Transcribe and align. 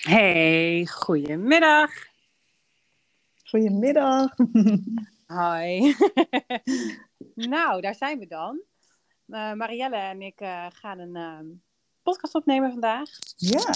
Hey, 0.00 0.86
goedemiddag. 0.86 1.90
Goedemiddag. 3.44 4.34
Hi. 5.38 5.94
nou, 7.54 7.80
daar 7.80 7.94
zijn 7.94 8.18
we 8.18 8.26
dan. 8.26 8.62
Uh, 9.28 9.52
Marielle 9.52 9.96
en 9.96 10.22
ik 10.22 10.40
uh, 10.40 10.66
gaan 10.70 10.98
een 10.98 11.16
uh, 11.16 11.56
podcast 12.02 12.34
opnemen 12.34 12.70
vandaag. 12.70 13.08
Ja. 13.36 13.74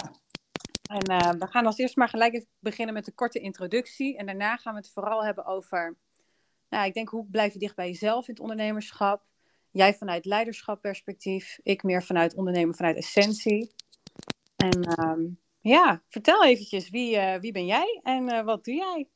En 0.83 1.39
we 1.39 1.47
gaan 1.47 1.67
als 1.67 1.79
eerst 1.79 1.97
maar 1.97 2.09
gelijk 2.09 2.35
even 2.35 2.49
beginnen 2.59 2.95
met 2.95 3.07
een 3.07 3.15
korte 3.15 3.39
introductie. 3.39 4.17
En 4.17 4.27
daarna 4.27 4.57
gaan 4.57 4.75
we 4.75 4.81
het 4.81 4.91
vooral 4.91 5.25
hebben 5.25 5.45
over, 5.45 5.97
nou, 6.69 6.87
ik 6.87 6.95
denk, 6.95 7.09
hoe 7.09 7.27
blijf 7.31 7.53
je 7.53 7.59
dicht 7.59 7.77
bij 7.77 7.87
jezelf 7.87 8.29
in 8.29 8.35
het 8.35 8.43
ondernemerschap? 8.43 9.25
Jij 9.71 9.95
vanuit 9.95 10.25
leiderschapperspectief, 10.25 11.59
ik 11.63 11.83
meer 11.83 12.03
vanuit 12.03 12.35
ondernemen 12.35 12.75
vanuit 12.75 12.97
essentie. 12.97 13.73
En 14.57 15.09
um, 15.09 15.43
ja, 15.71 16.03
vertel 16.09 16.45
eventjes, 16.45 16.91
wie, 16.91 17.17
uh, 17.17 17.35
wie 17.35 17.53
ben 17.53 17.67
jij 17.67 18.01
en 18.03 18.33
uh, 18.33 18.45
wat 18.45 18.65
doe 18.65 18.75
jij? 18.75 19.09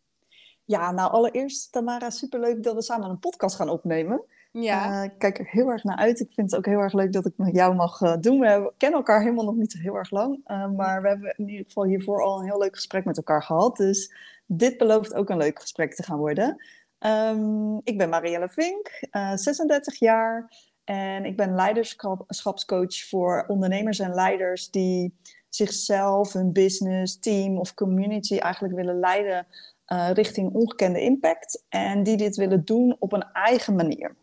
Ja, 0.64 0.90
nou 0.92 1.10
allereerst 1.10 1.72
Tamara, 1.72 2.10
superleuk 2.10 2.62
dat 2.62 2.74
we 2.74 2.82
samen 2.82 3.10
een 3.10 3.18
podcast 3.18 3.56
gaan 3.56 3.68
opnemen. 3.68 4.24
Ja. 4.52 4.98
Uh, 4.98 5.04
ik 5.04 5.18
kijk 5.18 5.38
er 5.38 5.48
heel 5.48 5.68
erg 5.68 5.84
naar 5.84 5.96
uit. 5.96 6.20
Ik 6.20 6.32
vind 6.34 6.50
het 6.50 6.58
ook 6.60 6.66
heel 6.66 6.78
erg 6.78 6.92
leuk 6.92 7.12
dat 7.12 7.26
ik 7.26 7.32
met 7.36 7.54
jou 7.54 7.74
mag 7.74 7.98
doen. 8.20 8.40
We 8.40 8.72
kennen 8.76 8.98
elkaar 8.98 9.20
helemaal 9.20 9.44
nog 9.44 9.54
niet 9.54 9.72
heel 9.72 9.94
erg 9.94 10.10
lang. 10.10 10.40
maar 10.76 11.02
we 11.02 11.08
hebben 11.08 11.34
in 11.36 11.48
ieder 11.48 11.66
geval 11.66 11.84
hiervoor 11.84 12.22
al 12.22 12.38
een 12.38 12.44
heel 12.44 12.58
leuk 12.58 12.74
gesprek 12.74 13.04
met 13.04 13.16
elkaar 13.16 13.42
gehad. 13.42 13.76
Dus 13.76 14.14
dit 14.46 14.78
belooft 14.78 15.14
ook 15.14 15.28
een 15.28 15.36
leuk 15.36 15.60
gesprek 15.60 15.94
te 15.94 16.02
gaan 16.02 16.18
worden. 16.18 16.64
Um, 16.98 17.80
ik 17.82 17.98
ben 17.98 18.08
Marielle 18.08 18.48
Vink, 18.48 19.08
36 19.34 19.98
jaar. 19.98 20.52
En 20.84 21.24
ik 21.24 21.36
ben 21.36 21.54
leiderschapscoach 21.54 23.08
voor 23.08 23.44
ondernemers 23.48 23.98
en 23.98 24.14
leiders 24.14 24.70
die 24.70 25.14
zichzelf, 25.48 26.32
hun 26.32 26.52
business, 26.52 27.20
team 27.20 27.58
of 27.58 27.74
community 27.74 28.36
eigenlijk 28.36 28.74
willen 28.74 28.98
leiden 28.98 29.46
uh, 29.88 30.10
richting 30.10 30.52
ongekende 30.52 31.00
impact. 31.00 31.64
En 31.68 32.02
die 32.02 32.16
dit 32.16 32.36
willen 32.36 32.64
doen 32.64 32.96
op 32.98 33.12
een 33.12 33.32
eigen 33.32 33.74
manier. 33.74 34.16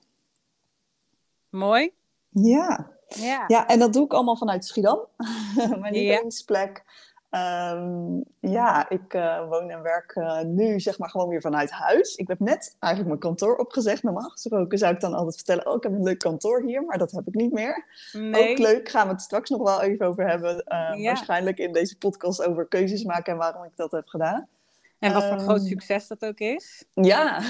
Mooi. 1.49 1.91
Ja. 2.29 2.93
Ja. 3.07 3.43
ja, 3.47 3.67
en 3.67 3.79
dat 3.79 3.93
doe 3.93 4.05
ik 4.05 4.13
allemaal 4.13 4.37
vanuit 4.37 4.65
Schiedam, 4.65 4.99
mijn 5.81 5.93
lievelingsplek. 5.93 6.83
Um, 7.35 8.23
ja, 8.39 8.89
ik 8.89 9.13
uh, 9.13 9.47
woon 9.49 9.69
en 9.69 9.81
werk 9.81 10.15
uh, 10.15 10.41
nu 10.41 10.79
zeg 10.79 10.97
maar 10.97 11.09
gewoon 11.09 11.27
weer 11.29 11.41
vanuit 11.41 11.71
huis. 11.71 12.15
Ik 12.15 12.27
heb 12.27 12.39
net 12.39 12.75
eigenlijk 12.79 13.07
mijn 13.07 13.19
kantoor 13.33 13.57
opgezegd. 13.57 14.03
Normaal 14.03 14.29
gesproken 14.29 14.77
zou 14.77 14.93
ik 14.93 14.99
dan 14.99 15.13
altijd 15.13 15.35
vertellen, 15.35 15.67
oh 15.67 15.75
ik 15.75 15.83
heb 15.83 15.91
een 15.91 16.03
leuk 16.03 16.19
kantoor 16.19 16.61
hier, 16.61 16.83
maar 16.83 16.97
dat 16.97 17.11
heb 17.11 17.27
ik 17.27 17.33
niet 17.33 17.51
meer. 17.51 17.85
Nee. 18.11 18.51
Ook 18.51 18.57
leuk, 18.57 18.89
gaan 18.89 19.07
we 19.07 19.13
het 19.13 19.21
straks 19.21 19.49
nog 19.49 19.61
wel 19.61 19.81
even 19.81 20.05
over 20.05 20.27
hebben. 20.29 20.55
Uh, 20.55 20.91
Ja. 20.95 21.03
Waarschijnlijk 21.03 21.57
in 21.57 21.73
deze 21.73 21.97
podcast 21.97 22.45
over 22.45 22.67
keuzes 22.67 23.03
maken 23.03 23.31
en 23.33 23.39
waarom 23.39 23.63
ik 23.63 23.75
dat 23.75 23.91
heb 23.91 24.07
gedaan. 24.07 24.47
En 24.99 25.13
wat 25.13 25.23
voor 25.23 25.37
Ehm, 25.37 25.43
groot 25.43 25.63
succes 25.63 26.07
dat 26.07 26.25
ook 26.25 26.39
is. 26.39 26.85
Ja, 26.93 27.41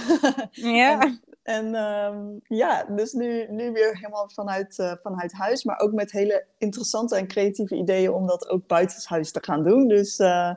Ja. 0.52 1.00
En 1.46 1.76
ehm, 1.76 2.38
ja, 2.44 2.84
dus 2.84 3.14
nu, 3.14 3.48
nu 3.50 3.72
weer 3.72 3.96
helemaal 3.96 4.30
vanuit, 4.30 4.80
eh, 4.80 4.94
vanuit 5.02 5.34
huis, 5.34 5.64
maar 5.64 5.80
ook 5.80 5.92
met 5.92 6.12
hele 6.12 6.46
interessante 6.58 7.16
en 7.16 7.28
creatieve 7.28 7.76
ideeën 7.76 8.12
om 8.12 8.28
dat 8.28 8.50
ook 8.50 8.68
buitenshuis 8.68 9.32
te 9.32 9.44
gaan 9.44 9.64
doen. 9.64 9.88
Dus 9.88 10.18
eh, 10.18 10.56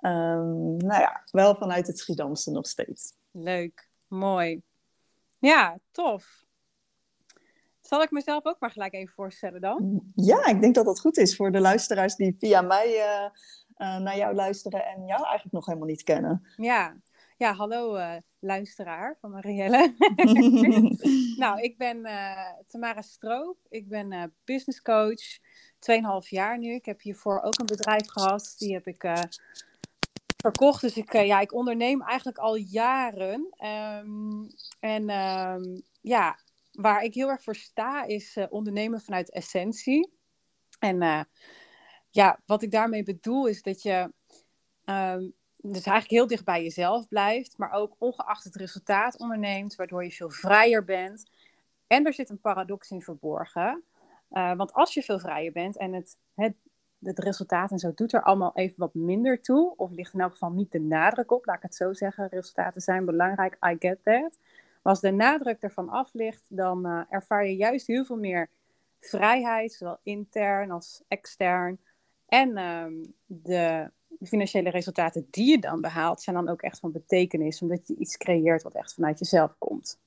ehm, 0.00 0.76
nou 0.76 1.00
ja, 1.00 1.22
wel 1.30 1.54
vanuit 1.54 1.86
het 1.86 1.98
Schiedamse 1.98 2.50
nog 2.50 2.66
steeds. 2.66 3.12
Leuk. 3.30 3.88
Mooi. 4.08 4.62
Ja, 5.38 5.78
tof. 5.90 6.44
Zal 7.80 8.02
ik 8.02 8.10
mezelf 8.10 8.44
ook 8.44 8.60
maar 8.60 8.70
gelijk 8.70 8.94
even 8.94 9.14
voorstellen 9.14 9.60
dan? 9.60 10.00
Ja, 10.14 10.46
ik 10.46 10.60
denk 10.60 10.74
dat 10.74 10.84
dat 10.84 11.00
goed 11.00 11.16
is 11.16 11.36
voor 11.36 11.52
de 11.52 11.60
luisteraars 11.60 12.14
die 12.14 12.36
via 12.38 12.60
mij 12.60 13.00
eh, 13.76 13.98
naar 13.98 14.16
jou 14.16 14.34
luisteren 14.34 14.84
en 14.84 15.06
jou 15.06 15.22
eigenlijk 15.22 15.52
nog 15.52 15.66
helemaal 15.66 15.88
niet 15.88 16.02
kennen. 16.02 16.46
Ja. 16.56 16.96
Ja, 17.38 17.52
hallo 17.52 17.94
eh, 17.94 18.16
luisteraar 18.38 19.16
van 19.20 19.30
Marielle. 19.30 19.94
nou, 21.42 21.60
ik 21.60 21.78
ben 21.78 22.04
eh, 22.04 22.52
Tamara 22.66 23.02
Stroop. 23.02 23.58
Ik 23.68 23.88
ben 23.88 24.12
eh 24.12 24.24
business 24.44 24.82
coach. 24.82 25.38
2,5 26.24 26.28
jaar 26.28 26.58
nu. 26.58 26.74
Ik 26.74 26.84
heb 26.84 27.00
hiervoor 27.00 27.40
ook 27.40 27.58
een 27.58 27.66
bedrijf 27.66 28.08
gehad. 28.08 28.54
Die 28.58 28.72
heb 28.72 28.86
ik 28.86 29.06
verkocht. 30.36 30.80
Dus 30.80 30.96
ik, 30.96 31.12
ja, 31.12 31.40
ik 31.40 31.52
onderneem 31.52 32.02
eigenlijk 32.02 32.38
al 32.38 32.54
jaren. 32.56 33.48
Ehm, 33.50 34.44
en 34.80 35.08
ehm, 35.08 35.80
ja, 36.00 36.38
waar 36.72 37.02
ik 37.02 37.14
heel 37.14 37.28
erg 37.28 37.42
voor 37.42 37.56
sta 37.56 38.04
is 38.04 38.36
ondernemen 38.48 39.00
vanuit 39.00 39.30
essentie. 39.30 40.12
En 40.78 41.28
ja, 42.10 42.40
wat 42.46 42.62
ik 42.62 42.70
daarmee 42.70 43.02
bedoel 43.02 43.46
is 43.46 43.62
dat 43.62 43.82
je 43.82 44.12
ehm, 44.84 45.28
dus 45.72 45.84
eigenlijk 45.84 46.10
heel 46.10 46.26
dicht 46.26 46.44
bij 46.44 46.62
jezelf 46.62 47.08
blijft, 47.08 47.58
maar 47.58 47.72
ook 47.72 47.94
ongeacht 47.98 48.44
het 48.44 48.56
resultaat 48.56 49.18
onderneemt, 49.18 49.76
waardoor 49.76 50.04
je 50.04 50.10
veel 50.10 50.30
vrijer 50.30 50.84
bent. 50.84 51.30
En 51.86 52.06
er 52.06 52.12
zit 52.12 52.30
een 52.30 52.40
paradox 52.40 52.90
in 52.90 53.02
verborgen. 53.02 53.82
Uh, 54.30 54.56
want 54.56 54.72
als 54.72 54.94
je 54.94 55.02
veel 55.02 55.18
vrijer 55.18 55.52
bent 55.52 55.76
en 55.76 55.92
het, 55.92 56.16
het, 56.34 56.54
het 57.00 57.18
resultaat 57.18 57.70
en 57.70 57.78
zo 57.78 57.92
doet 57.94 58.12
er 58.12 58.22
allemaal 58.22 58.52
even 58.54 58.78
wat 58.78 58.94
minder 58.94 59.40
toe, 59.40 59.76
of 59.76 59.90
ligt 59.90 60.14
in 60.14 60.20
elk 60.20 60.32
geval 60.32 60.50
niet 60.50 60.72
de 60.72 60.80
nadruk 60.80 61.30
op, 61.30 61.46
laat 61.46 61.56
ik 61.56 61.62
het 61.62 61.74
zo 61.74 61.92
zeggen, 61.92 62.28
resultaten 62.28 62.80
zijn 62.80 63.04
belangrijk, 63.04 63.56
I 63.66 63.76
get 63.78 63.98
that. 64.04 64.38
Maar 64.82 64.92
als 64.92 65.00
de 65.00 65.10
nadruk 65.10 65.62
ervan 65.62 65.88
af 65.88 66.12
ligt, 66.12 66.44
dan 66.48 66.86
uh, 66.86 67.02
ervaar 67.08 67.46
je 67.46 67.56
juist 67.56 67.86
heel 67.86 68.04
veel 68.04 68.16
meer 68.16 68.48
vrijheid, 69.00 69.72
zowel 69.72 69.98
intern 70.02 70.70
als 70.70 71.02
extern. 71.08 71.78
En 72.26 72.58
um, 72.58 73.14
de 73.26 73.90
de 74.08 74.26
financiële 74.26 74.70
resultaten 74.70 75.26
die 75.30 75.50
je 75.50 75.58
dan 75.58 75.80
behaalt, 75.80 76.22
zijn 76.22 76.36
dan 76.36 76.48
ook 76.48 76.62
echt 76.62 76.78
van 76.78 76.92
betekenis, 76.92 77.62
omdat 77.62 77.88
je 77.88 77.96
iets 77.96 78.16
creëert 78.16 78.62
wat 78.62 78.74
echt 78.74 78.94
vanuit 78.94 79.18
jezelf 79.18 79.54
komt. 79.58 79.98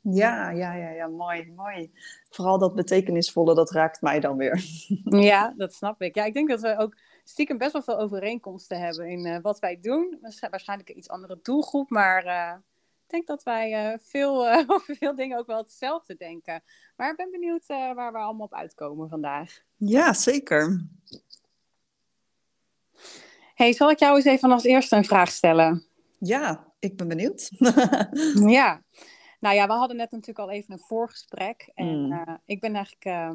Ja, 0.00 0.50
ja, 0.50 0.74
ja, 0.74 0.90
ja, 0.90 1.06
mooi, 1.06 1.52
mooi. 1.56 1.92
Vooral 2.30 2.58
dat 2.58 2.74
betekenisvolle, 2.74 3.54
dat 3.54 3.70
raakt 3.70 4.00
mij 4.00 4.20
dan 4.20 4.36
weer. 4.36 4.64
Ja, 5.04 5.54
dat 5.56 5.74
snap 5.74 6.02
ik. 6.02 6.14
Ja, 6.14 6.24
ik 6.24 6.34
denk 6.34 6.48
dat 6.48 6.60
we 6.60 6.76
ook 6.78 6.96
stiekem 7.24 7.58
best 7.58 7.72
wel 7.72 7.82
veel 7.82 7.98
overeenkomsten 7.98 8.80
hebben 8.80 9.08
in 9.08 9.26
uh, 9.26 9.38
wat 9.42 9.58
wij 9.58 9.78
doen. 9.80 10.18
Waarschijnlijk 10.50 10.88
een 10.88 10.98
iets 10.98 11.08
andere 11.08 11.38
doelgroep, 11.42 11.90
maar 11.90 12.24
uh, 12.24 12.52
ik 13.04 13.10
denk 13.10 13.26
dat 13.26 13.42
wij 13.42 13.92
uh, 13.92 13.98
veel, 14.00 14.48
over 14.74 14.96
veel 14.96 15.14
dingen 15.14 15.38
ook 15.38 15.46
wel 15.46 15.58
hetzelfde 15.58 16.16
denken. 16.16 16.62
Maar 16.96 17.10
ik 17.10 17.16
ben 17.16 17.30
benieuwd 17.30 17.66
waar 17.66 18.12
we 18.12 18.18
allemaal 18.18 18.46
op 18.46 18.54
uitkomen 18.54 19.08
vandaag. 19.08 19.62
Ja, 19.76 20.12
zeker. 20.12 20.86
Hey, 23.56 23.72
zal 23.72 23.90
ik 23.90 23.98
jou 23.98 24.16
eens 24.16 24.24
even 24.24 24.50
als 24.50 24.64
eerste 24.64 24.96
een 24.96 25.04
vraag 25.04 25.30
stellen? 25.30 25.86
Ja, 26.18 26.72
ik 26.78 26.96
ben 26.96 27.08
benieuwd. 27.08 27.50
ja, 28.58 28.82
nou 29.40 29.54
ja, 29.54 29.66
we 29.66 29.72
hadden 29.72 29.96
net 29.96 30.10
natuurlijk 30.10 30.38
al 30.38 30.50
even 30.50 30.72
een 30.72 30.84
voorgesprek. 30.86 31.70
En 31.74 32.04
mm. 32.04 32.12
uh, 32.12 32.34
ik 32.44 32.60
ben 32.60 32.74
eigenlijk 32.74 33.04
uh, 33.04 33.30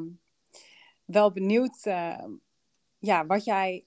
wel 1.04 1.32
benieuwd 1.32 1.86
uh, 1.86 2.24
ja, 2.98 3.26
wat 3.26 3.44
jij 3.44 3.86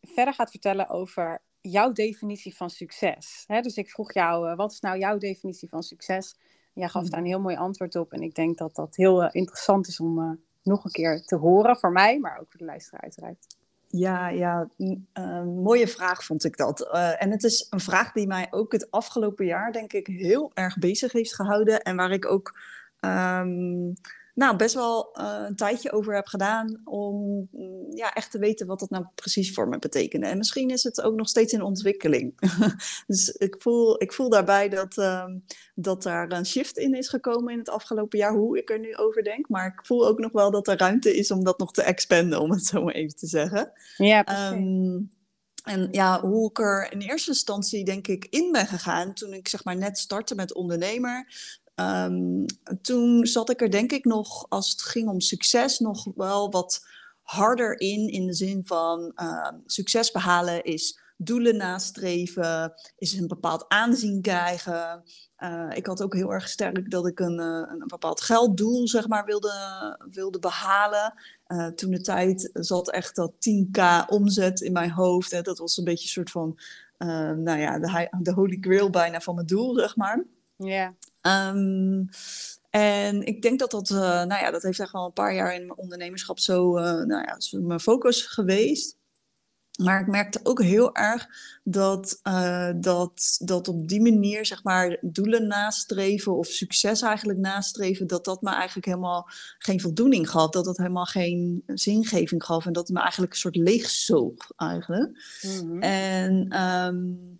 verder 0.00 0.34
gaat 0.34 0.50
vertellen 0.50 0.88
over 0.88 1.42
jouw 1.60 1.92
definitie 1.92 2.56
van 2.56 2.70
succes. 2.70 3.44
Hè? 3.46 3.60
Dus 3.60 3.76
ik 3.76 3.90
vroeg 3.90 4.12
jou, 4.12 4.54
wat 4.54 4.72
is 4.72 4.80
nou 4.80 4.98
jouw 4.98 5.18
definitie 5.18 5.68
van 5.68 5.82
succes? 5.82 6.36
Jij 6.72 6.88
gaf 6.88 7.02
mm. 7.02 7.10
daar 7.10 7.20
een 7.20 7.26
heel 7.26 7.40
mooi 7.40 7.56
antwoord 7.56 7.96
op. 7.96 8.12
En 8.12 8.22
ik 8.22 8.34
denk 8.34 8.58
dat 8.58 8.74
dat 8.74 8.96
heel 8.96 9.30
interessant 9.30 9.86
is 9.86 10.00
om 10.00 10.40
nog 10.62 10.84
een 10.84 10.90
keer 10.90 11.20
te 11.20 11.36
horen 11.36 11.76
voor 11.76 11.92
mij, 11.92 12.18
maar 12.18 12.38
ook 12.40 12.50
voor 12.50 12.58
de 12.58 12.64
luisteraar 12.64 13.00
uiteraard. 13.00 13.46
Ja, 13.86 14.28
ja 14.28 14.68
uh, 14.78 15.42
mooie 15.42 15.88
vraag 15.88 16.24
vond 16.24 16.44
ik 16.44 16.56
dat. 16.56 16.80
Uh, 16.92 17.22
en 17.22 17.30
het 17.30 17.44
is 17.44 17.66
een 17.70 17.80
vraag 17.80 18.12
die 18.12 18.26
mij 18.26 18.46
ook 18.50 18.72
het 18.72 18.90
afgelopen 18.90 19.46
jaar, 19.46 19.72
denk 19.72 19.92
ik, 19.92 20.06
heel 20.06 20.50
erg 20.54 20.78
bezig 20.78 21.12
heeft 21.12 21.34
gehouden. 21.34 21.82
En 21.82 21.96
waar 21.96 22.10
ik 22.10 22.26
ook 22.26 22.58
um, 23.00 23.94
nou, 24.34 24.56
best 24.56 24.74
wel 24.74 25.18
uh, 25.20 25.44
een 25.46 25.56
tijdje 25.56 25.92
over 25.92 26.14
heb 26.14 26.26
gedaan 26.26 26.80
om 26.84 27.48
ja, 27.90 28.12
echt 28.12 28.30
te 28.30 28.38
weten 28.38 28.66
wat 28.66 28.80
dat 28.80 28.90
nou 28.90 29.04
precies 29.14 29.54
voor 29.54 29.68
me 29.68 29.78
betekende. 29.78 30.26
En 30.26 30.38
misschien 30.38 30.70
is 30.70 30.82
het 30.82 31.00
ook 31.00 31.14
nog 31.14 31.28
steeds 31.28 31.52
in 31.52 31.62
ontwikkeling. 31.62 32.34
dus 33.06 33.28
ik 33.28 33.56
voel, 33.58 34.02
ik 34.02 34.12
voel 34.12 34.28
daarbij 34.28 34.68
dat, 34.68 34.96
um, 34.96 35.44
dat 35.74 36.02
daar 36.02 36.32
een 36.32 36.46
shift 36.46 36.78
in 36.78 36.94
is 36.94 37.08
gekomen 37.08 37.52
in 37.52 37.58
het 37.58 37.68
afgelopen 37.68 38.18
jaar, 38.18 38.32
hoe 38.32 38.58
ik 38.58 38.70
er 38.70 38.78
nu 38.78 38.96
over 38.96 39.22
denk. 39.22 39.48
Maar 39.48 39.66
ik 39.66 39.86
voel 39.86 40.06
ook 40.06 40.18
nog 40.18 40.32
wel 40.32 40.50
dat 40.50 40.68
er 40.68 40.78
ruimte 40.78 41.16
is 41.16 41.30
om 41.30 41.44
dat 41.44 41.58
nog 41.58 41.72
te 41.72 41.82
expanden, 41.82 42.40
om 42.40 42.50
het 42.50 42.64
zo 42.64 42.82
maar 42.84 42.94
even 42.94 43.16
te 43.16 43.26
zeggen. 43.26 43.72
Ja, 43.96 44.22
precies. 44.22 44.50
Um, 44.52 45.10
en 45.64 45.88
ja, 45.90 46.20
hoe 46.20 46.50
ik 46.50 46.58
er 46.58 46.92
in 46.92 47.00
eerste 47.00 47.30
instantie 47.30 47.84
denk 47.84 48.08
ik 48.08 48.26
in 48.30 48.52
ben 48.52 48.66
gegaan 48.66 49.14
toen 49.14 49.32
ik 49.32 49.48
zeg 49.48 49.64
maar 49.64 49.76
net 49.76 49.98
startte 49.98 50.34
met 50.34 50.54
ondernemer. 50.54 51.26
Um, 51.76 52.44
toen 52.82 53.26
zat 53.26 53.50
ik 53.50 53.60
er 53.60 53.70
denk 53.70 53.92
ik 53.92 54.04
nog, 54.04 54.46
als 54.48 54.70
het 54.70 54.82
ging 54.82 55.08
om 55.08 55.20
succes, 55.20 55.78
nog 55.78 56.06
wel 56.14 56.50
wat 56.50 56.86
harder 57.22 57.80
in. 57.80 58.08
In 58.08 58.26
de 58.26 58.34
zin 58.34 58.62
van 58.66 59.12
uh, 59.16 59.48
succes 59.66 60.10
behalen 60.10 60.64
is 60.64 60.98
doelen 61.16 61.56
nastreven, 61.56 62.74
is 62.98 63.12
een 63.12 63.28
bepaald 63.28 63.64
aanzien 63.68 64.20
krijgen. 64.22 65.02
Uh, 65.38 65.70
ik 65.74 65.86
had 65.86 66.02
ook 66.02 66.14
heel 66.14 66.32
erg 66.32 66.48
sterk 66.48 66.90
dat 66.90 67.06
ik 67.06 67.20
een, 67.20 67.40
uh, 67.40 67.62
een 67.68 67.84
bepaald 67.86 68.20
gelddoel 68.20 68.88
zeg 68.88 69.08
maar, 69.08 69.24
wilde, 69.24 69.52
wilde 70.10 70.38
behalen. 70.38 71.14
Uh, 71.48 71.66
toen 71.66 71.90
de 71.90 72.00
tijd 72.00 72.50
zat 72.52 72.90
echt 72.90 73.16
dat 73.16 73.32
10k 73.32 74.08
omzet 74.08 74.60
in 74.60 74.72
mijn 74.72 74.90
hoofd. 74.90 75.30
Hè. 75.30 75.42
Dat 75.42 75.58
was 75.58 75.76
een 75.76 75.84
beetje 75.84 76.02
een 76.02 76.08
soort 76.08 76.30
van, 76.30 76.58
uh, 76.98 77.30
nou 77.30 77.58
ja, 77.58 77.78
de, 77.78 78.08
de 78.20 78.32
holy 78.32 78.58
grail 78.60 78.90
bijna 78.90 79.20
van 79.20 79.34
mijn 79.34 79.46
doel, 79.46 79.78
zeg 79.78 79.96
maar. 79.96 80.24
Ja. 80.56 80.94
Um, 81.52 82.08
en 82.70 83.26
ik 83.26 83.42
denk 83.42 83.58
dat 83.58 83.70
dat, 83.70 83.90
uh, 83.90 83.98
nou 83.98 84.34
ja, 84.42 84.50
dat 84.50 84.62
heeft 84.62 84.80
echt 84.80 84.92
wel 84.92 85.04
een 85.04 85.12
paar 85.12 85.34
jaar 85.34 85.54
in 85.54 85.66
mijn 85.66 85.78
ondernemerschap 85.78 86.38
zo, 86.38 86.72
nou 86.80 87.08
ja, 87.08 87.38
mijn 87.60 87.80
focus 87.80 88.22
geweest. 88.22 88.96
Maar 89.82 90.00
ik 90.00 90.06
merkte 90.06 90.40
ook 90.42 90.62
heel 90.62 90.94
erg 90.94 91.26
dat, 91.64 92.20
uh, 92.22 92.70
dat, 92.76 93.36
dat 93.38 93.68
op 93.68 93.88
die 93.88 94.02
manier, 94.02 94.46
zeg 94.46 94.62
maar, 94.62 94.98
doelen 95.00 95.46
nastreven 95.46 96.36
of 96.36 96.46
succes 96.46 97.02
eigenlijk 97.02 97.38
nastreven, 97.38 98.06
dat 98.06 98.24
dat 98.24 98.42
me 98.42 98.50
eigenlijk 98.50 98.86
helemaal 98.86 99.28
geen 99.58 99.80
voldoening 99.80 100.30
gaf. 100.30 100.50
Dat 100.50 100.64
dat 100.64 100.76
helemaal 100.76 101.04
geen 101.04 101.62
zingeving 101.66 102.44
gaf 102.44 102.66
en 102.66 102.72
dat 102.72 102.86
het 102.86 102.96
me 102.96 103.02
eigenlijk 103.02 103.32
een 103.32 103.38
soort 103.38 103.56
leegzoog 103.56 104.50
eigenlijk. 104.56 105.38
Mm 105.42 105.58
-hmm. 105.58 105.82
En 105.82 106.60
um, 106.60 107.33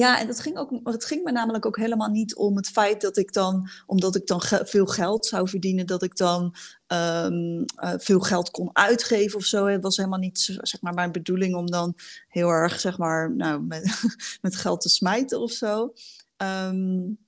ja, 0.00 0.20
en 0.20 0.26
dat 0.26 0.40
ging 0.40 0.56
ook, 0.56 0.70
het 0.82 1.04
ging 1.04 1.24
me 1.24 1.32
namelijk 1.32 1.66
ook 1.66 1.76
helemaal 1.76 2.08
niet 2.08 2.34
om 2.34 2.56
het 2.56 2.68
feit 2.68 3.00
dat 3.00 3.16
ik 3.16 3.32
dan, 3.32 3.68
omdat 3.86 4.16
ik 4.16 4.26
dan 4.26 4.40
veel 4.44 4.86
geld 4.86 5.26
zou 5.26 5.48
verdienen, 5.48 5.86
dat 5.86 6.02
ik 6.02 6.16
dan 6.16 6.54
um, 6.86 7.64
uh, 7.76 7.92
veel 7.96 8.20
geld 8.20 8.50
kon 8.50 8.70
uitgeven 8.72 9.38
of 9.38 9.44
zo. 9.44 9.66
Het 9.66 9.82
was 9.82 9.96
helemaal 9.96 10.18
niet 10.18 10.58
zeg 10.60 10.80
maar, 10.80 10.94
mijn 10.94 11.12
bedoeling 11.12 11.54
om 11.54 11.66
dan 11.66 11.94
heel 12.28 12.48
erg 12.48 12.80
zeg 12.80 12.98
maar, 12.98 13.34
nou, 13.34 13.62
met, 13.62 14.02
met 14.42 14.56
geld 14.56 14.80
te 14.80 14.88
smijten 14.88 15.40
of 15.40 15.50
zo. 15.50 15.92
Um, 16.36 17.18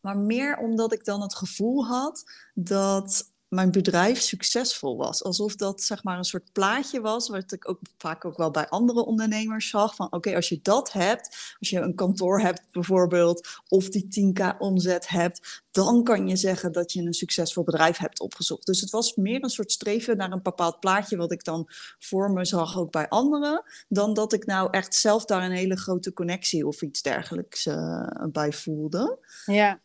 maar 0.00 0.16
meer 0.16 0.56
omdat 0.56 0.92
ik 0.92 1.04
dan 1.04 1.22
het 1.22 1.34
gevoel 1.34 1.86
had 1.86 2.24
dat 2.54 3.32
mijn 3.54 3.70
bedrijf 3.70 4.20
succesvol 4.20 4.96
was. 4.96 5.22
Alsof 5.22 5.56
dat 5.56 5.82
zeg 5.82 6.02
maar 6.04 6.18
een 6.18 6.24
soort 6.24 6.52
plaatje 6.52 7.00
was, 7.00 7.28
wat 7.28 7.52
ik 7.52 7.68
ook 7.68 7.80
vaak 7.98 8.24
ook 8.24 8.36
wel 8.36 8.50
bij 8.50 8.68
andere 8.68 9.04
ondernemers 9.04 9.68
zag. 9.68 9.94
Van 9.94 10.12
oké, 10.12 10.34
als 10.34 10.48
je 10.48 10.58
dat 10.62 10.92
hebt, 10.92 11.54
als 11.58 11.70
je 11.70 11.80
een 11.80 11.94
kantoor 11.94 12.40
hebt 12.40 12.62
bijvoorbeeld, 12.72 13.48
of 13.68 13.88
die 13.88 14.34
10k 14.34 14.58
omzet 14.58 15.08
hebt, 15.08 15.62
dan 15.70 16.02
kan 16.02 16.28
je 16.28 16.36
zeggen 16.36 16.72
dat 16.72 16.92
je 16.92 17.02
een 17.02 17.14
succesvol 17.14 17.64
bedrijf 17.64 17.96
hebt 17.96 18.20
opgezocht. 18.20 18.66
Dus 18.66 18.80
het 18.80 18.90
was 18.90 19.14
meer 19.14 19.42
een 19.42 19.50
soort 19.50 19.72
streven 19.72 20.16
naar 20.16 20.32
een 20.32 20.42
bepaald 20.42 20.80
plaatje, 20.80 21.16
wat 21.16 21.32
ik 21.32 21.44
dan 21.44 21.68
voor 21.98 22.30
me 22.30 22.44
zag 22.44 22.78
ook 22.78 22.90
bij 22.90 23.08
anderen, 23.08 23.62
dan 23.88 24.14
dat 24.14 24.32
ik 24.32 24.46
nou 24.46 24.68
echt 24.70 24.94
zelf 24.94 25.24
daar 25.24 25.42
een 25.42 25.56
hele 25.56 25.76
grote 25.76 26.12
connectie 26.12 26.66
of 26.66 26.82
iets 26.82 27.02
dergelijks 27.02 27.66
uh, 27.66 28.08
bij 28.32 28.52
voelde. 28.52 29.18
Ja. 29.46 29.80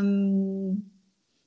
Um, 0.00 0.96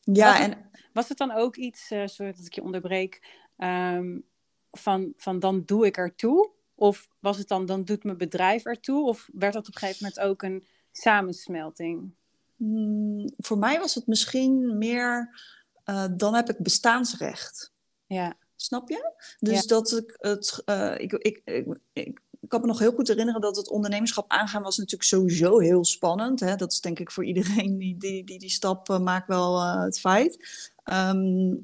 ja, 0.04 0.42
en 0.42 0.58
was 0.94 1.10
het 1.10 1.18
dan 1.18 1.32
ook 1.32 1.56
iets, 1.56 1.92
uh, 1.92 2.08
sorry 2.08 2.34
dat 2.34 2.46
ik 2.46 2.54
je 2.54 2.64
onderbreek, 2.64 3.22
um, 3.58 4.24
van, 4.72 5.14
van 5.18 5.40
dan 5.40 5.64
doe 5.66 5.86
ik 5.86 5.98
ertoe? 5.98 6.50
Of 6.76 7.08
was 7.20 7.38
het 7.38 7.48
dan, 7.48 7.66
dan 7.66 7.84
doet 7.84 8.04
mijn 8.04 8.18
bedrijf 8.18 8.66
ertoe? 8.66 9.08
Of 9.08 9.30
werd 9.34 9.54
dat 9.54 9.68
op 9.68 9.74
een 9.74 9.80
gegeven 9.80 10.06
moment 10.06 10.22
ook 10.30 10.42
een 10.42 10.66
samensmelting? 10.92 12.12
Hmm, 12.56 13.34
voor 13.38 13.58
mij 13.58 13.80
was 13.80 13.96
het 13.96 14.08
misschien 14.08 14.78
meer, 14.78 15.40
uh, 15.86 16.06
dan 16.12 16.34
heb 16.34 16.50
ik 16.50 16.58
bestaansrecht. 16.58 17.72
Ja. 18.08 18.34
Snap 18.56 18.90
je? 18.90 19.14
Dus 19.40 19.62
ja. 19.62 19.68
dat 19.68 19.92
ik 19.92 20.16
het, 20.18 20.62
uh, 20.66 21.00
ik, 21.00 21.14
ik, 21.14 21.42
ik, 21.46 21.78
ik 21.94 22.22
ik 22.42 22.50
kan 22.50 22.62
me 22.62 22.68
nog 22.68 22.80
heel 22.80 22.92
goed 22.92 23.08
herinneren 23.08 23.42
dat 23.42 23.56
het 23.56 23.70
ondernemerschap 23.70 24.32
aangaan 24.32 24.62
was 24.62 24.78
natuurlijk 24.78 25.10
sowieso 25.10 25.60
heel 25.60 25.86
spannend. 25.86 26.40
Hè? 26.40 26.56
Dat 26.56 26.72
is 26.72 26.82
denk 26.82 27.00
ik 27.00 27.12
voor 27.12 27.26
iedereen 27.26 27.78
die 27.78 27.98
die, 27.98 28.24
die, 28.24 28.40
die 28.40 28.50
stap 28.50 28.90
uh, 28.90 29.00
maakt 29.00 29.28
wel 29.28 29.58
uh, 29.58 29.84
het 29.84 30.00
feit. 30.00 30.72
Um, 30.94 31.60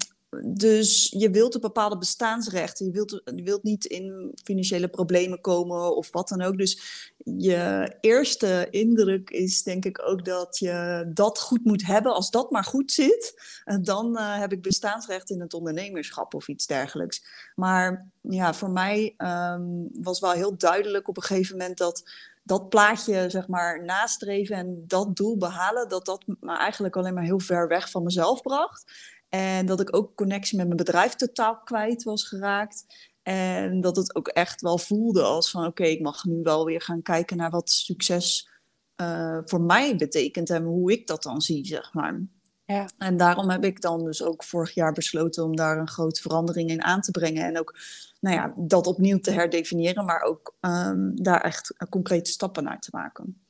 dus 0.45 1.13
je 1.17 1.29
wilt 1.29 1.55
een 1.55 1.61
bepaalde 1.61 1.97
bestaansrechten. 1.97 2.85
Je 2.85 2.91
wilt, 2.91 3.21
wilt 3.25 3.63
niet 3.63 3.85
in 3.85 4.31
financiële 4.43 4.87
problemen 4.87 5.41
komen 5.41 5.95
of 5.95 6.11
wat 6.11 6.27
dan 6.29 6.41
ook. 6.41 6.57
Dus 6.57 6.81
je 7.23 7.95
eerste 8.01 8.67
indruk 8.69 9.29
is 9.29 9.63
denk 9.63 9.85
ik 9.85 10.01
ook 10.05 10.25
dat 10.25 10.57
je 10.57 11.05
dat 11.13 11.39
goed 11.39 11.63
moet 11.63 11.85
hebben. 11.85 12.13
Als 12.13 12.31
dat 12.31 12.51
maar 12.51 12.63
goed 12.63 12.91
zit, 12.91 13.33
dan 13.81 14.17
uh, 14.17 14.39
heb 14.39 14.51
ik 14.51 14.61
bestaansrecht 14.61 15.29
in 15.29 15.41
het 15.41 15.53
ondernemerschap 15.53 16.33
of 16.33 16.47
iets 16.47 16.67
dergelijks. 16.67 17.23
Maar 17.55 18.09
ja, 18.21 18.53
voor 18.53 18.71
mij 18.71 19.15
um, 19.17 19.89
was 20.01 20.19
wel 20.19 20.31
heel 20.31 20.57
duidelijk 20.57 21.07
op 21.07 21.17
een 21.17 21.23
gegeven 21.23 21.57
moment 21.57 21.77
dat 21.77 22.03
dat 22.43 22.69
plaatje, 22.69 23.29
zeg 23.29 23.47
maar, 23.47 23.83
nastreven 23.83 24.55
en 24.55 24.83
dat 24.87 25.15
doel 25.15 25.37
behalen, 25.37 25.89
dat 25.89 26.05
dat 26.05 26.23
me 26.39 26.57
eigenlijk 26.57 26.95
alleen 26.95 27.13
maar 27.13 27.23
heel 27.23 27.39
ver 27.39 27.67
weg 27.67 27.89
van 27.89 28.03
mezelf 28.03 28.41
bracht. 28.41 28.91
En 29.29 29.65
dat 29.65 29.79
ik 29.79 29.95
ook 29.95 30.15
connectie 30.15 30.57
met 30.57 30.65
mijn 30.65 30.77
bedrijf 30.77 31.15
totaal 31.15 31.57
kwijt 31.57 32.03
was 32.03 32.27
geraakt. 32.27 32.85
En 33.23 33.81
dat 33.81 33.95
het 33.95 34.15
ook 34.15 34.27
echt 34.27 34.61
wel 34.61 34.77
voelde 34.77 35.23
als 35.23 35.51
van 35.51 35.61
oké, 35.61 35.69
okay, 35.69 35.91
ik 35.91 36.01
mag 36.01 36.25
nu 36.25 36.41
wel 36.41 36.65
weer 36.65 36.81
gaan 36.81 37.01
kijken 37.01 37.37
naar 37.37 37.49
wat 37.49 37.69
succes 37.69 38.49
uh, 39.01 39.37
voor 39.45 39.61
mij 39.61 39.95
betekent 39.95 40.49
en 40.49 40.63
hoe 40.63 40.91
ik 40.91 41.07
dat 41.07 41.23
dan 41.23 41.41
zie, 41.41 41.65
zeg 41.65 41.93
maar. 41.93 42.21
Ja. 42.65 42.89
En 42.97 43.17
daarom 43.17 43.49
heb 43.49 43.63
ik 43.63 43.81
dan 43.81 44.03
dus 44.03 44.23
ook 44.23 44.43
vorig 44.43 44.73
jaar 44.73 44.93
besloten 44.93 45.43
om 45.43 45.55
daar 45.55 45.77
een 45.77 45.87
grote 45.87 46.21
verandering 46.21 46.69
in 46.69 46.83
aan 46.83 47.01
te 47.01 47.11
brengen. 47.11 47.45
En 47.45 47.59
ook 47.59 47.77
nou 48.19 48.35
ja, 48.35 48.53
dat 48.55 48.87
opnieuw 48.87 49.19
te 49.19 49.31
herdefiniëren, 49.31 50.05
maar 50.05 50.21
ook 50.21 50.55
um, 50.61 51.23
daar 51.23 51.41
echt 51.41 51.73
concrete 51.89 52.31
stappen 52.31 52.63
naar 52.63 52.79
te 52.79 52.89
maken. 52.91 53.41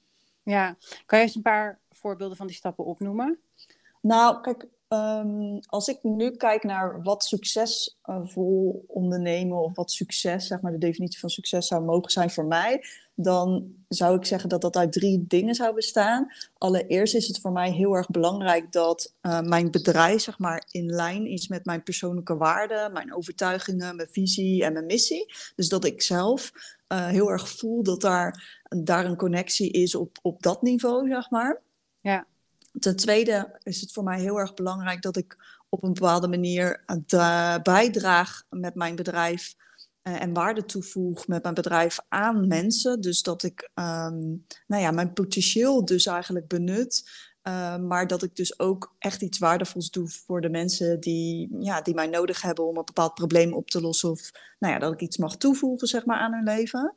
Ja, 0.43 0.77
kan 1.05 1.19
je 1.19 1.25
eens 1.25 1.35
een 1.35 1.41
paar 1.41 1.79
voorbeelden 1.89 2.37
van 2.37 2.47
die 2.47 2.55
stappen 2.55 2.85
opnoemen? 2.85 3.39
Nou, 4.01 4.41
kijk, 4.41 4.67
Um, 4.89 5.59
als 5.65 5.87
ik 5.87 6.03
nu 6.03 6.31
kijk 6.31 6.63
naar 6.63 7.01
wat 7.01 7.23
succesvol 7.23 8.85
ondernemen 8.87 9.63
of 9.63 9.75
wat 9.75 9.91
succes, 9.91 10.47
zeg 10.47 10.61
maar 10.61 10.71
de 10.71 10.77
definitie 10.77 11.19
van 11.19 11.29
succes 11.29 11.67
zou 11.67 11.83
mogen 11.83 12.11
zijn 12.11 12.29
voor 12.29 12.45
mij, 12.45 12.83
dan 13.15 13.73
zou 13.87 14.17
ik 14.17 14.25
zeggen 14.25 14.49
dat 14.49 14.61
dat 14.61 14.75
uit 14.75 14.91
drie 14.91 15.25
dingen 15.27 15.55
zou 15.55 15.73
bestaan. 15.75 16.31
Allereerst 16.57 17.15
is 17.15 17.27
het 17.27 17.39
voor 17.39 17.51
mij 17.51 17.71
heel 17.71 17.93
erg 17.93 18.09
belangrijk 18.09 18.71
dat 18.71 19.15
uh, 19.21 19.41
mijn 19.41 19.71
bedrijf 19.71 20.21
zeg 20.21 20.39
maar 20.39 20.67
in 20.71 20.85
lijn 20.85 21.25
is 21.25 21.47
met 21.47 21.65
mijn 21.65 21.83
persoonlijke 21.83 22.37
waarden, 22.37 22.93
mijn 22.93 23.13
overtuigingen, 23.13 23.95
mijn 23.95 24.09
visie 24.11 24.63
en 24.63 24.73
mijn 24.73 24.85
missie. 24.85 25.33
Dus 25.55 25.69
dat 25.69 25.85
ik 25.85 26.01
zelf 26.01 26.51
uh, 26.87 27.07
heel 27.07 27.29
erg 27.29 27.49
voel 27.49 27.83
dat 27.83 28.01
daar, 28.01 28.61
daar 28.69 29.05
een 29.05 29.17
connectie 29.17 29.71
is 29.71 29.95
op, 29.95 30.17
op 30.21 30.43
dat 30.43 30.61
niveau, 30.61 31.07
zeg 31.07 31.29
maar. 31.29 31.61
Ja. 32.01 32.25
Ten 32.79 32.95
tweede 32.95 33.59
is 33.63 33.81
het 33.81 33.91
voor 33.91 34.03
mij 34.03 34.19
heel 34.19 34.39
erg 34.39 34.53
belangrijk 34.53 35.01
dat 35.01 35.17
ik 35.17 35.35
op 35.69 35.83
een 35.83 35.93
bepaalde 35.93 36.27
manier 36.27 36.83
uh, 37.13 37.55
bijdraag 37.63 38.43
met 38.49 38.75
mijn 38.75 38.95
bedrijf 38.95 39.55
uh, 40.03 40.21
en 40.21 40.33
waarde 40.33 40.65
toevoeg 40.65 41.27
met 41.27 41.43
mijn 41.43 41.55
bedrijf 41.55 41.99
aan 42.07 42.47
mensen. 42.47 43.01
Dus 43.01 43.21
dat 43.21 43.43
ik 43.43 43.69
um, 43.73 44.45
nou 44.67 44.81
ja, 44.81 44.91
mijn 44.91 45.13
potentieel 45.13 45.85
dus 45.85 46.05
eigenlijk 46.05 46.47
benut. 46.47 47.09
Uh, 47.43 47.77
maar 47.77 48.07
dat 48.07 48.23
ik 48.23 48.35
dus 48.35 48.59
ook 48.59 48.95
echt 48.99 49.21
iets 49.21 49.37
waardevols 49.37 49.89
doe 49.89 50.09
voor 50.09 50.41
de 50.41 50.49
mensen 50.49 50.99
die, 50.99 51.55
ja, 51.59 51.81
die 51.81 51.93
mij 51.93 52.07
nodig 52.07 52.41
hebben 52.41 52.67
om 52.67 52.77
een 52.77 52.85
bepaald 52.85 53.13
probleem 53.13 53.53
op 53.53 53.69
te 53.69 53.81
lossen. 53.81 54.09
Of 54.09 54.31
nou 54.59 54.73
ja, 54.73 54.79
dat 54.79 54.93
ik 54.93 55.01
iets 55.01 55.17
mag 55.17 55.37
toevoegen 55.37 55.87
zeg 55.87 56.05
maar, 56.05 56.17
aan 56.17 56.33
hun 56.33 56.43
leven. 56.43 56.93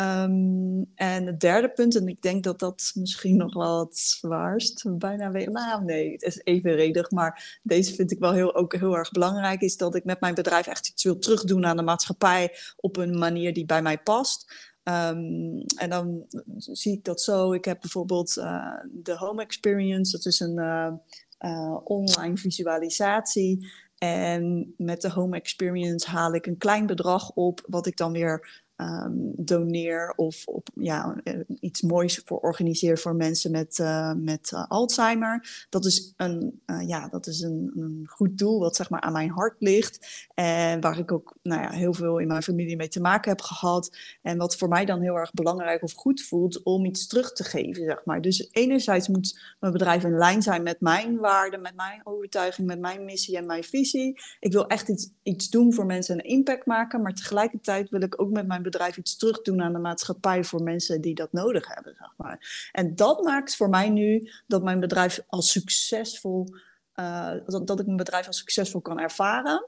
Um, 0.00 0.86
en 0.94 1.26
het 1.26 1.40
derde 1.40 1.70
punt, 1.70 1.96
en 1.96 2.08
ik 2.08 2.22
denk 2.22 2.44
dat 2.44 2.58
dat 2.58 2.90
misschien 2.94 3.36
nog 3.36 3.54
wel 3.54 3.78
het 3.78 3.98
zwaarst, 3.98 4.84
bijna 4.98 5.30
weet, 5.30 5.50
nou 5.50 5.84
nee, 5.84 6.12
het 6.12 6.22
is 6.22 6.40
evenredig, 6.44 7.10
maar 7.10 7.60
deze 7.62 7.94
vind 7.94 8.10
ik 8.10 8.18
wel 8.18 8.32
heel, 8.32 8.54
ook 8.54 8.74
heel 8.74 8.96
erg 8.96 9.10
belangrijk, 9.10 9.60
is 9.60 9.76
dat 9.76 9.94
ik 9.94 10.04
met 10.04 10.20
mijn 10.20 10.34
bedrijf 10.34 10.66
echt 10.66 10.88
iets 10.88 11.04
wil 11.04 11.18
terugdoen 11.18 11.66
aan 11.66 11.76
de 11.76 11.82
maatschappij 11.82 12.54
op 12.76 12.96
een 12.96 13.18
manier 13.18 13.52
die 13.52 13.66
bij 13.66 13.82
mij 13.82 13.98
past. 13.98 14.52
Um, 14.82 15.64
en 15.76 15.90
dan 15.90 16.26
zie 16.56 16.92
ik 16.92 17.04
dat 17.04 17.20
zo. 17.20 17.52
Ik 17.52 17.64
heb 17.64 17.80
bijvoorbeeld 17.80 18.36
uh, 18.36 18.74
de 18.92 19.16
Home 19.16 19.42
Experience, 19.42 20.16
dat 20.16 20.26
is 20.26 20.40
een 20.40 20.58
uh, 20.58 20.92
uh, 21.40 21.76
online 21.84 22.36
visualisatie. 22.36 23.68
En 23.98 24.74
met 24.76 25.00
de 25.00 25.10
Home 25.10 25.36
Experience 25.36 26.10
haal 26.10 26.34
ik 26.34 26.46
een 26.46 26.58
klein 26.58 26.86
bedrag 26.86 27.30
op, 27.34 27.64
wat 27.66 27.86
ik 27.86 27.96
dan 27.96 28.12
weer 28.12 28.66
um, 28.80 29.32
doneer 29.36 30.12
of 30.16 30.42
op, 30.46 30.68
ja, 30.74 31.20
eh, 31.24 31.40
iets 31.60 31.82
moois 31.82 32.22
voor 32.24 32.38
organiseer 32.38 32.98
voor 32.98 33.16
mensen 33.16 33.50
met, 33.50 33.78
uh, 33.78 34.12
met 34.12 34.50
uh, 34.54 34.64
Alzheimer. 34.68 35.66
Dat 35.68 35.84
is, 35.84 36.12
een, 36.16 36.62
ja, 36.86 37.08
dat 37.08 37.26
is 37.26 37.40
een, 37.40 37.72
een, 37.76 38.02
goed 38.06 38.38
doel 38.38 38.58
wat 38.58 38.76
zeg 38.76 38.90
maar, 38.90 39.00
aan 39.00 39.12
mijn 39.12 39.30
hart 39.30 39.56
ligt. 39.58 40.28
En 40.34 40.80
waar 40.80 40.98
ik 40.98 41.12
ook 41.12 41.36
nou 41.42 41.62
ja, 41.62 41.70
heel 41.70 41.94
veel 41.94 42.18
in 42.18 42.26
mijn 42.26 42.42
familie 42.42 42.76
mee 42.76 42.88
te 42.88 43.00
maken 43.00 43.30
heb 43.30 43.40
gehad. 43.40 43.96
En 44.22 44.38
wat 44.38 44.56
voor 44.56 44.68
mij 44.68 44.84
dan 44.84 45.00
heel 45.00 45.14
erg 45.14 45.32
belangrijk 45.32 45.82
of 45.82 45.92
goed 45.92 46.22
voelt 46.22 46.62
om 46.62 46.84
iets 46.84 47.06
terug 47.06 47.32
te 47.32 47.44
geven. 47.44 47.84
Zeg 47.84 48.04
maar. 48.04 48.20
Dus 48.20 48.48
enerzijds 48.52 49.08
moet 49.08 49.40
mijn 49.60 49.72
bedrijf 49.72 50.04
in 50.04 50.16
lijn 50.16 50.42
zijn 50.42 50.62
met 50.62 50.80
mijn 50.80 51.16
waarden, 51.16 51.60
met 51.60 51.76
mijn 51.76 52.00
overtuiging, 52.04 52.66
met 52.66 52.80
mijn 52.80 53.04
missie 53.04 53.36
en 53.36 53.46
mijn 53.46 53.64
visie. 53.64 54.20
Ik 54.40 54.52
wil 54.52 54.66
echt 54.66 54.88
iets, 54.88 55.10
iets 55.22 55.50
doen 55.50 55.72
voor 55.74 55.86
mensen 55.86 56.18
en 56.18 56.24
impact 56.24 56.66
maken. 56.66 57.02
Maar 57.02 57.14
tegelijkertijd 57.14 57.90
wil 57.90 58.02
ik 58.02 58.22
ook 58.22 58.30
met 58.30 58.46
mijn 58.46 58.62
bedrijf 58.70 58.96
iets 58.96 59.16
terug 59.16 59.42
doen 59.42 59.62
aan 59.62 59.72
de 59.72 59.78
maatschappij 59.78 60.44
voor 60.44 60.62
mensen 60.62 61.00
die 61.00 61.14
dat 61.14 61.32
nodig 61.32 61.74
hebben, 61.74 61.94
zeg 61.98 62.12
maar. 62.16 62.68
En 62.72 62.96
dat 62.96 63.22
maakt 63.22 63.56
voor 63.56 63.68
mij 63.68 63.88
nu 63.88 64.30
dat 64.46 64.62
mijn 64.62 64.80
bedrijf 64.80 65.20
als 65.26 65.50
succesvol, 65.50 66.46
uh, 66.94 67.30
dat, 67.46 67.80
ik 67.80 67.86
mijn 67.86 67.96
bedrijf 67.96 68.26
als 68.26 68.38
succesvol 68.38 68.80
kan 68.80 68.98
ervaren. 68.98 69.66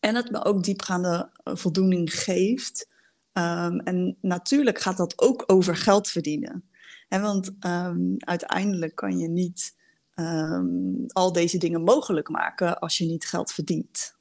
En 0.00 0.14
het 0.14 0.30
me 0.30 0.44
ook 0.44 0.62
diepgaande 0.62 1.30
eh, 1.44 1.54
voldoening 1.56 2.14
geeft. 2.14 2.88
Ehm, 3.32 3.78
en 3.78 4.16
natuurlijk 4.20 4.78
gaat 4.78 4.96
dat 4.96 5.20
ook 5.20 5.44
over 5.46 5.76
geld 5.76 6.08
verdienen. 6.08 6.68
En 7.08 7.22
want 7.22 7.56
um, 7.66 8.14
uiteindelijk 8.18 8.94
kan 8.94 9.18
je 9.18 9.28
niet 9.28 9.76
um, 10.14 11.04
al 11.06 11.32
deze 11.32 11.58
dingen 11.58 11.82
mogelijk 11.82 12.28
maken 12.28 12.78
als 12.78 12.98
je 12.98 13.04
niet 13.04 13.26
geld 13.26 13.52
verdient. 13.52 14.14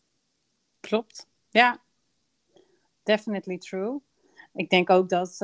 Klopt. 0.80 1.28
Ja, 1.50 1.83
definitely 3.04 3.58
true. 3.58 4.02
Ik 4.54 4.70
denk 4.70 4.90
ook 4.90 5.10
dat, 5.10 5.38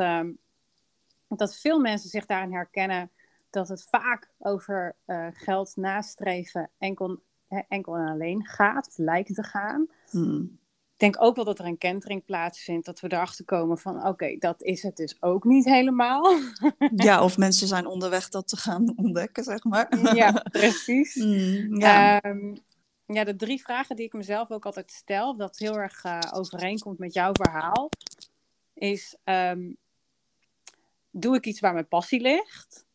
dat 1.27 1.57
veel 1.57 1.79
mensen 1.79 2.09
zich 2.09 2.25
daarin 2.25 2.53
herkennen 2.53 3.11
dat 3.49 3.67
het 3.67 3.87
vaak 3.89 4.29
over 4.37 4.95
uh, 5.07 5.27
geld 5.33 5.75
nastreven 5.75 6.69
enkel, 6.77 7.19
enkel 7.67 7.95
en 7.95 8.07
alleen 8.07 8.45
gaat, 8.45 8.93
lijkt 8.95 9.35
te 9.35 9.43
gaan. 9.43 9.87
Hmm. 10.09 10.57
Ik 10.93 11.05
denk 11.05 11.23
ook 11.23 11.35
wel 11.35 11.45
dat 11.45 11.59
er 11.59 11.65
een 11.65 11.77
kentering 11.77 12.25
plaatsvindt, 12.25 12.85
dat 12.85 12.99
we 12.99 13.11
erachter 13.11 13.45
komen 13.45 13.77
van 13.77 14.07
oké, 14.07 14.35
dat 14.39 14.63
is 14.63 14.83
het 14.83 14.97
dus 14.97 15.21
ook 15.21 15.43
niet 15.43 15.65
helemaal. 15.65 16.33
Ja, 16.95 17.23
of 17.23 17.37
mensen 17.37 17.67
zijn 17.67 17.85
onderweg 17.85 18.29
dat 18.29 18.47
te 18.47 18.57
gaan 18.57 18.93
ontdekken, 18.95 19.43
zeg 19.43 19.63
maar. 19.63 20.15
Ja, 20.15 20.31
precies. 20.31 21.13
Hmm, 21.23 21.79
ja. 21.79 22.23
Um, 22.25 22.57
ja, 23.13 23.23
de 23.23 23.35
drie 23.35 23.61
vragen 23.61 23.95
die 23.95 24.05
ik 24.05 24.13
mezelf 24.13 24.51
ook 24.51 24.65
altijd 24.65 24.91
stel, 24.91 25.35
dat 25.35 25.57
heel 25.57 25.79
erg 25.79 26.03
uh, 26.03 26.19
overeenkomt 26.31 26.99
met 26.99 27.13
jouw 27.13 27.31
verhaal, 27.33 27.89
is 28.73 29.17
um, 29.23 29.77
doe 31.11 31.35
ik 31.35 31.45
iets 31.45 31.59
waar 31.59 31.73
mijn 31.73 31.87
passie 31.87 32.21
ligt? 32.21 32.87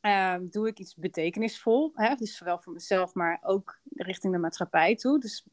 Um, 0.00 0.48
doe 0.50 0.68
ik 0.68 0.78
iets 0.78 0.94
betekenisvol? 0.94 1.92
Hè? 1.94 2.14
Dus 2.14 2.36
zowel 2.36 2.58
voor 2.58 2.72
mezelf, 2.72 3.14
maar 3.14 3.38
ook 3.42 3.78
richting 3.94 4.32
de 4.32 4.38
maatschappij 4.38 4.96
toe. 4.96 5.20
Dus 5.20 5.44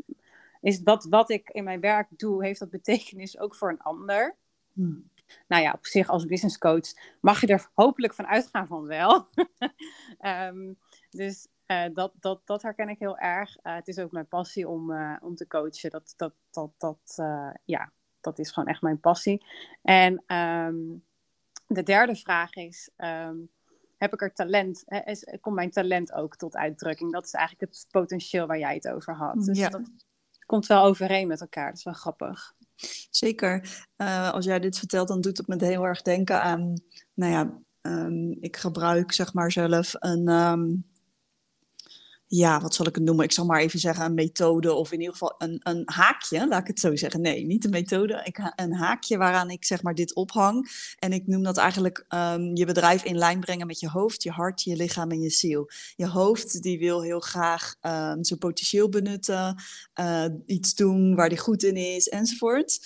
is 0.62 0.82
wat, 0.84 1.06
wat 1.10 1.30
ik 1.30 1.50
in 1.50 1.64
mijn 1.64 1.80
werk 1.80 2.08
doe, 2.10 2.46
heeft 2.46 2.60
dat 2.60 2.70
betekenis 2.70 3.40
ook 3.40 3.56
voor 3.56 3.70
een 3.70 3.82
ander? 3.82 4.36
Hmm. 4.74 5.10
Nou 5.48 5.64
ja, 5.64 5.72
op 5.72 5.86
zich 5.86 6.10
als 6.10 6.26
business 6.26 6.58
coach 6.58 6.94
mag 7.22 7.42
je 7.42 7.48
er 7.48 7.70
hopelijk 7.74 8.14
van 8.14 8.28
uitgaan 8.28 8.68
van 8.68 8.86
wel. 8.86 9.28
um, 10.22 10.78
dus 11.10 11.48
uh, 11.72 11.86
dat, 11.94 12.14
dat, 12.20 12.42
dat 12.46 12.62
herken 12.62 12.90
ik 12.90 13.00
heel 13.00 13.18
erg. 13.18 13.58
Uh, 13.64 13.76
het 13.76 13.88
is 13.88 14.00
ook 14.00 14.12
mijn 14.12 14.28
passie 14.28 14.68
om, 14.68 14.92
uh, 14.92 15.16
om 15.22 15.36
te 15.36 15.48
coachen. 15.48 15.90
Dat, 15.90 16.14
dat, 16.18 16.34
dat, 16.52 16.72
dat, 16.78 17.16
ja, 17.66 17.92
dat 18.22 18.40
is 18.40 18.52
gewoon 18.52 18.70
echt 18.70 18.82
mijn 18.82 19.00
passie. 19.00 19.46
En 19.82 20.24
um, 20.28 21.04
de 21.68 21.84
derde 21.84 22.16
vraag 22.16 22.54
is 22.54 22.90
heb 23.98 24.14
ik 24.14 24.22
er 24.22 24.34
talent, 24.34 24.84
hè, 24.86 25.00
is, 25.00 25.38
komt 25.42 25.56
mijn 25.56 25.72
talent 25.72 26.14
ook 26.14 26.36
tot 26.36 26.56
uitdrukking? 26.56 27.12
Dat 27.12 27.26
is 27.26 27.34
eigenlijk 27.34 27.72
het 27.72 27.88
potentieel 27.92 28.48
waar 28.48 28.60
jij 28.60 28.74
het 28.74 28.88
over 28.88 29.16
had. 29.16 29.46
Dus 29.46 29.58
ja. 29.58 29.70
dat 29.70 29.90
komt 30.46 30.68
wel 30.68 30.84
overeen 30.84 31.28
met 31.28 31.42
elkaar. 31.42 31.68
Dat 31.68 31.78
is 31.78 31.84
wel 31.84 31.94
grappig. 31.94 32.54
Zeker. 33.10 33.86
Als 34.32 34.46
jij 34.46 34.60
dit 34.60 34.78
vertelt, 34.78 35.08
dan 35.08 35.22
doet 35.22 35.38
het 35.38 35.48
me 35.48 35.66
heel 35.66 35.86
erg 35.86 36.02
denken 36.02 36.42
aan, 36.42 36.82
nou 37.14 37.32
ja, 37.32 37.60
um, 37.82 38.38
ik 38.40 38.58
gebruik 38.58 39.12
zeg 39.12 39.34
maar 39.34 39.52
zelf 39.52 39.94
een, 40.00 40.28
ja, 42.32 42.62
wat 42.62 42.74
zal 42.74 42.88
ik 42.88 42.96
het 42.96 43.04
noemen? 43.04 43.26
Ik 43.26 43.32
zal 43.32 43.46
maar 43.46 43.60
even 43.60 43.80
zeggen 43.80 44.06
een 44.06 44.14
methode 44.14 44.74
of 44.74 44.92
in 44.92 45.00
ieder 45.00 45.14
geval 45.14 45.36
een, 45.38 45.60
een 45.64 45.82
haakje, 45.86 46.48
laat 46.48 46.62
ik 46.62 46.68
het 46.68 46.80
zo 46.80 46.96
zeggen. 46.96 47.22
Nee, 47.22 47.46
niet 47.46 47.66
een 47.66 47.70
methode, 47.70 48.22
ik, 48.24 48.54
een 48.56 48.74
haakje 48.74 49.18
waaraan 49.18 49.50
ik 49.50 49.66
zeg 49.66 49.82
maar 49.82 49.96
dit 49.96 50.16
ophang. 50.16 50.70
En 51.00 51.14
ik 51.14 51.28
noem 51.28 51.44
dat 51.44 51.58
eigenlijk 51.58 52.06
um, 52.10 52.56
je 52.56 52.66
bedrijf 52.66 53.04
in 53.04 53.18
lijn 53.18 53.40
brengen 53.40 53.68
met 53.68 53.80
je 53.80 53.90
hoofd, 53.90 54.24
je 54.24 54.32
hart, 54.32 54.64
je 54.64 54.76
lichaam 54.76 55.12
en 55.12 55.22
je 55.22 55.30
ziel. 55.30 55.70
Je 55.96 56.08
hoofd 56.08 56.62
die 56.62 56.80
wil 56.80 57.02
heel 57.02 57.20
graag 57.20 57.76
um, 57.82 58.24
zijn 58.24 58.40
potentieel 58.40 58.90
benutten, 58.90 59.64
uh, 60.00 60.26
iets 60.46 60.76
doen 60.76 61.16
waar 61.16 61.30
die 61.30 61.38
goed 61.38 61.64
in 61.64 61.76
is 61.76 62.08
enzovoort 62.08 62.80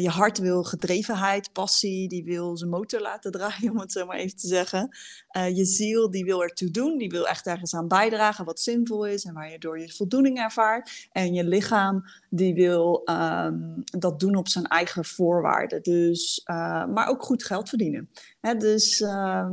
je 0.00 0.08
hart 0.08 0.38
wil 0.38 0.62
gedrevenheid, 0.62 1.52
passie, 1.52 2.08
die 2.08 2.24
wil 2.24 2.56
zijn 2.56 2.70
motor 2.70 3.00
laten 3.00 3.32
draaien, 3.38 3.70
om 3.70 3.78
het 3.78 3.92
zo 3.92 4.06
maar 4.06 4.16
even 4.16 4.36
te 4.36 4.46
zeggen. 4.46 4.96
Uh, 5.36 5.56
je 5.56 5.64
ziel, 5.64 6.10
die 6.10 6.24
wil 6.24 6.42
ertoe 6.42 6.70
doen, 6.70 6.98
die 6.98 7.08
wil 7.08 7.28
echt 7.28 7.46
ergens 7.46 7.74
aan 7.74 7.88
bijdragen 7.88 8.44
wat 8.44 8.60
zinvol 8.60 9.06
is 9.06 9.24
en 9.24 9.34
waar 9.34 9.50
je 9.50 9.58
door 9.58 9.80
je 9.80 9.92
voldoening 9.92 10.38
ervaart. 10.38 11.08
En 11.12 11.34
je 11.34 11.44
lichaam, 11.44 12.04
die 12.30 12.54
wil 12.54 13.02
um, 13.10 13.82
dat 13.84 14.20
doen 14.20 14.36
op 14.36 14.48
zijn 14.48 14.66
eigen 14.66 15.04
voorwaarden. 15.04 15.82
Dus, 15.82 16.42
uh, 16.44 16.86
maar 16.86 17.08
ook 17.08 17.22
goed 17.22 17.44
geld 17.44 17.68
verdienen. 17.68 18.10
Hè, 18.40 18.54
dus 18.54 19.00
uh, 19.00 19.48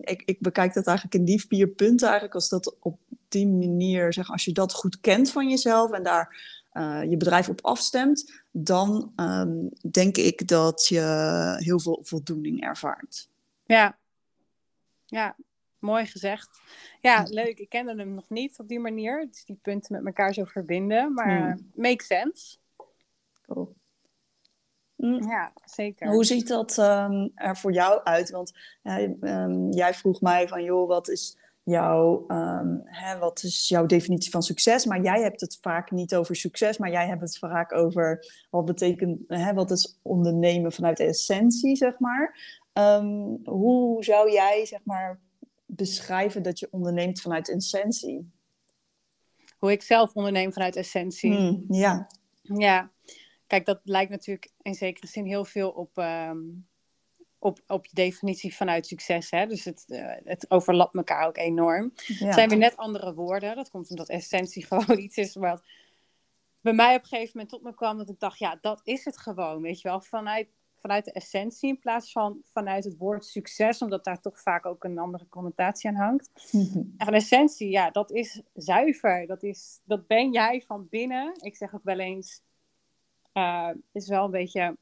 ik, 0.00 0.22
ik 0.24 0.40
bekijk 0.40 0.74
dat 0.74 0.86
eigenlijk 0.86 1.16
in 1.16 1.24
die 1.24 1.44
vier 1.48 1.68
punten 1.68 2.06
eigenlijk, 2.06 2.34
als 2.34 2.48
dat 2.48 2.76
op 2.80 2.98
die 3.28 3.48
manier, 3.48 4.12
zeg, 4.12 4.30
als 4.30 4.44
je 4.44 4.52
dat 4.52 4.72
goed 4.72 5.00
kent 5.00 5.30
van 5.30 5.48
jezelf 5.48 5.90
en 5.90 6.02
daar 6.02 6.62
uh, 6.74 7.02
je 7.10 7.16
bedrijf 7.16 7.48
op 7.48 7.64
afstemt, 7.64 8.42
dan 8.50 9.12
um, 9.16 9.70
denk 9.90 10.16
ik 10.16 10.48
dat 10.48 10.86
je 10.86 11.00
heel 11.58 11.80
veel 11.80 12.00
voldoening 12.02 12.60
ervaart. 12.60 13.28
Ja, 13.64 13.98
ja 15.06 15.36
mooi 15.78 16.06
gezegd. 16.06 16.60
Ja, 17.00 17.26
leuk. 17.28 17.58
Ik 17.58 17.68
kende 17.68 17.94
hem 17.96 18.14
nog 18.14 18.28
niet 18.28 18.58
op 18.58 18.68
die 18.68 18.80
manier. 18.80 19.26
Dus 19.30 19.44
die 19.44 19.58
punten 19.62 19.92
met 19.92 20.06
elkaar 20.06 20.34
zo 20.34 20.44
verbinden. 20.44 21.14
Maar 21.14 21.52
hmm. 21.52 21.70
makes 21.74 22.06
sense. 22.06 22.56
Cool. 23.46 23.74
Mm. 24.96 25.28
Ja, 25.28 25.52
zeker. 25.64 26.08
Hoe 26.08 26.24
ziet 26.24 26.48
dat 26.48 26.78
um, 26.78 27.32
er 27.34 27.56
voor 27.56 27.72
jou 27.72 28.04
uit? 28.04 28.30
Want 28.30 28.52
uh, 28.82 29.02
um, 29.20 29.72
jij 29.72 29.94
vroeg 29.94 30.20
mij 30.20 30.48
van, 30.48 30.62
joh, 30.62 30.88
wat 30.88 31.08
is 31.08 31.36
jouw, 31.64 32.24
um, 32.28 32.80
hè, 32.84 33.18
wat 33.18 33.42
is 33.42 33.68
jouw 33.68 33.86
definitie 33.86 34.30
van 34.30 34.42
succes? 34.42 34.84
Maar 34.84 35.02
jij 35.02 35.22
hebt 35.22 35.40
het 35.40 35.58
vaak 35.60 35.90
niet 35.90 36.14
over 36.14 36.36
succes, 36.36 36.78
maar 36.78 36.90
jij 36.90 37.06
hebt 37.06 37.20
het 37.20 37.38
vaak 37.38 37.72
over 37.72 38.26
wat 38.50 38.64
betekent, 38.64 39.20
hè, 39.26 39.54
wat 39.54 39.70
is 39.70 39.98
ondernemen 40.02 40.72
vanuit 40.72 40.96
de 40.96 41.04
essentie, 41.04 41.76
zeg 41.76 41.98
maar. 41.98 42.38
Um, 42.72 43.40
hoe 43.44 44.04
zou 44.04 44.30
jij, 44.30 44.66
zeg 44.66 44.80
maar, 44.84 45.20
beschrijven 45.66 46.42
dat 46.42 46.58
je 46.58 46.68
onderneemt 46.70 47.20
vanuit 47.20 47.50
essentie? 47.50 48.32
Hoe 49.58 49.72
ik 49.72 49.82
zelf 49.82 50.12
onderneem 50.12 50.52
vanuit 50.52 50.76
essentie? 50.76 51.34
Hmm, 51.34 51.64
ja. 51.68 52.10
Ja, 52.42 52.90
kijk, 53.46 53.66
dat 53.66 53.80
lijkt 53.84 54.10
natuurlijk 54.10 54.50
in 54.62 54.74
zekere 54.74 55.06
zin 55.06 55.26
heel 55.26 55.44
veel 55.44 55.70
op... 55.70 55.96
Um 55.96 56.66
op, 57.44 57.60
op 57.66 57.86
je 57.86 57.94
definitie 57.94 58.54
vanuit 58.54 58.86
succes. 58.86 59.30
Hè? 59.30 59.46
Dus 59.46 59.64
het, 59.64 59.84
uh, 59.88 60.12
het 60.24 60.50
overlapt 60.50 60.94
elkaar 60.94 61.26
ook 61.26 61.36
enorm. 61.36 61.92
Het 61.94 62.34
zijn 62.34 62.48
weer 62.48 62.58
net 62.58 62.76
andere 62.76 63.14
woorden. 63.14 63.56
Dat 63.56 63.70
komt 63.70 63.90
omdat 63.90 64.08
essentie 64.08 64.66
gewoon 64.68 64.98
iets 64.98 65.16
is 65.16 65.34
wat 65.34 65.62
bij 66.60 66.72
mij 66.72 66.94
op 66.94 67.02
een 67.02 67.08
gegeven 67.08 67.30
moment 67.32 67.48
tot 67.48 67.62
me 67.62 67.74
kwam. 67.74 67.98
Dat 67.98 68.08
ik 68.08 68.20
dacht, 68.20 68.38
ja, 68.38 68.58
dat 68.60 68.80
is 68.84 69.04
het 69.04 69.18
gewoon. 69.18 69.62
Weet 69.62 69.80
je 69.80 69.88
wel, 69.88 70.00
vanuit, 70.00 70.48
vanuit 70.76 71.04
de 71.04 71.12
essentie 71.12 71.68
in 71.68 71.78
plaats 71.78 72.12
van 72.12 72.40
vanuit 72.44 72.84
het 72.84 72.96
woord 72.96 73.24
succes. 73.24 73.82
Omdat 73.82 74.04
daar 74.04 74.20
toch 74.20 74.40
vaak 74.40 74.66
ook 74.66 74.84
een 74.84 74.98
andere 74.98 75.28
connotatie 75.28 75.90
aan 75.90 75.96
hangt. 75.96 76.30
Mhm. 76.52 76.76
En 76.76 77.04
van 77.06 77.14
essentie, 77.14 77.70
ja, 77.70 77.90
dat 77.90 78.10
is 78.10 78.42
zuiver. 78.54 79.26
Dat, 79.26 79.42
is, 79.42 79.80
dat 79.84 80.06
ben 80.06 80.32
jij 80.32 80.62
van 80.66 80.88
binnen. 80.88 81.34
Ik 81.40 81.56
zeg 81.56 81.74
ook 81.74 81.84
wel 81.84 81.98
eens, 81.98 82.42
uh, 83.34 83.70
is 83.92 84.08
wel 84.08 84.24
een 84.24 84.30
beetje, 84.30 84.76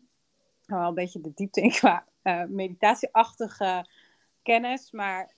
wel 0.66 0.88
een 0.88 0.95
beetje 0.95 1.21
de 1.21 1.33
diepte 1.35 1.61
in 1.61 1.71
qua 1.71 2.07
uh, 2.22 2.44
meditatieachtige 2.44 3.86
kennis, 4.42 4.90
maar 4.90 5.34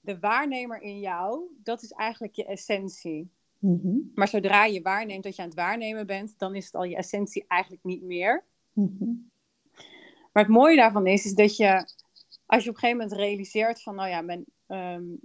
de 0.00 0.18
waarnemer 0.18 0.80
in 0.80 0.98
jou, 0.98 1.42
dat 1.62 1.82
is 1.82 1.90
eigenlijk 1.90 2.34
je 2.34 2.44
essentie. 2.44 3.30
Mhm. 3.58 3.96
Maar 4.14 4.28
zodra 4.28 4.64
je 4.64 4.82
waarneemt 4.82 5.22
dat 5.22 5.36
je 5.36 5.42
aan 5.42 5.48
het 5.48 5.56
waarnemen 5.56 6.06
bent, 6.06 6.38
dan 6.38 6.54
is 6.54 6.64
het 6.64 6.74
al 6.74 6.84
je 6.84 6.96
essentie 6.96 7.44
eigenlijk 7.48 7.84
niet 7.84 8.02
meer. 8.02 8.44
Mhm. 8.72 9.12
Maar 10.32 10.42
het 10.42 10.52
mooie 10.52 10.76
daarvan 10.76 11.06
is, 11.06 11.24
is 11.24 11.34
dat 11.34 11.56
je, 11.56 11.72
als 12.46 12.64
je 12.64 12.70
op 12.70 12.74
een 12.74 12.80
gegeven 12.80 12.96
moment 12.96 13.12
realiseert 13.12 13.82
van, 13.82 13.94
nou 13.94 14.08
ja, 14.08 14.20
men, 14.20 14.44
um, 14.66 15.20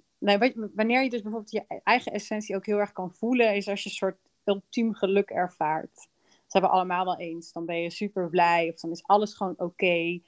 wanneer 0.73 1.03
je 1.03 1.09
dus 1.09 1.21
bijvoorbeeld 1.21 1.51
je 1.51 1.81
eigen 1.83 2.11
essentie 2.11 2.55
ook 2.55 2.65
heel 2.65 2.79
erg 2.79 2.91
kan 2.91 3.13
voelen, 3.13 3.55
is 3.55 3.67
als 3.67 3.83
je 3.83 3.89
een 3.89 3.95
soort 3.95 4.17
ultiem 4.43 4.93
geluk 4.93 5.29
ervaart. 5.29 5.93
Dat 5.93 6.53
hebben 6.53 6.69
we 6.69 6.75
allemaal 6.75 7.05
wel 7.05 7.17
eens. 7.17 7.51
Dan 7.51 7.65
ben 7.65 7.81
je 7.81 7.89
super 7.89 8.29
blij 8.29 8.69
of 8.69 8.79
dan 8.79 8.91
is 8.91 9.03
alles 9.03 9.33
gewoon 9.33 9.53
oké. 9.57 10.19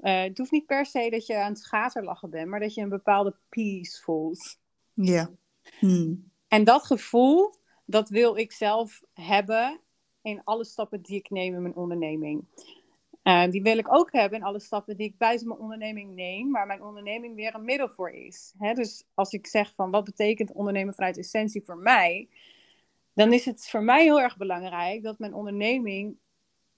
Uh, 0.00 0.22
het 0.22 0.38
hoeft 0.38 0.50
niet 0.50 0.66
per 0.66 0.86
se 0.86 1.10
dat 1.10 1.26
je 1.26 1.36
aan 1.36 1.52
het 1.52 1.58
schaterlachen 1.58 2.30
bent, 2.30 2.48
maar 2.48 2.60
dat 2.60 2.74
je 2.74 2.82
een 2.82 2.88
bepaalde 2.88 3.36
peace 3.48 4.02
voelt. 4.02 4.58
Ja. 4.92 5.30
Hmm. 5.78 6.30
En 6.48 6.64
dat 6.64 6.86
gevoel, 6.86 7.54
dat 7.84 8.08
wil 8.08 8.36
ik 8.36 8.52
zelf 8.52 9.02
hebben 9.12 9.80
in 10.22 10.40
alle 10.44 10.64
stappen 10.64 11.02
die 11.02 11.16
ik 11.16 11.30
neem 11.30 11.54
in 11.54 11.62
mijn 11.62 11.76
onderneming. 11.76 12.44
Uh, 13.22 13.50
die 13.50 13.62
wil 13.62 13.78
ik 13.78 13.94
ook 13.94 14.12
hebben 14.12 14.38
in 14.38 14.44
alle 14.44 14.60
stappen 14.60 14.96
die 14.96 15.06
ik 15.06 15.18
buiten 15.18 15.48
mijn 15.48 15.60
onderneming 15.60 16.14
neem, 16.14 16.52
waar 16.52 16.66
mijn 16.66 16.82
onderneming 16.82 17.34
weer 17.34 17.54
een 17.54 17.64
middel 17.64 17.88
voor 17.88 18.10
is. 18.10 18.54
Hè? 18.58 18.72
Dus 18.72 19.04
als 19.14 19.32
ik 19.32 19.46
zeg 19.46 19.74
van 19.74 19.90
wat 19.90 20.04
betekent 20.04 20.52
ondernemen 20.52 20.94
vanuit 20.94 21.18
essentie 21.18 21.62
voor 21.64 21.76
mij, 21.76 22.28
dan 23.12 23.32
is 23.32 23.44
het 23.44 23.68
voor 23.68 23.82
mij 23.82 24.02
heel 24.02 24.20
erg 24.20 24.36
belangrijk 24.36 25.02
dat 25.02 25.18
mijn 25.18 25.34
onderneming 25.34 26.16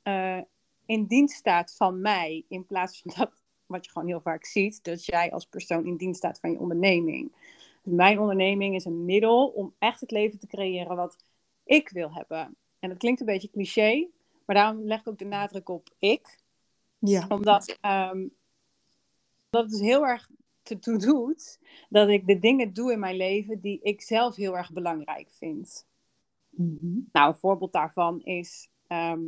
uh, 0.05 0.41
in 0.89 1.07
dienst 1.07 1.37
staat 1.37 1.75
van 1.77 2.01
mij, 2.01 2.45
in 2.49 2.67
plaats 2.67 3.03
van 3.03 3.13
dat, 3.17 3.43
wat 3.67 3.85
je 3.85 3.91
gewoon 3.91 4.09
heel 4.09 4.21
vaak 4.21 4.45
ziet, 4.45 4.85
dat 4.85 5.05
jij 5.05 5.33
als 5.33 5.47
persoon 5.47 5.87
in 5.87 5.97
dienst 5.97 6.19
staat 6.19 6.41
van 6.41 6.51
je 6.51 6.59
onderneming. 6.59 7.33
Dus 7.83 7.93
mijn 7.95 8.19
onderneming 8.19 8.75
is 8.75 8.85
een 8.85 9.05
middel 9.05 9.47
om 9.47 9.75
echt 9.79 10.01
het 10.01 10.11
leven 10.11 10.39
te 10.39 10.47
creëren 10.47 10.97
wat 10.97 11.17
ik 11.65 11.89
wil 11.89 12.13
hebben. 12.13 12.57
En 12.79 12.89
dat 12.89 12.99
klinkt 12.99 13.21
een 13.21 13.27
beetje 13.27 13.51
cliché, 13.51 14.09
maar 14.45 14.57
daarom 14.57 14.85
leg 14.85 15.01
ik 15.01 15.09
ook 15.09 15.19
de 15.19 15.25
nadruk 15.25 15.69
op 15.69 15.89
ik. 15.99 16.39
Ja. 16.99 17.27
Omdat 17.29 17.79
um, 18.13 18.35
dat 19.51 19.63
het 19.63 19.71
dus 19.71 19.81
heel 19.81 20.07
erg 20.07 20.31
toe 20.63 20.99
doet 20.99 21.59
dat 21.89 22.09
ik 22.09 22.27
de 22.27 22.39
dingen 22.39 22.73
doe 22.73 22.93
in 22.93 22.99
mijn 22.99 23.17
leven 23.17 23.61
die 23.61 23.81
ik 23.83 24.03
zelf 24.03 24.37
heel 24.37 24.57
erg 24.57 24.73
belangrijk 24.73 25.31
vind. 25.31 25.87
Mhm. 26.51 27.01
Nou, 27.13 27.29
een 27.29 27.39
voorbeeld 27.39 27.73
daarvan 27.73 28.23
is 28.23 28.69
ehm, 28.87 29.21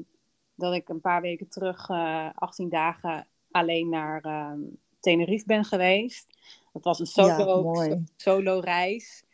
dat 0.60 0.74
ik 0.74 0.88
een 0.88 1.00
paar 1.00 1.20
weken 1.20 1.48
terug, 1.48 1.88
uh, 1.88 2.30
18 2.34 2.68
dagen, 2.68 3.26
alleen 3.50 3.88
naar 3.88 4.24
um, 4.50 4.78
Tenerife 5.00 5.46
ben 5.46 5.64
geweest. 5.64 6.26
Dat 6.72 6.84
was 6.84 7.00
een 7.00 7.06
solo, 7.06 7.84
Ja, 7.84 7.98
solo 8.16 8.58
reis. 8.58 9.24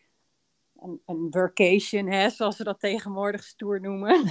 Een, 0.80 1.00
een 1.06 1.26
workation, 1.30 2.06
hè, 2.06 2.30
zoals 2.30 2.58
we 2.58 2.64
dat 2.64 2.80
tegenwoordig 2.80 3.44
stoer 3.44 3.80
noemen. 3.80 4.24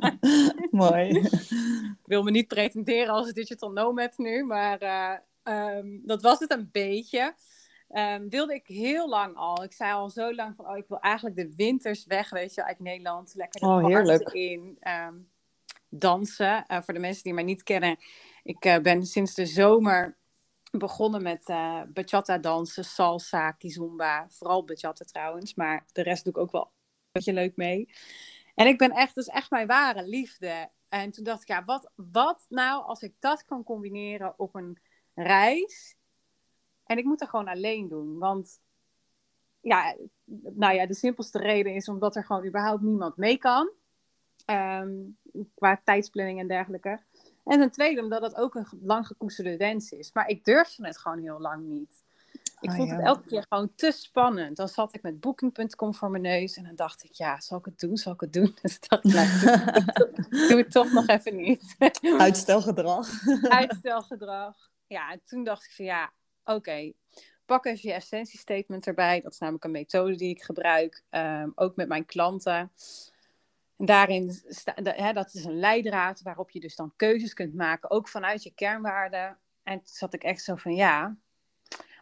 Mooi. 0.70 1.08
Ik 1.08 2.04
wil 2.04 2.22
me 2.22 2.30
niet 2.30 2.48
pretenderen 2.48 3.14
als 3.14 3.32
digital 3.32 3.70
nomad 3.70 4.18
nu, 4.18 4.44
maar 4.44 4.82
uh, 4.82 5.76
um, 5.76 6.00
dat 6.04 6.22
was 6.22 6.38
het 6.38 6.50
een 6.52 6.68
beetje. 6.72 7.34
Um, 7.90 8.28
wilde 8.28 8.54
ik 8.54 8.66
heel 8.66 9.08
lang 9.08 9.36
al. 9.36 9.62
Ik 9.62 9.72
zei 9.72 9.92
al 9.92 10.10
zo 10.10 10.34
lang 10.34 10.56
van, 10.56 10.68
oh, 10.68 10.76
ik 10.76 10.88
wil 10.88 11.00
eigenlijk 11.00 11.36
de 11.36 11.52
winters 11.56 12.06
weg, 12.06 12.30
weet 12.30 12.54
je, 12.54 12.64
uit 12.64 12.80
Nederland. 12.80 13.34
Lekker 13.34 13.60
de 13.60 13.66
Oh, 13.66 13.86
heerlijk. 13.86 14.32
in. 14.32 14.78
Um, 14.80 15.28
dansen. 15.98 16.64
Uh, 16.68 16.82
voor 16.82 16.94
de 16.94 17.00
mensen 17.00 17.22
die 17.22 17.34
mij 17.34 17.42
niet 17.42 17.62
kennen. 17.62 17.96
Ik 18.42 18.64
uh, 18.64 18.78
ben 18.78 19.06
sinds 19.06 19.34
de 19.34 19.46
zomer 19.46 20.16
begonnen 20.70 21.22
met 21.22 21.48
uh, 21.48 21.82
bachata 21.88 22.38
dansen, 22.38 22.84
salsa, 22.84 23.50
kizomba. 23.50 24.26
Vooral 24.28 24.64
bachata 24.64 25.04
trouwens, 25.04 25.54
maar 25.54 25.84
de 25.92 26.02
rest 26.02 26.24
doe 26.24 26.32
ik 26.32 26.38
ook 26.38 26.52
wel 26.52 26.62
een 26.62 27.10
beetje 27.12 27.32
leuk 27.32 27.56
mee. 27.56 27.88
En 28.54 28.66
ik 28.66 28.78
ben 28.78 28.90
echt, 28.90 29.14
dus 29.14 29.26
echt 29.26 29.50
mijn 29.50 29.66
ware 29.66 30.06
liefde. 30.06 30.70
En 30.88 31.10
toen 31.10 31.24
dacht 31.24 31.42
ik, 31.42 31.48
ja, 31.48 31.64
wat, 31.64 31.90
wat 31.94 32.46
nou 32.48 32.84
als 32.84 33.02
ik 33.02 33.14
dat 33.18 33.44
kan 33.44 33.64
combineren 33.64 34.38
op 34.38 34.54
een 34.54 34.78
reis. 35.14 35.96
En 36.84 36.98
ik 36.98 37.04
moet 37.04 37.18
dat 37.18 37.28
gewoon 37.28 37.48
alleen 37.48 37.88
doen. 37.88 38.18
Want 38.18 38.60
ja, 39.60 39.96
nou 40.54 40.74
ja, 40.74 40.86
de 40.86 40.94
simpelste 40.94 41.38
reden 41.38 41.74
is 41.74 41.88
omdat 41.88 42.16
er 42.16 42.24
gewoon 42.24 42.46
überhaupt 42.46 42.82
niemand 42.82 43.16
mee 43.16 43.38
kan. 43.38 43.72
Um, 44.46 45.16
qua 45.54 45.80
tijdsplanning 45.84 46.38
en 46.40 46.48
dergelijke. 46.48 47.00
En 47.44 47.58
ten 47.58 47.70
tweede 47.70 48.02
omdat 48.02 48.22
het 48.22 48.36
ook 48.36 48.54
een 48.54 48.66
lang 48.82 49.06
gekoesterde 49.06 49.56
wens 49.56 49.90
is. 49.92 50.12
Maar 50.12 50.28
ik 50.28 50.44
durfde 50.44 50.86
het 50.86 50.98
gewoon 50.98 51.18
heel 51.18 51.40
lang 51.40 51.64
niet. 51.66 52.02
Ik 52.60 52.70
Oh, 52.70 52.76
vond 52.76 52.88
ja. 52.88 52.96
het 52.96 53.04
elke 53.04 53.26
keer 53.28 53.46
gewoon 53.48 53.72
te 53.74 53.90
spannend. 53.90 54.56
Dan 54.56 54.68
zat 54.68 54.94
ik 54.94 55.02
met 55.02 55.20
Booking.com 55.20 55.94
voor 55.94 56.10
mijn 56.10 56.22
neus. 56.22 56.56
En 56.56 56.64
dan 56.64 56.74
dacht 56.74 57.04
ik, 57.04 57.12
ja, 57.12 57.40
zal 57.40 57.58
ik 57.58 57.64
het 57.64 57.78
doen? 57.78 57.96
Zal 57.96 58.12
ik 58.12 58.20
het 58.20 58.32
doen? 58.32 58.54
Dus 58.62 58.74
ik 58.74 58.88
dacht, 58.88 59.04
nou, 59.04 59.28
doe, 59.84 60.10
doe 60.48 60.58
het 60.58 60.70
toch 60.70 60.92
nog 60.92 61.06
even 61.06 61.36
niet. 61.36 61.76
Uitstelgedrag. 62.18 63.08
Uitstelgedrag. 63.42 64.70
Ja, 64.86 65.10
en 65.12 65.20
toen 65.24 65.44
dacht 65.44 65.64
ik 65.64 65.70
van 65.70 65.84
ja, 65.84 66.12
oké. 66.44 66.92
Pak 67.46 67.64
even 67.64 67.88
je 67.88 67.94
essentiestatement 67.94 68.86
erbij. 68.86 69.20
Dat 69.20 69.32
is 69.32 69.38
namelijk 69.38 69.64
een 69.64 69.70
methode 69.70 70.16
die 70.16 70.30
ik 70.30 70.42
gebruik. 70.42 71.02
um, 71.10 71.52
ook 71.54 71.76
met 71.76 71.88
mijn 71.88 72.04
klanten. 72.04 72.72
En 73.76 73.86
daarin, 73.86 74.42
sta, 74.48 74.74
hè, 74.82 75.12
dat 75.12 75.34
is 75.34 75.44
een 75.44 75.58
leidraad 75.58 76.22
waarop 76.22 76.50
je 76.50 76.60
dus 76.60 76.76
dan 76.76 76.92
keuzes 76.96 77.34
kunt 77.34 77.54
maken. 77.54 77.90
Ook 77.90 78.08
vanuit 78.08 78.42
je 78.42 78.54
kernwaarden. 78.54 79.38
En 79.62 79.76
toen 79.76 79.94
zat 79.94 80.14
ik 80.14 80.22
echt 80.22 80.42
zo 80.42 80.54
van 80.54 80.74
ja. 80.74 81.16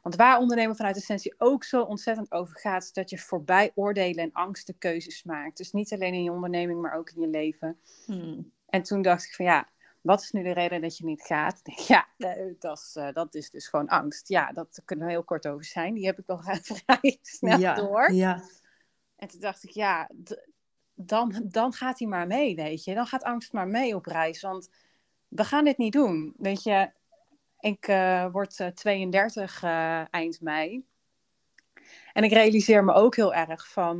Want 0.02 0.16
waar 0.16 0.38
ondernemen 0.38 0.76
vanuit 0.76 0.96
essentie 0.96 1.34
ook 1.38 1.64
zo 1.64 1.82
ontzettend 1.82 2.32
over 2.32 2.58
gaat, 2.58 2.82
is 2.82 2.92
dat 2.92 3.10
je 3.10 3.18
voorbij 3.18 3.72
oordelen 3.74 4.24
en 4.24 4.32
angsten 4.32 4.78
keuzes 4.78 5.22
maakt. 5.22 5.56
Dus 5.56 5.72
niet 5.72 5.92
alleen 5.92 6.14
in 6.14 6.22
je 6.22 6.32
onderneming, 6.32 6.80
maar 6.80 6.94
ook 6.94 7.10
in 7.10 7.20
je 7.20 7.28
leven. 7.28 7.78
Hmm. 8.06 8.52
En 8.66 8.82
toen 8.82 9.02
dacht 9.02 9.24
ik 9.24 9.34
van 9.34 9.44
ja, 9.44 9.68
wat 10.00 10.20
is 10.20 10.30
nu 10.30 10.42
de 10.42 10.52
reden 10.52 10.80
dat 10.80 10.96
je 10.96 11.04
niet 11.04 11.22
gaat? 11.22 11.60
Ja, 11.88 12.08
dat 12.58 12.78
is, 12.78 12.96
uh, 12.98 13.12
dat 13.12 13.34
is 13.34 13.50
dus 13.50 13.68
gewoon 13.68 13.88
angst. 13.88 14.28
Ja, 14.28 14.52
dat 14.52 14.82
kunnen 14.84 15.06
we 15.06 15.12
heel 15.12 15.24
kort 15.24 15.46
over 15.46 15.64
zijn. 15.64 15.94
Die 15.94 16.06
heb 16.06 16.18
ik 16.18 16.26
wel 16.26 16.42
vrij 16.62 17.18
snel 17.22 17.58
ja, 17.58 17.74
door. 17.74 18.12
Ja. 18.12 18.42
En 19.16 19.28
toen 19.28 19.40
dacht 19.40 19.64
ik, 19.64 19.70
ja, 19.70 20.10
dan, 21.06 21.42
dan 21.44 21.72
gaat 21.72 21.98
hij 21.98 22.08
maar 22.08 22.26
mee, 22.26 22.54
weet 22.54 22.84
je. 22.84 22.94
Dan 22.94 23.06
gaat 23.06 23.22
angst 23.22 23.52
maar 23.52 23.68
mee 23.68 23.94
op 23.94 24.06
reis. 24.06 24.40
Want 24.40 24.70
we 25.28 25.44
gaan 25.44 25.64
dit 25.64 25.78
niet 25.78 25.92
doen. 25.92 26.34
Weet 26.36 26.62
je, 26.62 26.90
ik 27.60 27.88
uh, 27.88 28.26
word 28.32 28.58
uh, 28.58 28.66
32 28.66 29.62
uh, 29.62 30.14
eind 30.14 30.40
mei. 30.40 30.84
En 32.12 32.24
ik 32.24 32.32
realiseer 32.32 32.84
me 32.84 32.92
ook 32.92 33.16
heel 33.16 33.34
erg 33.34 33.68
van... 33.68 33.98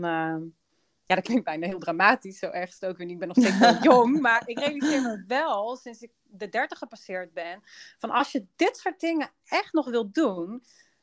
ja, 1.06 1.14
dat 1.14 1.24
klinkt 1.24 1.44
bijna 1.44 1.66
heel 1.66 1.78
dramatisch, 1.78 2.38
zo 2.38 2.50
erg 2.50 2.68
is 2.68 2.74
het 2.80 2.90
ook 2.90 2.96
weer 2.96 3.06
niet. 3.06 3.20
Ik 3.20 3.26
ben 3.26 3.28
nog 3.28 3.36
steeds 3.36 3.58
wel 3.58 3.82
jong, 3.92 4.20
maar 4.20 4.42
ik 4.44 4.58
realiseer 4.58 5.02
me 5.02 5.24
wel, 5.26 5.76
sinds 5.76 6.02
ik 6.02 6.10
de 6.22 6.48
30 6.48 6.78
gepasseerd 6.78 7.32
ben, 7.32 7.62
van 7.98 8.10
als 8.10 8.32
je 8.32 8.46
dit 8.56 8.76
soort 8.76 9.00
dingen 9.00 9.30
echt 9.44 9.72
nog 9.72 9.90
wilt 9.90 10.14
doen, 10.14 10.62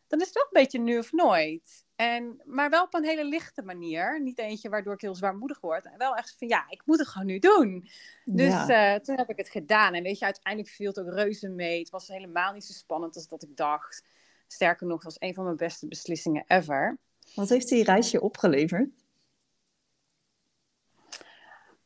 dan 0.09 0.19
is 0.19 0.25
het 0.25 0.35
wel 0.35 0.43
een 0.43 0.61
beetje 0.61 0.79
nu 0.79 0.97
of 0.97 1.11
nooit. 1.11 1.85
En, 1.95 2.41
maar 2.45 2.69
wel 2.69 2.83
op 2.83 2.93
een 2.93 3.03
hele 3.03 3.25
lichte 3.25 3.61
manier. 3.61 4.21
Niet 4.21 4.37
eentje 4.37 4.69
waardoor 4.69 4.93
ik 4.93 5.01
heel 5.01 5.15
zwaarmoedig 5.15 5.61
word. 5.61 5.85
En 5.85 5.97
wel 5.97 6.15
echt 6.15 6.35
van, 6.37 6.47
ja, 6.47 6.65
ik 6.69 6.81
moet 6.85 6.99
het 6.99 7.07
gewoon 7.07 7.27
nu 7.27 7.39
doen. 7.39 7.89
Dus 8.25 8.67
ja. 8.67 8.93
uh, 8.93 8.99
toen 8.99 9.17
heb 9.17 9.29
ik 9.29 9.37
het 9.37 9.49
gedaan. 9.49 9.93
En 9.93 10.03
weet 10.03 10.19
je, 10.19 10.25
uiteindelijk 10.25 10.73
viel 10.73 10.87
het 10.87 10.99
ook 10.99 11.13
reuze 11.13 11.49
mee. 11.49 11.79
Het 11.79 11.89
was 11.89 12.07
helemaal 12.07 12.53
niet 12.53 12.65
zo 12.65 12.73
spannend 12.73 13.15
als 13.15 13.27
dat 13.27 13.43
ik 13.43 13.57
dacht. 13.57 14.03
Sterker 14.47 14.87
nog, 14.87 14.95
het 14.95 15.03
was 15.03 15.29
een 15.29 15.33
van 15.33 15.43
mijn 15.43 15.55
beste 15.55 15.87
beslissingen 15.87 16.43
ever. 16.47 16.97
Wat 17.35 17.49
heeft 17.49 17.69
die 17.69 17.83
reisje 17.83 18.21
opgeleverd? 18.21 18.89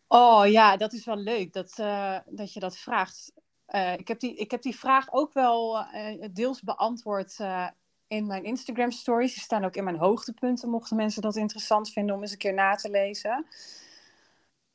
Oh 0.07 0.47
ja, 0.47 0.77
dat 0.77 0.93
is 0.93 1.05
wel 1.05 1.17
leuk 1.17 1.53
dat, 1.53 1.77
uh, 1.79 2.19
dat 2.25 2.53
je 2.53 2.59
dat 2.59 2.77
vraagt. 2.77 3.33
Uh, 3.67 3.93
ik, 3.93 4.07
heb 4.07 4.19
die, 4.19 4.35
ik 4.35 4.51
heb 4.51 4.61
die 4.61 4.75
vraag 4.75 5.13
ook 5.13 5.33
wel 5.33 5.79
uh, 5.79 6.27
deels 6.31 6.61
beantwoord 6.61 7.37
in 8.13 8.27
mijn 8.27 8.43
Instagram 8.43 8.91
stories. 8.91 9.33
Die 9.33 9.43
staan 9.43 9.65
ook 9.65 9.75
in 9.75 9.83
mijn 9.83 9.97
hoogtepunten, 9.97 10.69
mochten 10.69 10.95
mensen 10.95 11.21
dat 11.21 11.35
interessant 11.35 11.89
vinden 11.89 12.15
om 12.15 12.21
eens 12.21 12.31
een 12.31 12.37
keer 12.37 12.53
na 12.53 12.75
te 12.75 12.89
lezen. 12.89 13.45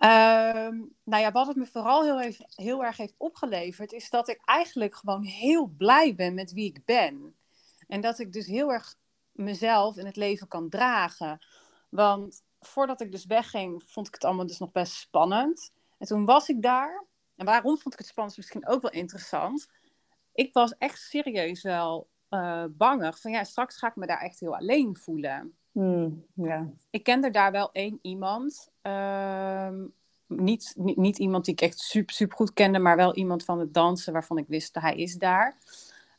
Um, 0.00 0.96
nou 1.04 1.22
ja, 1.22 1.32
wat 1.32 1.46
het 1.46 1.56
me 1.56 1.66
vooral 1.66 2.04
heel, 2.04 2.32
heel 2.54 2.84
erg 2.84 2.96
heeft 2.96 3.14
opgeleverd, 3.16 3.92
is 3.92 4.10
dat 4.10 4.28
ik 4.28 4.40
eigenlijk 4.44 4.94
gewoon 4.94 5.22
heel 5.22 5.66
blij 5.66 6.14
ben 6.14 6.34
met 6.34 6.52
wie 6.52 6.64
ik 6.64 6.84
ben. 6.84 7.34
En 7.88 8.00
dat 8.00 8.18
ik 8.18 8.32
dus 8.32 8.46
heel 8.46 8.72
erg 8.72 8.94
mezelf 9.32 9.96
in 9.96 10.06
het 10.06 10.16
leven 10.16 10.48
kan 10.48 10.68
dragen. 10.68 11.46
Want 11.88 12.42
voordat 12.60 13.00
ik 13.00 13.12
dus 13.12 13.24
wegging, 13.26 13.82
vond 13.86 14.06
ik 14.06 14.14
het 14.14 14.24
allemaal 14.24 14.46
dus 14.46 14.58
nog 14.58 14.72
best 14.72 14.92
spannend. 14.92 15.72
En 15.98 16.06
toen 16.06 16.24
was 16.24 16.48
ik 16.48 16.62
daar. 16.62 17.04
En 17.36 17.46
waarom 17.46 17.78
vond 17.78 17.92
ik 17.94 17.98
het 17.98 18.08
spannend? 18.08 18.36
Misschien 18.36 18.68
ook 18.68 18.82
wel 18.82 18.90
interessant. 18.90 19.68
Ik 20.32 20.52
was 20.52 20.74
echt 20.78 21.00
serieus 21.00 21.62
wel 21.62 22.08
uh, 22.30 22.64
bangig. 22.70 23.20
Van 23.20 23.30
ja, 23.30 23.44
straks 23.44 23.76
ga 23.78 23.88
ik 23.88 23.96
me 23.96 24.06
daar 24.06 24.20
echt 24.20 24.40
heel 24.40 24.56
alleen 24.56 24.96
voelen. 24.96 25.52
Hmm. 25.72 26.24
Ik 26.90 27.02
kende 27.02 27.30
daar 27.30 27.52
wel 27.52 27.72
één 27.72 27.98
iemand. 28.02 28.70
Uh, 28.82 29.68
niet, 30.26 30.74
niet, 30.76 30.96
niet, 30.96 31.18
iemand 31.18 31.44
die 31.44 31.54
ik 31.54 31.60
echt 31.60 31.78
super, 31.78 32.14
super 32.14 32.36
goed 32.36 32.52
kende, 32.52 32.78
maar 32.78 32.96
wel 32.96 33.14
iemand 33.14 33.44
van 33.44 33.58
het 33.60 33.74
dansen 33.74 34.12
waarvan 34.12 34.38
ik 34.38 34.48
wist 34.48 34.74
dat 34.74 34.82
hij 34.82 34.96
is 34.96 35.14
daar. 35.14 35.56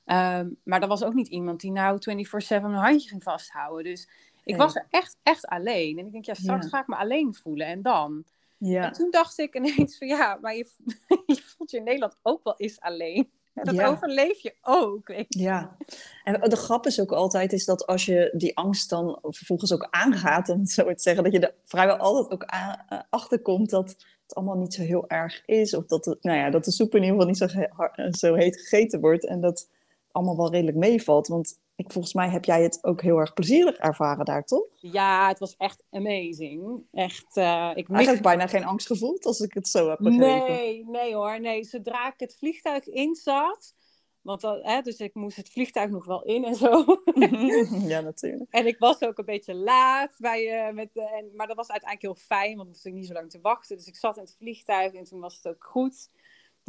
Um, 0.05 0.57
maar 0.63 0.79
dat 0.79 0.89
was 0.89 1.03
ook 1.03 1.13
niet 1.13 1.27
iemand 1.27 1.59
die 1.59 1.71
nou 1.71 1.97
24-7 1.97 2.01
een 2.47 2.73
handje 2.73 3.09
ging 3.09 3.23
vasthouden. 3.23 3.83
Dus 3.83 4.09
ik 4.43 4.55
was 4.57 4.75
er 4.75 4.85
echt, 4.89 5.17
echt 5.23 5.47
alleen. 5.47 5.97
En 5.97 6.05
ik 6.05 6.11
denk, 6.11 6.25
ja, 6.25 6.33
straks 6.33 6.63
Ja. 6.63 6.69
ga 6.69 6.81
ik 6.81 6.87
me 6.87 6.95
alleen 6.95 7.33
voelen. 7.33 7.67
En 7.67 7.81
dan? 7.81 8.23
Ja. 8.57 8.83
En 8.83 8.91
toen 8.91 9.11
dacht 9.11 9.37
ik 9.37 9.55
ineens 9.55 9.97
van, 9.97 10.07
ja, 10.07 10.37
maar 10.41 10.55
je, 10.55 10.67
je 11.25 11.41
voelt 11.41 11.71
je 11.71 11.77
in 11.77 11.83
Nederland 11.83 12.17
ook 12.21 12.43
wel 12.43 12.57
eens 12.57 12.79
alleen. 12.79 13.29
En 13.59 13.65
dat 13.65 13.75
Ja. 13.75 13.87
overleef 13.87 14.39
je 14.39 14.55
ook, 14.61 15.07
weet 15.07 15.33
je. 15.33 15.39
Ja, 15.39 15.77
en 16.23 16.49
de 16.49 16.55
grap 16.55 16.85
is 16.85 16.99
ook 17.01 17.11
altijd 17.11 17.53
is 17.53 17.65
dat 17.65 17.87
als 17.87 18.05
je 18.05 18.33
die 18.37 18.57
angst 18.57 18.89
dan 18.89 19.19
vervolgens 19.21 19.73
ook 19.73 19.87
aangaat, 19.89 20.49
om 20.49 20.59
het 20.59 20.71
zo 20.71 20.83
te 20.83 21.01
zeggen, 21.01 21.23
dat 21.23 21.33
je 21.33 21.39
er 21.39 21.53
vrijwel 21.63 21.97
altijd 21.97 22.31
ook 22.31 22.43
eh, 22.43 22.73
achterkomt 23.09 23.69
dat 23.69 23.89
het 24.23 24.35
allemaal 24.35 24.57
niet 24.57 24.73
zo 24.73 24.81
heel 24.81 25.07
erg 25.07 25.43
is. 25.45 25.75
Of 25.75 25.85
dat, 25.85 26.05
het, 26.05 26.23
nou 26.23 26.37
ja, 26.37 26.49
dat 26.49 26.65
de 26.65 26.71
soep 26.71 26.95
in 26.95 27.03
ieder 27.03 27.11
geval 27.11 27.27
niet 27.27 27.37
zo, 27.37 28.27
zo 28.27 28.35
heet 28.35 28.59
gegeten 28.59 28.99
wordt. 28.99 29.25
En 29.27 29.41
dat 29.41 29.59
het 29.59 29.69
allemaal 30.11 30.37
wel 30.37 30.51
redelijk 30.51 30.77
meevalt. 30.77 31.27
Want 31.27 31.59
ik, 31.79 31.91
volgens 31.91 32.13
mij 32.13 32.29
heb 32.29 32.45
jij 32.45 32.63
het 32.63 32.83
ook 32.83 33.01
heel 33.01 33.17
erg 33.17 33.33
plezierig 33.33 33.75
ervaren 33.75 34.25
daar, 34.25 34.43
toch? 34.43 34.67
Ja, 34.75 35.27
het 35.27 35.39
was 35.39 35.55
echt 35.57 35.83
amazing. 35.91 36.83
Echt, 36.91 37.37
eh 37.37 37.71
ik 37.75 37.87
mis... 37.87 37.97
Eigenlijk 37.97 38.25
bijna 38.25 38.47
geen 38.47 38.63
angst 38.65 38.87
gevoeld, 38.87 39.25
als 39.25 39.39
ik 39.39 39.53
het 39.53 39.67
zo 39.67 39.89
heb 39.89 39.97
begrepen. 39.97 40.53
Nee, 40.53 40.85
nee 40.85 41.15
hoor. 41.15 41.41
Nee, 41.41 41.63
zodra 41.63 42.07
ik 42.07 42.19
het 42.19 42.35
vliegtuig 42.37 42.87
in 42.87 43.15
zat... 43.15 43.73
Want 44.21 44.41
dat, 44.41 44.63
hè, 44.63 44.81
dus 44.81 44.97
ik 44.97 45.13
moest 45.13 45.37
het 45.37 45.49
vliegtuig 45.49 45.89
nog 45.89 46.05
wel 46.05 46.23
in 46.23 46.45
en 46.45 46.55
zo. 46.55 46.85
ja, 47.93 48.01
natuurlijk. 48.01 48.51
En 48.51 48.67
ik 48.67 48.77
was 48.77 49.01
ook 49.01 49.17
een 49.17 49.25
beetje 49.25 49.55
laat 49.55 50.15
bij, 50.17 50.67
uh, 50.67 50.73
met, 50.73 50.89
uh, 50.93 51.03
en, 51.03 51.29
maar 51.35 51.47
dat 51.47 51.55
was 51.55 51.69
uiteindelijk 51.69 52.15
heel 52.15 52.25
fijn, 52.25 52.57
want 52.57 52.67
ik 52.67 52.73
hoefde 52.73 52.91
niet 52.91 53.07
zo 53.07 53.13
lang 53.13 53.29
te 53.29 53.39
wachten. 53.41 53.77
Dus 53.77 53.87
ik 53.87 53.95
zat 53.95 54.17
in 54.17 54.23
het 54.23 54.35
vliegtuig 54.37 54.93
en 54.93 55.03
toen 55.03 55.19
was 55.19 55.35
het 55.35 55.47
ook 55.47 55.63
goed. 55.63 56.09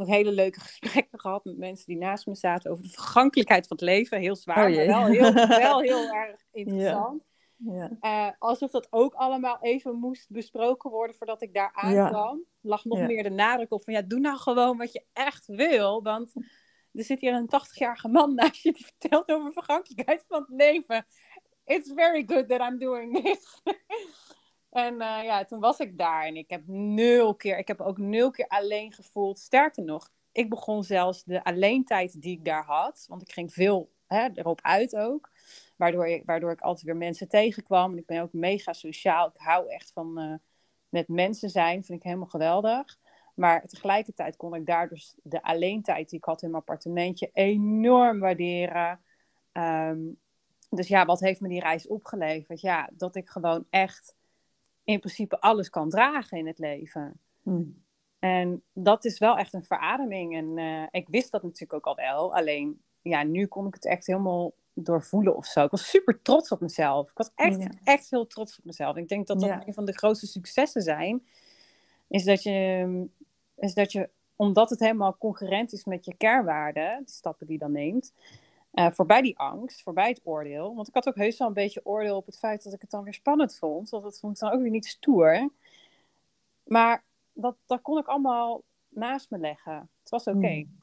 Nog 0.00 0.08
hele 0.08 0.32
leuke 0.32 0.60
gesprekken 0.60 1.20
gehad 1.24 1.44
met 1.44 1.56
mensen 1.56 1.86
die 1.86 1.96
naast 1.96 2.26
me 2.26 2.34
zaten 2.34 2.70
over 2.70 2.84
de 2.84 2.90
vergankelijkheid 2.90 3.66
van 3.66 3.76
het 3.76 3.86
leven. 3.86 4.18
Heel 4.18 4.36
zwaar, 4.36 4.70
Oh 4.70 4.76
maar 4.76 4.86
wel 4.86 5.06
heel, 5.06 5.32
wel 5.66 5.80
heel 5.80 6.08
erg 6.12 6.40
interessant. 6.52 7.26
Ja. 7.56 7.90
Uh, 8.00 8.30
alsof 8.38 8.70
dat 8.70 8.86
ook 8.90 9.14
allemaal 9.14 9.58
even 9.60 9.94
moest 9.94 10.30
besproken 10.30 10.90
worden 10.90 11.16
voordat 11.16 11.42
ik 11.42 11.54
daar 11.54 11.72
aankwam. 11.72 12.44
lag 12.60 12.84
nog 12.84 12.98
meer 12.98 13.22
de 13.22 13.30
nadruk 13.30 13.72
op 13.72 13.84
van 13.84 13.94
ja, 13.94 14.02
doe 14.02 14.20
nou 14.20 14.38
gewoon 14.38 14.76
wat 14.76 14.92
je 14.92 15.04
echt 15.12 15.46
wil. 15.46 16.02
Want 16.02 16.32
er 16.92 17.04
zit 17.04 17.20
hier 17.20 17.32
een 17.32 17.50
80-jarige 17.50 18.08
man 18.08 18.34
naast 18.34 18.62
je 18.62 18.72
die 18.72 18.84
vertelt 18.84 19.30
over 19.30 19.52
vergankelijkheid 19.52 20.24
van 20.28 20.40
het 20.40 20.50
leven. 20.50 21.06
It's 21.64 21.92
very 21.94 22.24
good 22.26 22.48
that 22.48 22.60
I'm 22.60 22.78
doing 22.78 23.22
this. 23.22 23.60
en 24.70 24.94
uh, 24.94 25.20
ja, 25.24 25.44
toen 25.44 25.60
was 25.60 25.78
ik 25.78 25.98
daar 25.98 26.24
en 26.24 26.36
ik 26.36 26.50
heb 26.50 26.66
nul 26.66 27.34
keer, 27.34 27.58
ik 27.58 27.68
heb 27.68 27.80
ook 27.80 27.98
nul 27.98 28.30
keer 28.30 28.48
alleen 28.48 28.92
gevoeld. 28.92 29.38
Sterker 29.38 29.84
nog, 29.84 30.10
ik 30.32 30.50
begon 30.50 30.84
zelfs 30.84 31.24
de 31.24 31.44
alleentijd 31.44 32.22
die 32.22 32.38
ik 32.38 32.44
daar 32.44 32.64
had, 32.64 33.04
want 33.08 33.22
ik 33.22 33.32
ging 33.32 33.52
veel 33.52 33.90
hè, 34.06 34.28
erop 34.34 34.60
uit 34.62 34.96
ook. 34.96 35.30
Waardoor, 35.76 36.06
ik, 36.06 36.22
waardoor 36.24 36.50
ik 36.50 36.60
altijd 36.60 36.86
weer 36.86 36.96
mensen 36.96 37.28
tegenkwam. 37.28 37.92
En 37.92 37.98
ik 37.98 38.06
ben 38.06 38.22
ook 38.22 38.32
mega 38.32 38.72
sociaal. 38.72 39.26
Ik 39.26 39.40
hou 39.40 39.68
echt 39.68 39.92
van 39.92 40.20
uh, 40.20 40.34
met 40.88 41.08
mensen 41.08 41.50
zijn. 41.50 41.84
Vind 41.84 41.98
ik 41.98 42.04
helemaal 42.04 42.26
geweldig. 42.26 42.98
Maar 43.34 43.66
tegelijkertijd 43.66 44.36
kon 44.36 44.54
ik 44.54 44.66
daar 44.66 44.88
dus 44.88 45.16
de 45.22 45.42
alleentijd 45.42 46.08
die 46.08 46.18
ik 46.18 46.24
had 46.24 46.42
in 46.42 46.50
mijn 46.50 46.62
appartementje 46.62 47.30
enorm 47.32 48.20
waarderen. 48.20 49.00
Um, 49.52 50.18
dus 50.70 50.88
ja, 50.88 51.04
wat 51.04 51.20
heeft 51.20 51.40
me 51.40 51.48
die 51.48 51.60
reis 51.60 51.86
opgeleverd? 51.86 52.60
Ja, 52.60 52.90
dat 52.92 53.16
ik 53.16 53.28
gewoon 53.28 53.66
echt 53.70 54.14
in 54.84 54.98
principe 54.98 55.40
alles 55.40 55.70
kan 55.70 55.90
dragen 55.90 56.38
in 56.38 56.46
het 56.46 56.58
leven. 56.58 57.20
Hmm. 57.42 57.82
En 58.18 58.62
dat 58.72 59.04
is 59.04 59.18
wel 59.18 59.36
echt 59.36 59.54
een 59.54 59.64
verademing. 59.64 60.36
En 60.36 60.58
uh, 60.58 60.86
ik 60.90 61.08
wist 61.08 61.30
dat 61.30 61.42
natuurlijk 61.42 61.72
ook 61.72 61.86
al 61.86 61.94
wel. 61.94 62.34
Alleen, 62.34 62.82
ja, 63.02 63.22
nu 63.22 63.46
kon 63.46 63.66
ik 63.66 63.74
het 63.74 63.84
echt 63.84 64.06
helemaal 64.06 64.52
doorvoelen 64.74 65.36
of 65.36 65.46
zo. 65.46 65.64
Ik 65.64 65.70
was 65.70 65.90
super 65.90 66.22
trots 66.22 66.52
op 66.52 66.60
mezelf. 66.60 67.10
Ik 67.10 67.16
was 67.16 67.30
echt, 67.34 67.66
echt 67.84 68.10
heel 68.10 68.26
trots 68.26 68.58
op 68.58 68.64
mezelf. 68.64 68.96
Ik 68.96 69.08
denk 69.08 69.26
dat 69.26 69.40
dat 69.40 69.66
een 69.66 69.74
van 69.74 69.84
de 69.84 69.92
grootste 69.92 70.26
successen 70.26 70.82
zijn. 70.82 71.26
Is 72.08 72.24
dat 72.24 72.42
je, 72.42 73.06
is 73.56 73.74
dat 73.74 73.92
je 73.92 74.08
omdat 74.36 74.70
het 74.70 74.80
helemaal 74.80 75.16
concurrent 75.18 75.72
is 75.72 75.84
met 75.84 76.04
je 76.04 76.14
kernwaarden, 76.16 77.02
de 77.04 77.10
stappen 77.10 77.46
die 77.46 77.54
je 77.54 77.62
dan 77.62 77.72
neemt, 77.72 78.12
uh, 78.72 78.90
voorbij 78.90 79.22
die 79.22 79.38
angst, 79.38 79.82
voorbij 79.82 80.08
het 80.08 80.20
oordeel. 80.24 80.74
Want 80.74 80.88
ik 80.88 80.94
had 80.94 81.08
ook 81.08 81.16
heus 81.16 81.38
wel 81.38 81.48
een 81.48 81.54
beetje 81.54 81.84
oordeel 81.84 82.16
op 82.16 82.26
het 82.26 82.38
feit 82.38 82.62
dat 82.62 82.72
ik 82.72 82.80
het 82.80 82.90
dan 82.90 83.04
weer 83.04 83.14
spannend 83.14 83.58
vond. 83.58 83.90
Want 83.90 84.02
dat 84.02 84.18
vond 84.18 84.34
ik 84.34 84.40
dan 84.40 84.52
ook 84.52 84.60
weer 84.60 84.70
niet 84.70 84.86
stoer. 84.86 85.50
Maar 86.64 87.04
dat, 87.32 87.56
dat 87.66 87.82
kon 87.82 87.98
ik 87.98 88.06
allemaal 88.06 88.62
naast 88.88 89.30
me 89.30 89.38
leggen. 89.38 89.90
Het 90.00 90.10
was 90.10 90.24
oké. 90.24 90.48
Hmm 90.48 90.80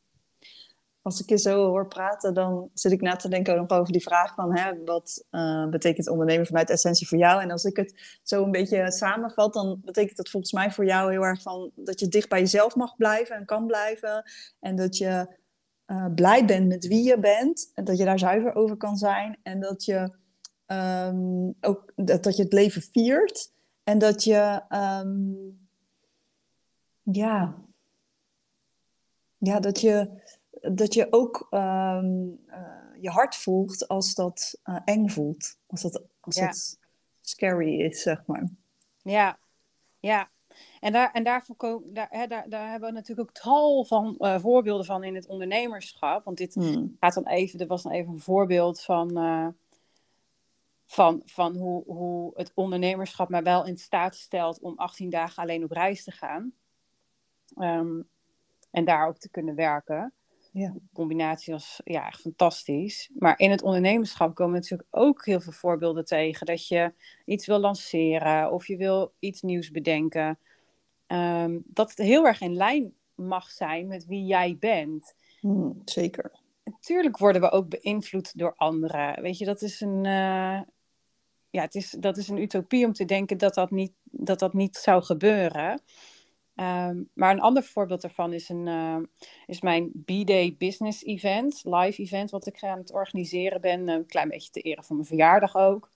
als 1.08 1.21
ik 1.21 1.30
je 1.30 1.38
zo 1.38 1.67
hoor 1.67 1.88
praten, 1.88 2.34
dan 2.34 2.69
zit 2.73 2.91
ik 2.91 3.02
na 3.02 3.15
te 3.15 3.30
denken 3.30 3.69
over 3.69 3.93
die 3.93 4.02
vraag 4.02 4.34
van 4.34 4.58
hè, 4.58 4.84
wat 4.84 5.26
uh, 5.32 5.67
betekent 5.67 6.08
ondernemen 6.10 6.45
vanuit 6.45 6.69
essentie 6.69 7.08
voor 7.08 7.17
jou? 7.17 7.41
En 7.41 7.52
als 7.52 7.63
ik 7.63 7.76
het 7.76 8.19
zo 8.23 8.43
een 8.43 8.52
beetje 8.52 8.91
samenvat, 8.91 9.54
dan 9.54 9.82
betekent 9.84 10.17
dat 10.17 10.30
volgens 10.30 10.52
mij 10.52 10.71
voor 10.71 10.86
jou 10.86 11.12
heel 11.12 11.21
erg 11.21 11.41
van 11.41 11.71
dat 11.76 12.00
je 12.00 12.08
dicht 12.08 12.30
bij 12.30 12.39
jezelf 12.39 12.76
mag 12.76 12.95
blijven 12.95 13.36
en 13.36 13.45
kan 13.45 13.67
blijven. 13.67 14.23
En 14.60 14.76
dat 14.76 14.97
je 14.97 15.28
uh, 15.88 16.06
blij 16.15 16.45
bent 16.45 16.67
met 16.67 16.88
wie 16.88 17.04
je 17.04 17.19
bent. 17.19 17.71
En 17.73 17.84
dat 17.84 17.97
je 17.97 18.06
daar 18.06 18.19
zuiver 18.19 18.56
over 18.56 18.78
kan 18.78 18.97
zijn. 18.97 19.38
En 19.43 19.60
dat 19.60 19.86
je 19.86 20.12
um, 20.67 21.56
ook 21.62 21.91
dat, 21.95 22.23
dat 22.23 22.36
je 22.36 22.43
het 22.43 22.54
leven 22.54 22.82
viert. 22.82 23.52
En 23.84 23.97
dat 23.97 24.23
je 24.23 24.62
um, 24.69 25.67
ja, 27.04 27.56
ja, 29.38 29.60
dat 29.60 29.82
je 29.82 30.10
dat 30.62 30.93
je 30.93 31.08
ook 31.10 31.47
ehm, 31.50 32.28
eh, 32.47 33.02
je 33.02 33.10
hart 33.10 33.36
voelt 33.36 33.88
als 33.88 34.15
dat 34.15 34.60
uh, 34.65 34.80
eng 34.86 35.10
voelt. 35.10 35.58
Als 35.67 35.82
dat, 35.82 36.02
als 36.19 36.36
dat 36.36 36.80
scary 37.21 37.82
is, 37.82 38.02
zeg 38.02 38.26
maar. 38.26 38.50
Ja, 39.02 39.38
ja. 40.00 40.30
En 40.80 40.92
daar, 40.92 41.12
en 41.12 41.24
daar, 41.24 41.46
daar, 41.86 42.08
hè, 42.10 42.28
daar, 42.28 42.50
daar 42.50 42.70
hebben 42.70 42.90
we 42.90 42.96
natuurlijk 42.96 43.30
ook 43.30 43.36
tal 43.36 43.86
van 43.86 44.16
uh, 44.20 44.40
voorbeelden 44.40 44.86
van 44.86 45.04
in 45.04 45.16
het 45.16 45.28
ondernemerschap. 45.28 46.24
Want 46.24 46.38
dit 46.38 46.54
hmm. 46.54 46.96
gaat 47.00 47.13
dan 47.13 47.28
even, 47.28 47.60
er 47.60 47.68
was 47.68 47.84
dan 47.84 47.92
even 47.92 48.13
een 48.13 48.20
voorbeeld 48.20 48.82
van, 48.82 49.18
van, 50.86 51.22
van 51.26 51.56
hoe, 51.56 51.84
hoe 51.86 52.32
het 52.36 52.52
ondernemerschap 52.54 53.30
mij 53.30 53.44
wel 53.44 53.66
in 53.66 53.78
staat 53.78 54.16
stelt 54.16 54.60
om 54.60 54.74
18 54.76 55.10
dagen 55.10 55.44
alleen 55.44 55.63
op 55.63 55.72
reis 55.72 56.04
te 56.04 56.12
gaan. 56.12 56.54
Um, 57.56 58.10
en 58.72 58.86
daar 58.86 59.08
ook 59.08 59.18
te 59.18 59.30
kunnen 59.30 59.56
werken. 59.56 60.13
Ja. 60.52 60.70
De 60.70 60.82
combinatie 60.94 61.54
was 61.54 61.82
ja, 61.84 62.08
echt 62.08 62.22
fantastisch. 62.22 63.10
Maar 63.13 63.40
in 63.40 63.52
het 63.52 63.62
ondernemerschap 63.62 64.36
komen 64.36 64.54
natuurlijk 64.54 64.90
ook 64.92 65.26
heel 65.26 65.40
veel 65.40 65.52
voorbeelden 65.52 66.06
tegen. 66.06 66.46
Dat 66.46 66.68
je 66.68 66.94
iets 67.26 67.46
wil 67.46 67.60
lanceren 67.60 68.52
of 68.52 68.68
je 68.68 68.78
wil 68.78 69.13
iets 69.20 69.42
nieuws 69.42 69.72
bedenken. 69.72 70.40
Um, 71.08 71.63
dat 71.65 71.89
het 71.89 71.98
heel 71.98 72.26
erg 72.26 72.41
in 72.41 72.54
lijn 72.54 72.93
mag 73.15 73.52
zijn 73.52 73.88
met 73.88 74.06
wie 74.06 74.26
jij 74.26 74.58
bent. 74.60 75.15
Hmm, 75.39 75.82
zeker. 75.86 76.32
Natuurlijk 76.63 77.17
worden 77.17 77.41
we 77.41 77.52
ook 77.52 77.70
beïnvloed 77.70 78.38
door 78.38 78.54
anderen. 78.56 79.22
Weet 79.22 79.38
je, 79.38 79.46
dat 79.46 79.62
is 79.62 79.82
een, 79.82 80.06
uh, 80.06 80.62
ja, 81.50 81.62
het 81.62 81.76
is, 81.76 81.89
dat 82.00 82.17
is 82.17 82.28
een 82.28 82.41
utopie 82.41 82.86
om 82.86 82.93
te 82.93 83.06
denken 83.06 83.38
dat 83.38 83.54
dat 83.54 83.72
niet, 83.72 83.93
dat 84.04 84.39
dat 84.39 84.54
niet 84.54 84.76
zou 84.76 85.04
gebeuren. 85.04 85.82
Ehm, 86.56 87.04
maar 87.13 87.32
een 87.32 87.41
ander 87.41 87.63
voorbeeld 87.63 88.02
daarvan 88.02 88.34
is, 88.34 88.50
een, 88.50 88.67
uh, 88.67 88.98
is 89.46 89.62
mijn 89.62 89.91
B-Day 90.06 90.56
Business 90.58 91.04
Event, 91.04 91.62
live 91.63 92.02
event, 92.02 92.30
wat 92.30 92.48
ik 92.48 92.63
aan 92.63 92.78
het 92.78 92.93
organiseren 92.93 93.62
ben. 93.62 93.88
Een 93.88 94.06
klein 94.06 94.30
beetje 94.30 94.52
te 94.52 94.62
ere 94.62 94.84
van 94.84 94.96
mijn 94.96 95.08
verjaardag 95.08 95.56
ook. 95.56 95.91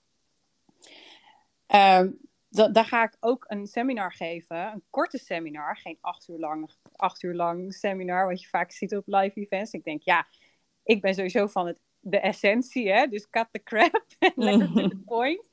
Um, 1.66 2.18
daar 2.52 2.84
ga 2.84 3.04
ik 3.04 3.16
ook 3.20 3.44
een 3.48 3.66
seminar 3.66 4.12
geven, 4.12 4.56
een 4.56 4.82
korte 4.90 5.18
seminar, 5.18 5.76
geen 5.76 5.98
acht 6.00 6.28
uur 6.28 6.38
lang, 6.38 6.70
acht 6.96 7.22
uur 7.22 7.34
lang 7.34 7.74
seminar, 7.74 8.26
wat 8.26 8.40
je 8.40 8.48
vaak 8.48 8.72
ziet 8.72 8.96
op 8.96 9.02
live 9.06 9.40
events. 9.40 9.72
Ik 9.72 9.84
denk, 9.84 10.02
ja, 10.02 10.26
ik 10.82 11.00
ben 11.00 11.14
sowieso 11.14 11.46
van 11.46 11.66
het, 11.66 11.78
de 12.00 12.20
essentie, 12.20 12.92
hè? 12.92 13.06
dus 13.06 13.28
cut 13.30 13.46
the 13.50 13.62
crap, 13.62 14.04
lekker 14.34 14.72
to 14.72 14.88
the 14.88 15.02
point. 15.06 15.48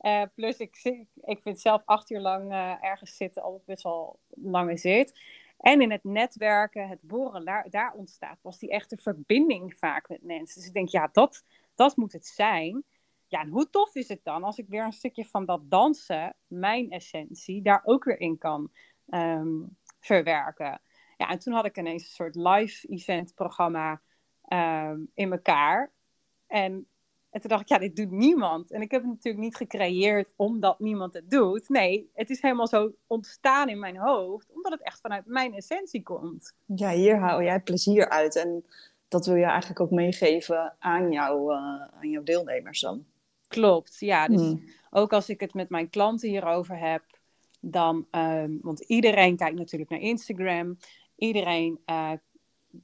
Uh, 0.00 0.22
plus, 0.34 0.56
ik, 0.56 1.04
ik 1.20 1.42
vind 1.42 1.60
zelf 1.60 1.82
acht 1.84 2.10
uur 2.10 2.20
lang 2.20 2.52
uh, 2.52 2.84
ergens 2.84 3.16
zitten 3.16 3.42
al 3.42 3.62
best 3.66 3.82
wel 3.82 4.18
lange 4.28 4.76
zit. 4.76 5.20
En 5.58 5.80
in 5.80 5.90
het 5.90 6.04
netwerken, 6.04 6.88
het 6.88 7.02
boren, 7.02 7.44
daar, 7.44 7.70
daar 7.70 7.92
ontstaat 7.92 8.40
pas 8.40 8.58
die 8.58 8.70
echte 8.70 8.96
verbinding 8.96 9.74
vaak 9.74 10.08
met 10.08 10.22
mensen. 10.22 10.58
Dus 10.58 10.68
ik 10.68 10.74
denk, 10.74 10.88
ja, 10.88 11.08
dat, 11.12 11.44
dat 11.74 11.96
moet 11.96 12.12
het 12.12 12.26
zijn. 12.26 12.84
Ja, 13.32 13.40
en 13.40 13.48
hoe 13.48 13.70
tof 13.70 13.94
is 13.94 14.08
het 14.08 14.20
dan 14.22 14.42
als 14.42 14.58
ik 14.58 14.68
weer 14.68 14.84
een 14.84 14.92
stukje 14.92 15.24
van 15.24 15.44
dat 15.44 15.70
dansen, 15.70 16.36
mijn 16.46 16.90
essentie, 16.90 17.62
daar 17.62 17.80
ook 17.84 18.04
weer 18.04 18.20
in 18.20 18.38
kan 18.38 18.70
um, 19.08 19.76
verwerken. 20.00 20.80
Ja, 21.16 21.28
en 21.28 21.38
toen 21.38 21.52
had 21.52 21.64
ik 21.64 21.78
ineens 21.78 22.02
een 22.02 22.10
soort 22.10 22.34
live 22.34 22.88
event 22.88 23.34
programma 23.34 24.00
um, 24.48 25.10
in 25.14 25.32
elkaar. 25.32 25.92
En 26.46 26.86
en 27.30 27.40
toen 27.40 27.50
dacht 27.50 27.62
ik, 27.62 27.68
ja, 27.68 27.78
dit 27.78 27.96
doet 27.96 28.10
niemand. 28.10 28.70
En 28.70 28.80
ik 28.80 28.90
heb 28.90 29.02
het 29.02 29.10
natuurlijk 29.10 29.44
niet 29.44 29.56
gecreëerd 29.56 30.32
omdat 30.36 30.78
niemand 30.78 31.14
het 31.14 31.30
doet. 31.30 31.68
Nee, 31.68 32.10
het 32.14 32.30
is 32.30 32.42
helemaal 32.42 32.66
zo 32.66 32.92
ontstaan 33.06 33.68
in 33.68 33.78
mijn 33.78 33.96
hoofd, 33.96 34.52
omdat 34.52 34.72
het 34.72 34.82
echt 34.82 35.00
vanuit 35.00 35.26
mijn 35.26 35.54
essentie 35.54 36.02
komt. 36.02 36.54
Ja, 36.64 36.90
hier 36.90 37.18
haal 37.18 37.42
jij 37.42 37.60
plezier 37.60 38.08
uit. 38.08 38.36
En 38.36 38.64
dat 39.08 39.26
wil 39.26 39.34
je 39.34 39.44
eigenlijk 39.44 39.80
ook 39.80 39.90
meegeven 39.90 40.76
aan, 40.78 41.12
jou, 41.12 41.52
uh, 41.52 41.58
aan 42.00 42.10
jouw 42.10 42.22
deelnemers 42.22 42.80
dan. 42.80 43.04
Klopt, 43.52 43.96
ja. 43.98 44.28
Dus 44.28 44.40
hmm. 44.40 44.64
ook 44.90 45.12
als 45.12 45.28
ik 45.28 45.40
het 45.40 45.54
met 45.54 45.68
mijn 45.68 45.90
klanten 45.90 46.28
hierover 46.28 46.78
heb, 46.78 47.02
dan, 47.60 48.06
um, 48.10 48.58
want 48.62 48.80
iedereen 48.80 49.36
kijkt 49.36 49.56
natuurlijk 49.56 49.90
naar 49.90 50.00
Instagram. 50.00 50.78
Iedereen 51.16 51.80
uh, 51.86 52.12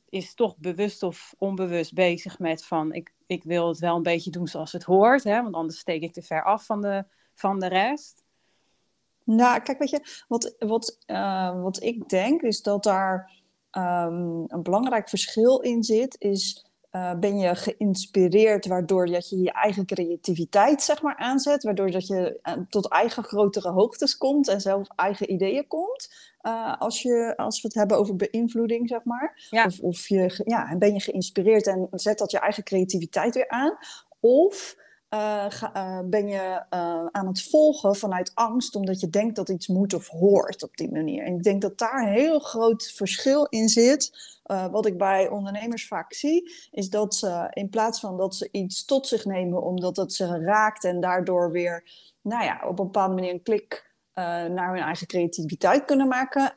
is 0.09 0.35
toch 0.35 0.57
bewust 0.57 1.02
of 1.02 1.35
onbewust 1.38 1.94
bezig 1.94 2.38
met 2.38 2.64
van 2.64 2.92
ik, 2.92 3.12
ik 3.26 3.42
wil 3.44 3.68
het 3.68 3.78
wel 3.78 3.96
een 3.96 4.02
beetje 4.02 4.31
doen 4.31 4.46
zoals 4.46 4.72
het 4.72 4.83
hoort, 4.83 5.24
hè, 5.24 5.42
want 5.42 5.54
anders 5.54 5.78
steek 5.78 6.02
ik 6.02 6.12
te 6.12 6.22
ver 6.22 6.44
af 6.44 6.66
van 6.66 6.81
de, 6.81 7.04
van 7.35 7.61
de 7.61 7.66
rest. 7.66 8.24
Nou, 9.24 9.61
kijk, 9.61 9.78
weet 9.78 9.90
je, 9.90 10.24
wat, 10.28 10.54
wat, 10.59 10.98
uh, 11.07 11.62
wat 11.62 11.83
ik 11.83 12.09
denk 12.09 12.42
is 12.42 12.62
dat 12.62 12.83
daar 12.83 13.33
um, 13.72 14.44
een 14.46 14.62
belangrijk 14.62 15.09
verschil 15.09 15.61
in 15.61 15.85
zit, 15.85 16.16
is 16.18 16.67
uh, 16.92 17.14
ben 17.14 17.38
je 17.38 17.55
geïnspireerd 17.55 18.66
waardoor 18.66 19.07
dat 19.07 19.29
je 19.29 19.38
je 19.38 19.53
eigen 19.53 19.87
creativiteit 19.87 20.83
zeg 20.83 21.03
maar 21.03 21.16
aanzet, 21.16 21.62
waardoor 21.62 21.90
dat 21.90 22.07
je 22.07 22.40
uh, 22.42 22.55
tot 22.68 22.88
eigen 22.88 23.24
grotere 23.24 23.70
hoogtes 23.70 24.16
komt 24.16 24.48
en 24.48 24.61
zelf 24.61 24.88
eigen 24.96 25.33
ideeën 25.33 25.66
komt. 25.66 26.12
Uh, 26.42 26.77
als, 26.79 27.03
je, 27.03 27.37
als 27.37 27.61
we 27.61 27.68
het 27.68 27.77
hebben 27.77 27.98
over 27.98 28.16
beïnvloeding, 28.16 28.88
zeg 28.88 29.05
maar. 29.05 29.46
Ja. 29.51 29.64
Of, 29.64 29.81
of 29.81 30.09
je, 30.09 30.42
ja, 30.44 30.77
ben 30.79 30.92
je 30.92 31.01
geïnspireerd 31.01 31.66
en 31.66 31.88
zet 31.90 32.18
dat 32.18 32.31
je 32.31 32.38
eigen 32.38 32.64
creativiteit 32.64 33.35
weer 33.35 33.48
aan. 33.48 33.79
Of 34.20 34.77
ga, 35.48 36.03
ben 36.05 36.29
je 36.29 36.70
aan 37.12 37.27
het 37.27 37.42
volgen 37.42 37.96
vanuit 37.96 38.31
angst, 38.35 38.74
omdat 38.74 39.01
je 39.01 39.09
denkt 39.09 39.37
dat 39.37 39.48
iets 39.48 39.66
moet 39.66 39.94
of 39.94 40.09
hoort 40.09 40.62
op 40.62 40.77
die 40.77 40.92
manier. 40.92 41.24
En 41.24 41.35
ik 41.35 41.42
denk 41.42 41.62
dat 41.62 41.79
daar 41.79 42.03
een 42.03 42.12
heel 42.12 42.38
groot 42.38 42.92
verschil 42.94 43.44
in 43.44 43.68
zit. 43.68 44.38
Wat 44.70 44.87
ik 44.87 44.98
bij 44.98 45.28
ondernemers 45.28 45.87
vaak 45.87 46.12
zie, 46.12 46.52
is 46.70 46.90
dat 46.90 47.14
ze 47.14 47.46
in 47.50 47.68
plaats 47.68 48.00
van 48.00 48.16
dat 48.16 48.34
ze 48.34 48.48
iets 48.52 48.84
tot 48.84 49.06
zich 49.06 49.24
nemen 49.24 49.62
omdat 49.62 49.96
het 49.96 50.12
ze 50.12 50.40
raakt 50.40 50.84
en 50.84 51.00
daardoor 51.00 51.50
weer, 51.52 51.90
nou 52.22 52.44
ja, 52.44 52.61
op 52.62 52.78
een 52.78 52.84
bepaalde 52.84 53.14
manier 53.14 53.32
een 53.32 53.42
klik 53.42 53.87
naar 54.48 54.74
hun 54.74 54.82
eigen 54.82 55.06
creativiteit 55.06 55.84
kunnen 55.84 56.08
maken. 56.08 56.52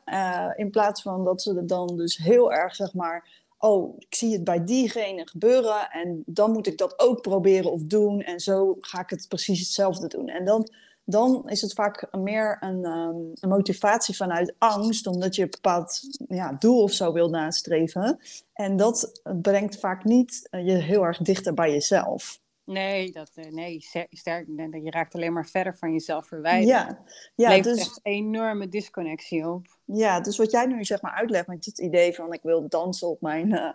in 0.56 0.70
plaats 0.70 1.02
van 1.02 1.24
dat 1.24 1.42
ze 1.42 1.56
er 1.56 1.66
dan 1.66 1.96
dus 1.96 2.16
heel 2.16 2.52
erg, 2.52 2.74
zeg 2.74 2.94
maar, 2.94 3.42
oh, 3.58 3.94
ik 3.98 4.14
zie 4.14 4.32
het 4.32 4.44
bij 4.44 4.64
diegene 4.64 5.28
gebeuren 5.28 5.90
en 5.90 6.22
dan 6.26 6.52
moet 6.52 6.66
ik 6.66 6.78
dat 6.78 6.98
ook 6.98 7.20
proberen 7.20 7.72
of 7.72 7.82
doen 7.82 8.22
en 8.22 8.40
zo 8.40 8.76
ga 8.80 9.00
ik 9.00 9.10
het 9.10 9.28
precies 9.28 9.58
hetzelfde 9.58 10.08
doen. 10.08 10.28
En 10.28 10.44
dan, 10.44 10.68
dan 11.04 11.42
is 11.48 11.60
het 11.60 11.72
vaak 11.72 12.08
meer 12.12 12.56
een, 12.60 12.84
ehm, 12.84 13.16
een 13.32 13.48
motivatie 13.48 14.16
vanuit 14.16 14.54
angst, 14.58 15.06
omdat 15.06 15.34
je 15.34 15.42
een 15.42 15.50
bepaald 15.50 16.00
ja, 16.28 16.52
doel 16.52 16.82
of 16.82 16.92
zo 16.92 17.12
wil 17.12 17.28
nastreven. 17.28 18.18
En 18.52 18.76
dat 18.76 19.20
brengt 19.42 19.78
vaak 19.78 20.04
niet 20.04 20.48
eh, 20.50 20.66
je 20.66 20.72
heel 20.72 21.04
erg 21.04 21.18
dichter 21.18 21.54
bij 21.54 21.70
jezelf. 21.70 22.40
Nee, 22.64 23.12
dat, 23.12 23.30
eh, 23.34 23.50
nee 23.50 23.80
sterk, 24.10 24.46
je 24.82 24.90
raakt 24.90 25.14
alleen 25.14 25.32
maar 25.32 25.46
verder 25.46 25.76
van 25.76 25.92
jezelf 25.92 26.26
verwijderd. 26.26 26.68
Ja, 26.68 27.02
ja 27.34 27.60
dus 27.60 27.78
echt 27.78 28.00
enorme 28.02 28.68
disconnectie 28.68 29.48
op. 29.48 29.66
Ja, 29.84 30.20
dus 30.20 30.36
wat 30.36 30.50
jij 30.50 30.66
nu 30.66 30.84
zeg 30.84 31.02
maar 31.02 31.12
uitlegt 31.12 31.46
met 31.46 31.64
het 31.64 31.78
idee 31.78 32.14
van 32.14 32.32
ik 32.32 32.42
wil 32.42 32.68
dansen 32.68 33.08
op 33.08 33.20
mijn 33.20 33.48
uh, 33.48 33.70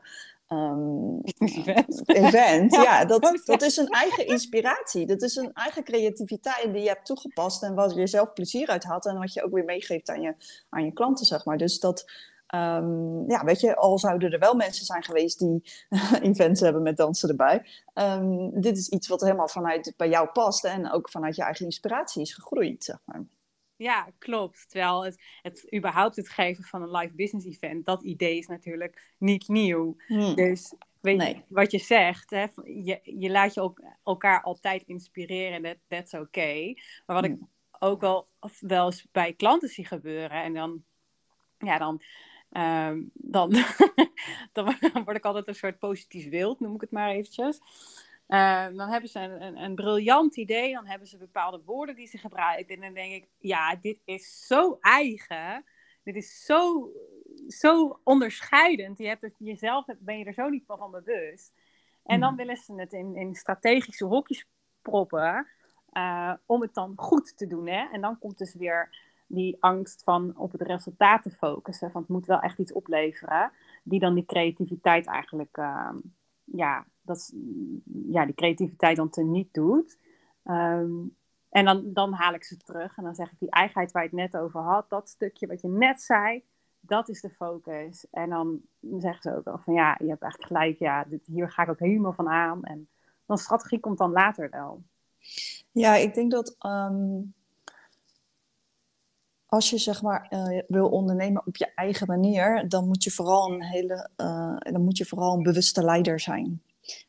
um, 0.47 1.21
event, 1.38 2.07
event 2.25 2.71
ja, 2.71 3.05
dat, 3.05 3.41
dat 3.45 3.62
is 3.62 3.77
een 3.77 3.88
eigen 3.88 4.27
inspiratie. 4.27 5.05
Dat 5.05 5.21
is 5.21 5.36
een 5.36 5.53
eigen 5.53 5.83
creativiteit 5.83 6.73
die 6.73 6.81
je 6.81 6.88
hebt 6.88 7.05
toegepast 7.05 7.63
en 7.63 7.75
wat 7.75 7.95
je 7.95 8.07
zelf 8.07 8.33
plezier 8.33 8.67
uit 8.67 8.83
had 8.83 9.05
en 9.05 9.17
wat 9.17 9.33
je 9.33 9.43
ook 9.43 9.51
weer 9.51 9.65
meegeeft 9.65 10.10
aan 10.10 10.21
je, 10.21 10.36
aan 10.69 10.86
je 10.86 10.93
klanten, 10.93 11.25
zeg 11.25 11.45
maar. 11.45 11.57
Dus 11.57 11.79
dat, 11.79 12.05
Um, 12.55 13.29
ja, 13.29 13.43
weet 13.43 13.60
je, 13.60 13.75
al 13.75 13.99
zouden 13.99 14.31
er 14.31 14.39
wel 14.39 14.53
mensen 14.53 14.86
zijn 14.86 15.03
geweest 15.03 15.39
die 15.39 15.63
events 16.21 16.60
hebben 16.60 16.81
met 16.81 16.97
dansen 16.97 17.29
erbij. 17.29 17.65
Um, 17.93 18.62
dit 18.62 18.77
is 18.77 18.89
iets 18.89 19.07
wat 19.07 19.21
helemaal 19.21 19.47
vanuit 19.47 19.93
bij 19.97 20.10
jou 20.10 20.27
past 20.27 20.65
en 20.65 20.91
ook 20.91 21.10
vanuit 21.10 21.36
je 21.36 21.43
eigen 21.43 21.65
inspiratie 21.65 22.21
is 22.21 22.33
gegroeid, 22.33 22.83
zeg 22.83 22.97
maar. 23.05 23.23
Ja, 23.77 24.07
klopt. 24.17 24.69
Terwijl 24.69 25.05
het, 25.05 25.23
het 25.41 25.75
überhaupt 25.75 26.15
het 26.15 26.29
geven 26.29 26.63
van 26.63 26.81
een 26.81 26.91
live 26.91 27.15
business 27.15 27.45
event, 27.45 27.85
dat 27.85 28.03
idee 28.03 28.37
is 28.37 28.47
natuurlijk 28.47 29.13
niet 29.17 29.47
nieuw. 29.47 29.95
Hmm. 30.07 30.35
Dus 30.35 30.73
weet 31.01 31.21
je, 31.21 31.41
wat 31.47 31.71
je 31.71 31.79
zegt, 31.79 32.29
hè, 32.29 32.45
je, 32.63 32.99
je 33.03 33.29
laat 33.29 33.53
je 33.53 33.61
ook 33.61 33.81
elkaar 34.03 34.41
altijd 34.41 34.83
inspireren, 34.85 35.61
dat 35.61 35.77
that's 35.87 36.13
oké. 36.13 36.23
Okay. 36.23 36.77
Maar 37.05 37.15
wat 37.15 37.25
ik 37.25 37.37
hmm. 37.37 37.49
ook 37.79 38.01
wel, 38.01 38.27
wel 38.59 38.85
eens 38.85 39.07
bij 39.11 39.33
klanten 39.33 39.69
zie 39.69 39.85
gebeuren, 39.85 40.43
en 40.43 40.53
dan, 40.53 40.83
ja, 41.57 41.77
dan 41.77 42.01
Ehm, 42.51 43.01
dan, 43.13 43.49
dan 44.53 44.75
word 45.03 45.17
ik 45.17 45.25
altijd 45.25 45.47
een 45.47 45.55
soort 45.55 45.79
positief 45.79 46.29
wild, 46.29 46.59
noem 46.59 46.75
ik 46.75 46.81
het 46.81 46.91
maar 46.91 47.09
eventjes. 47.09 47.59
Ehm, 48.27 48.75
dan 48.75 48.89
hebben 48.89 49.09
ze 49.09 49.19
een, 49.19 49.41
een, 49.41 49.57
een, 49.57 49.75
briljant 49.75 50.37
idee, 50.37 50.73
dan 50.73 50.85
hebben 50.85 51.07
ze 51.07 51.17
bepaalde 51.17 51.61
woorden 51.65 51.95
die 51.95 52.07
ze 52.07 52.17
gebruiken. 52.17 52.75
En 52.75 52.81
dan 52.81 52.93
denk 52.93 53.13
ik, 53.13 53.27
ja, 53.37 53.75
dit 53.75 54.01
is 54.05 54.47
zo 54.47 54.77
eigen. 54.81 55.65
Dit 56.03 56.15
is 56.15 56.45
zo, 56.45 56.91
zo 57.47 57.99
onderscheidend. 58.03 58.97
Je 58.97 59.07
hebt 59.07 59.21
het, 59.21 59.35
jezelf 59.37 59.85
ben 59.99 60.17
je 60.17 60.25
er 60.25 60.33
zo 60.33 60.49
niet 60.49 60.65
van 60.65 60.91
bewust. 60.91 61.53
En 62.03 62.19
dan 62.19 62.29
hmm. 62.29 62.37
willen 62.37 62.57
ze 62.57 62.73
het 62.73 62.93
in, 62.93 63.15
in 63.15 63.35
strategische 63.35 64.05
hokjes 64.05 64.47
proppen. 64.81 65.47
Uh, 65.93 66.33
om 66.45 66.61
het 66.61 66.73
dan 66.73 66.93
goed 66.95 67.37
te 67.37 67.47
doen. 67.47 67.67
Hè? 67.67 67.87
En 67.91 68.01
dan 68.01 68.19
komt 68.19 68.37
dus 68.37 68.53
weer 68.53 68.89
die 69.27 69.57
angst 69.59 70.03
van 70.03 70.33
op 70.37 70.51
het 70.51 70.61
resultaat 70.61 71.23
te 71.23 71.29
focussen, 71.29 71.91
van 71.91 72.01
het 72.01 72.09
moet 72.09 72.25
wel 72.25 72.39
echt 72.39 72.59
iets 72.59 72.73
opleveren, 72.73 73.51
die 73.83 73.99
dan 73.99 74.13
die 74.13 74.25
creativiteit 74.25 75.07
eigenlijk, 75.07 75.57
uh, 75.57 75.89
ja, 76.51 76.86
dat, 77.01 77.33
ja, 78.07 78.25
die 78.25 78.36
creativiteit 78.36 78.97
dan 78.97 79.10
teniet 79.10 79.53
doet. 79.53 79.97
Um, 80.43 81.15
en 81.49 81.65
dan, 81.65 81.93
dan 81.93 82.13
haal 82.13 82.33
ik 82.33 82.43
ze 82.43 82.57
terug 82.57 82.97
en 82.97 83.03
dan 83.03 83.15
zeg 83.15 83.31
ik 83.31 83.39
die 83.39 83.49
eigenheid 83.49 83.91
waar 83.91 84.03
je 84.03 84.10
het 84.10 84.17
net 84.31 84.41
over 84.41 84.62
had, 84.62 84.89
dat 84.89 85.10
stukje 85.10 85.47
wat 85.47 85.62
je 85.62 85.67
net 85.67 86.01
zei, 86.01 86.43
dat 86.79 87.10
is 87.10 87.21
de 87.21 87.29
focus. 87.29 88.07
En 88.12 88.29
dan 88.29 88.62
zeggen 88.97 89.21
ze 89.21 89.38
ook 89.38 89.47
al 89.47 89.57
van 89.57 89.73
ja, 89.73 89.95
je 89.99 90.10
hebt 90.10 90.21
eigenlijk 90.21 90.51
gelijk, 90.51 90.79
ja, 90.79 91.03
dit, 91.03 91.25
hier 91.25 91.51
ga 91.51 91.63
ik 91.63 91.69
ook 91.69 91.79
helemaal 91.79 92.13
van 92.13 92.29
aan. 92.29 92.63
En 92.63 92.89
dan 93.25 93.38
strategie 93.38 93.79
komt 93.79 93.97
dan 93.97 94.12
later 94.12 94.49
wel. 94.49 94.83
Ja, 95.71 95.95
ik 95.95 96.13
denk 96.13 96.31
dat 96.31 96.55
um, 96.65 97.33
als 99.47 99.69
je 99.69 99.77
zeg 99.77 100.01
maar 100.01 100.27
uh, 100.29 100.62
wil 100.67 100.89
ondernemen 100.89 101.45
op 101.45 101.55
je 101.57 101.71
eigen 101.75 102.07
manier, 102.07 102.69
dan 102.69 102.88
moet 102.88 103.03
je 103.03 103.12
vooral 103.12 103.51
een 103.51 103.63
hele, 103.63 104.10
uh, 104.17 104.57
dan 104.57 104.83
moet 104.83 104.97
je 104.97 105.05
vooral 105.05 105.33
een 105.33 105.43
bewuste 105.43 105.83
leider 105.83 106.19
zijn. 106.19 106.62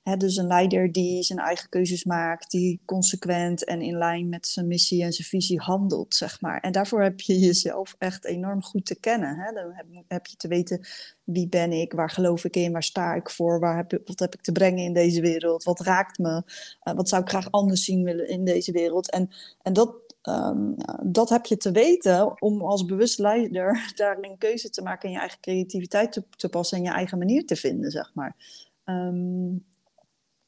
Hè, 0.02 0.16
dus 0.16 0.36
een 0.36 0.46
leider 0.46 0.92
die 0.92 1.22
zijn 1.22 1.38
eigen 1.38 1.68
keuzes 1.68 2.04
maakt, 2.04 2.50
die 2.50 2.80
consequent 2.84 3.64
en 3.64 3.80
in 3.80 3.98
lijn 3.98 4.28
met 4.28 4.46
zijn 4.46 4.66
missie 4.66 5.02
en 5.02 5.12
zijn 5.12 5.28
visie 5.28 5.60
handelt, 5.60 6.14
zeg 6.14 6.40
maar. 6.40 6.60
En 6.60 6.72
daarvoor 6.72 7.02
heb 7.02 7.20
je 7.20 7.38
jezelf 7.38 7.94
echt 7.98 8.24
enorm 8.24 8.62
goed 8.62 8.86
te 8.86 9.00
kennen. 9.00 9.54
Dan 9.54 10.04
heb, 10.08 10.26
je 10.26 10.36
te 10.36 10.48
weten 10.48 10.86
wie 11.24 11.48
ben 11.48 11.72
ik, 11.72 11.92
waar 11.92 12.10
geloof 12.10 12.44
ik 12.44 12.56
in, 12.56 12.72
waar 12.72 12.82
sta 12.82 13.14
ik 13.14 13.30
voor, 13.30 13.60
waar 13.60 13.76
heb, 13.76 14.00
wat 14.04 14.18
heb 14.18 14.34
ik 14.34 14.42
te 14.42 14.52
brengen 14.52 14.84
in 14.84 14.92
deze 14.92 15.20
wereld, 15.20 15.64
wat 15.64 15.80
raakt 15.80 16.18
me, 16.18 16.42
uh, 16.84 16.94
wat 16.94 17.08
zou 17.08 17.22
ik 17.22 17.28
graag 17.28 17.50
anders 17.50 17.84
zien 17.84 18.04
willen 18.04 18.28
in 18.28 18.44
deze 18.44 18.72
wereld. 18.72 19.10
En, 19.10 19.30
en 19.62 19.72
dat, 19.72 20.07
um, 20.22 20.76
dat 21.02 21.28
heb 21.28 21.46
je 21.46 21.56
te 21.56 21.70
weten 21.70 22.42
om 22.42 22.62
als 22.62 22.84
bewust 22.84 23.18
leider 23.18 23.84
daarin 23.96 24.30
een 24.30 24.38
keuze 24.38 24.70
te 24.70 24.82
maken 24.82 25.08
en 25.08 25.14
je 25.14 25.20
eigen 25.20 25.40
creativiteit 25.40 26.12
te, 26.12 26.24
te 26.36 26.48
passen 26.48 26.78
en 26.78 26.84
je 26.84 26.90
eigen 26.90 27.18
manier 27.18 27.46
te 27.46 27.56
vinden, 27.56 27.90
zeg 27.90 28.14
maar. 28.14 28.36
Um, 28.84 29.66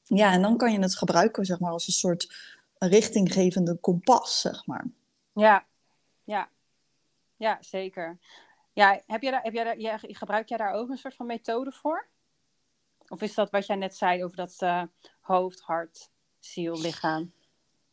ja, 0.03 0.33
en 0.33 0.43
dan 0.43 0.57
kan 0.57 0.73
je 0.73 0.79
het 0.79 0.97
gebruiken, 0.97 1.45
zeg 1.45 1.61
maar, 1.61 1.73
als 1.73 1.87
een 1.87 1.93
soort 1.93 2.35
richtinggevende 2.79 3.77
kompas, 3.77 4.41
zeg 4.41 4.67
maar. 4.67 4.87
Ja, 5.33 5.65
ja, 6.25 6.49
ja, 7.37 7.59
zeker. 7.61 8.19
Ja, 8.73 9.01
heb 9.07 9.23
jij 9.23 9.31
daar, 9.31 9.43
heb 9.43 9.53
jij 9.53 9.77
daar, 9.77 10.01
gebruik 10.03 10.49
jij 10.49 10.59
daar 10.59 10.73
ook 10.73 10.89
een 10.89 10.97
soort 10.97 11.15
van 11.15 11.27
methode 11.27 11.73
voor? 11.73 12.09
Of 13.09 13.23
is 13.23 13.35
dat 13.35 13.51
wat 13.51 13.67
jij 13.67 13.77
net 13.77 13.97
zei 13.97 14.25
over 14.25 14.37
dat 14.37 14.57
uh, 14.63 14.83
hoofd, 15.21 15.61
hart, 15.61 16.11
ziel, 16.39 16.81
lichaam? 16.81 17.33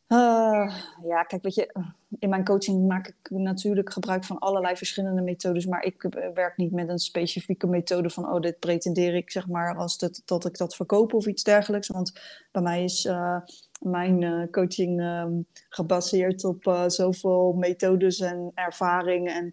Uh, 0.08 0.76
ja, 1.02 1.22
kijk, 1.22 1.42
weet 1.42 1.54
je, 1.54 1.74
in 2.18 2.28
mijn 2.28 2.44
coaching 2.44 2.86
maak 2.86 3.06
ik 3.06 3.30
natuurlijk 3.30 3.92
gebruik 3.92 4.24
van 4.24 4.38
allerlei 4.38 4.76
verschillende 4.76 5.22
methodes, 5.22 5.66
maar 5.66 5.82
ik 5.82 6.02
werk 6.34 6.56
niet 6.56 6.72
met 6.72 6.88
een 6.88 6.98
specifieke 6.98 7.66
methode 7.66 8.10
van, 8.10 8.32
oh, 8.32 8.40
dit 8.40 8.58
pretendeer 8.58 9.14
ik, 9.14 9.30
zeg 9.30 9.48
maar, 9.48 9.76
als 9.76 9.98
dat, 9.98 10.22
dat 10.24 10.44
ik 10.44 10.56
dat 10.56 10.76
verkoop 10.76 11.14
of 11.14 11.26
iets 11.26 11.42
dergelijks. 11.42 11.88
Want 11.88 12.20
bij 12.52 12.62
mij 12.62 12.84
is 12.84 13.04
uh, 13.04 13.36
mijn 13.80 14.22
uh, 14.22 14.50
coaching 14.50 15.00
um, 15.00 15.46
gebaseerd 15.68 16.44
op 16.44 16.84
zoveel 16.86 17.52
methodes 17.52 18.20
en 18.20 18.50
ervaring 18.54 19.28
en, 19.28 19.44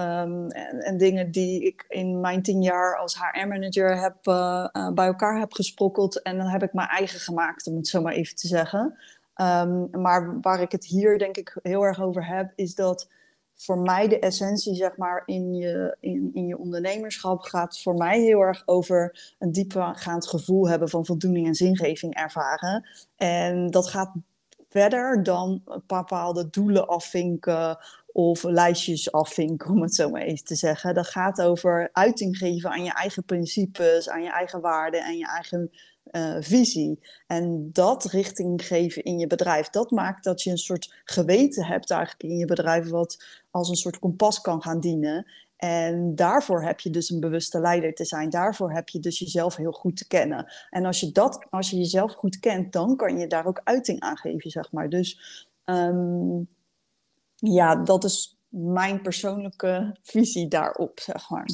um, 0.00 0.50
en, 0.50 0.78
en, 0.80 0.96
dingen 0.96 1.30
die 1.30 1.62
ik 1.66 1.84
in 1.88 2.20
mijn 2.20 2.42
tien 2.42 2.62
jaar 2.62 2.96
als 2.96 3.18
HR-manager 3.18 4.00
heb 4.00 4.16
bij 4.94 5.06
elkaar 5.06 5.38
heb 5.38 5.52
gesprokkeld. 5.52 6.22
En 6.22 6.36
dan 6.36 6.46
heb 6.46 6.62
ik 6.62 6.72
mijn 6.72 6.88
eigen 6.88 7.20
gemaakt, 7.20 7.66
om 7.66 7.76
het 7.76 7.88
zo 7.88 8.02
maar 8.02 8.12
even 8.12 8.36
te 8.36 8.46
zeggen. 8.46 8.98
Um, 9.40 9.88
maar 9.90 10.40
waar 10.40 10.60
ik 10.60 10.72
het 10.72 10.84
hier 10.84 11.18
denk 11.18 11.36
ik 11.36 11.58
heel 11.62 11.82
erg 11.82 12.02
over 12.02 12.26
heb, 12.26 12.52
is 12.54 12.74
dat 12.74 13.08
voor 13.54 13.78
mij 13.78 14.08
de 14.08 14.18
essentie, 14.18 14.74
zeg 14.74 14.96
maar, 14.96 15.22
in 15.26 15.54
je, 15.54 15.96
in, 16.00 16.30
in 16.32 16.46
je 16.46 16.58
ondernemerschap 16.58 17.40
gaat 17.40 17.80
voor 17.82 17.94
mij 17.94 18.20
heel 18.20 18.40
erg 18.40 18.62
over 18.66 19.34
een 19.38 19.52
diepgaand 19.52 20.28
gevoel 20.28 20.68
hebben 20.68 20.88
van 20.88 21.06
voldoening 21.06 21.46
en 21.46 21.54
zingeving 21.54 22.14
ervaren. 22.14 22.88
En 23.16 23.70
dat 23.70 23.88
gaat 23.88 24.12
verder 24.68 25.22
dan 25.22 25.62
bepaalde 25.86 26.50
doelen 26.50 26.86
afvinken 26.86 27.78
of 28.06 28.42
lijstjes 28.42 29.12
afvinken, 29.12 29.70
om 29.70 29.82
het 29.82 29.94
zo 29.94 30.10
maar 30.10 30.22
even 30.22 30.44
te 30.44 30.54
zeggen. 30.54 30.94
Dat 30.94 31.06
gaat 31.06 31.42
over 31.42 31.88
uiting 31.92 32.36
geven 32.36 32.70
aan 32.70 32.84
je 32.84 32.92
eigen 32.92 33.24
principes, 33.24 34.08
aan 34.08 34.22
je 34.22 34.30
eigen 34.30 34.60
waarden 34.60 35.04
en 35.04 35.16
je 35.16 35.26
eigen 35.26 35.70
uh, 36.12 36.36
visie. 36.40 37.00
En 37.26 37.70
dat 37.72 38.04
richting 38.04 38.66
geven 38.66 39.02
in 39.02 39.18
je 39.18 39.26
bedrijf, 39.26 39.70
dat 39.70 39.90
maakt 39.90 40.24
dat 40.24 40.42
je 40.42 40.50
een 40.50 40.58
soort 40.58 40.94
geweten 41.04 41.64
hebt 41.64 41.90
eigenlijk 41.90 42.22
in 42.22 42.36
je 42.36 42.44
bedrijf, 42.44 42.88
wat 42.88 43.24
als 43.50 43.68
een 43.68 43.76
soort 43.76 43.98
kompas 43.98 44.40
kan 44.40 44.62
gaan 44.62 44.80
dienen. 44.80 45.26
En 45.56 46.14
daarvoor 46.14 46.62
heb 46.62 46.80
je 46.80 46.90
dus 46.90 47.10
een 47.10 47.20
bewuste 47.20 47.60
leider 47.60 47.94
te 47.94 48.04
zijn. 48.04 48.30
Daarvoor 48.30 48.72
heb 48.72 48.88
je 48.88 49.00
dus 49.00 49.18
jezelf 49.18 49.56
heel 49.56 49.72
goed 49.72 49.96
te 49.96 50.06
kennen. 50.06 50.52
En 50.70 50.84
als 50.84 51.00
je, 51.00 51.12
dat, 51.12 51.46
als 51.50 51.70
je 51.70 51.76
jezelf 51.76 52.12
goed 52.12 52.38
kent, 52.38 52.72
dan 52.72 52.96
kan 52.96 53.18
je 53.18 53.26
daar 53.26 53.46
ook 53.46 53.60
uiting 53.64 54.00
aan 54.00 54.16
geven, 54.16 54.50
zeg 54.50 54.72
maar. 54.72 54.88
Dus 54.88 55.20
um, 55.64 56.48
ja, 57.34 57.76
dat 57.76 58.04
is 58.04 58.38
mijn 58.48 59.02
persoonlijke 59.02 59.96
visie 60.02 60.48
daarop, 60.48 61.00
zeg 61.00 61.30
maar. 61.30 61.48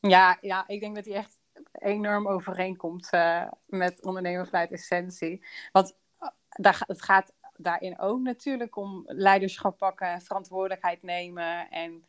Ja, 0.00 0.38
ja 0.40 0.68
ik 0.68 0.80
denk 0.80 0.94
dat 0.94 1.04
die 1.04 1.14
echt 1.14 1.38
enorm 1.72 2.28
overeenkomt 2.28 3.12
uh, 3.12 3.50
met 3.66 4.04
ondernemen 4.04 4.46
vanuit 4.46 4.72
essentie. 4.72 5.46
Want 5.72 5.96
uh, 6.20 6.28
daar, 6.50 6.82
het 6.86 7.02
gaat 7.02 7.32
daarin 7.56 7.98
ook 7.98 8.20
natuurlijk 8.20 8.76
om 8.76 9.02
leiderschap 9.06 9.78
pakken, 9.78 10.22
verantwoordelijkheid 10.22 11.02
nemen. 11.02 11.70
En, 11.70 12.04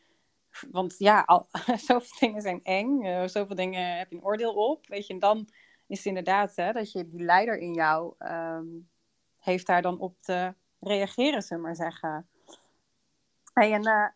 want 0.71 0.95
ja, 0.97 1.21
al, 1.21 1.47
zoveel 1.87 2.17
dingen 2.19 2.41
zijn 2.41 2.63
eng, 2.63 3.05
uh, 3.05 3.27
zoveel 3.27 3.55
dingen 3.55 3.97
heb 3.97 4.09
je 4.09 4.15
een 4.15 4.23
oordeel 4.23 4.53
op. 4.53 4.87
Weet 4.87 5.07
je, 5.07 5.13
en 5.13 5.19
dan 5.19 5.49
is 5.87 5.97
het 5.97 6.05
inderdaad 6.05 6.55
hè, 6.55 6.71
dat 6.71 6.91
je 6.91 7.09
die 7.09 7.23
leider 7.23 7.57
in 7.57 7.73
jou 7.73 8.13
um, 8.19 8.89
heeft 9.39 9.67
daar 9.67 9.81
dan 9.81 9.99
op 9.99 10.21
te 10.21 10.53
reageren, 10.79 11.41
zullen 11.41 11.63
we 11.63 11.67
maar 11.69 11.75
zeggen. 11.75 12.27
En, 13.53 14.13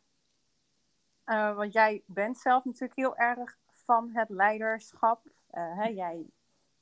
uh, 1.26 1.56
want 1.56 1.74
jij 1.74 2.04
bent 2.06 2.38
zelf 2.38 2.66
natuurlijk 2.66 3.00
heel 3.00 3.18
erg 3.18 3.58
van 3.86 4.10
het 4.14 4.30
leiderschap. 4.30 5.22
Uh, 5.52 5.80
hè, 5.80 5.88
jij 5.88 6.26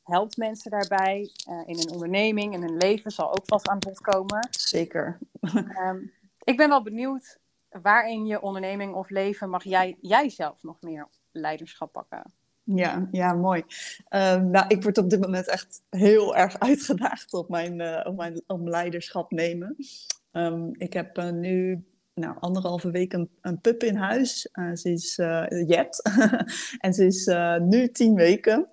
helpt 0.04 0.38
mensen 0.38 0.72
daarbij 0.72 1.32
in 1.66 1.80
een 1.80 1.90
onderneming, 1.92 2.54
in 2.54 2.62
hun 2.62 2.78
leven, 2.78 3.12
zal 3.12 3.30
ook 3.30 3.46
vast 3.46 3.68
aan 3.68 3.80
bod 3.80 4.02
komen. 4.02 4.48
Zeker. 4.52 5.18
Um, 5.88 6.12
ik 6.44 6.58
ben 6.58 6.70
wel 6.70 6.84
benieuwd, 6.84 7.40
waar 7.82 8.10
in 8.10 8.26
je 8.26 8.42
onderneming 8.42 8.94
of 8.94 9.10
leven 9.10 9.50
mag 9.50 9.64
jij, 9.64 9.98
jij 10.02 10.30
zelf 10.30 10.64
nog 10.64 10.82
meer 10.82 11.08
leiderschap 11.32 11.92
pakken? 11.92 12.34
Ja, 12.64 13.08
ja, 13.12 13.34
mooi. 13.34 13.64
Um, 14.10 14.50
nou, 14.50 14.66
ik 14.68 14.84
word 14.84 14.98
op 14.98 15.10
dit 15.10 15.22
moment 15.22 15.48
echt 15.48 15.82
heel 15.90 16.36
erg 16.36 16.60
uitgedaagd 16.70 17.34
op 17.34 17.50
mijn, 17.50 17.80
uh, 17.80 18.02
op 18.04 18.16
mijn 18.16 18.44
om 18.48 18.70
leiderschap 18.70 19.32
nemen. 19.32 19.76
Um, 20.32 20.70
ik 20.78 20.94
heb 20.94 21.18
uh, 21.18 21.30
nu 21.30 21.84
nou, 22.14 22.36
anderhalve 22.40 22.92
week 22.92 23.14
een, 23.14 23.30
een 23.42 23.62
pup 23.62 23.84
in 23.84 23.96
huis. 23.96 24.50
Uh, 24.54 24.76
ze 24.76 24.92
is 24.92 25.16
Jet 25.68 26.02
en 26.86 26.94
ze 26.94 27.06
is 27.06 27.32
nu 27.60 27.92
tien 27.92 28.16
weken. 28.16 28.70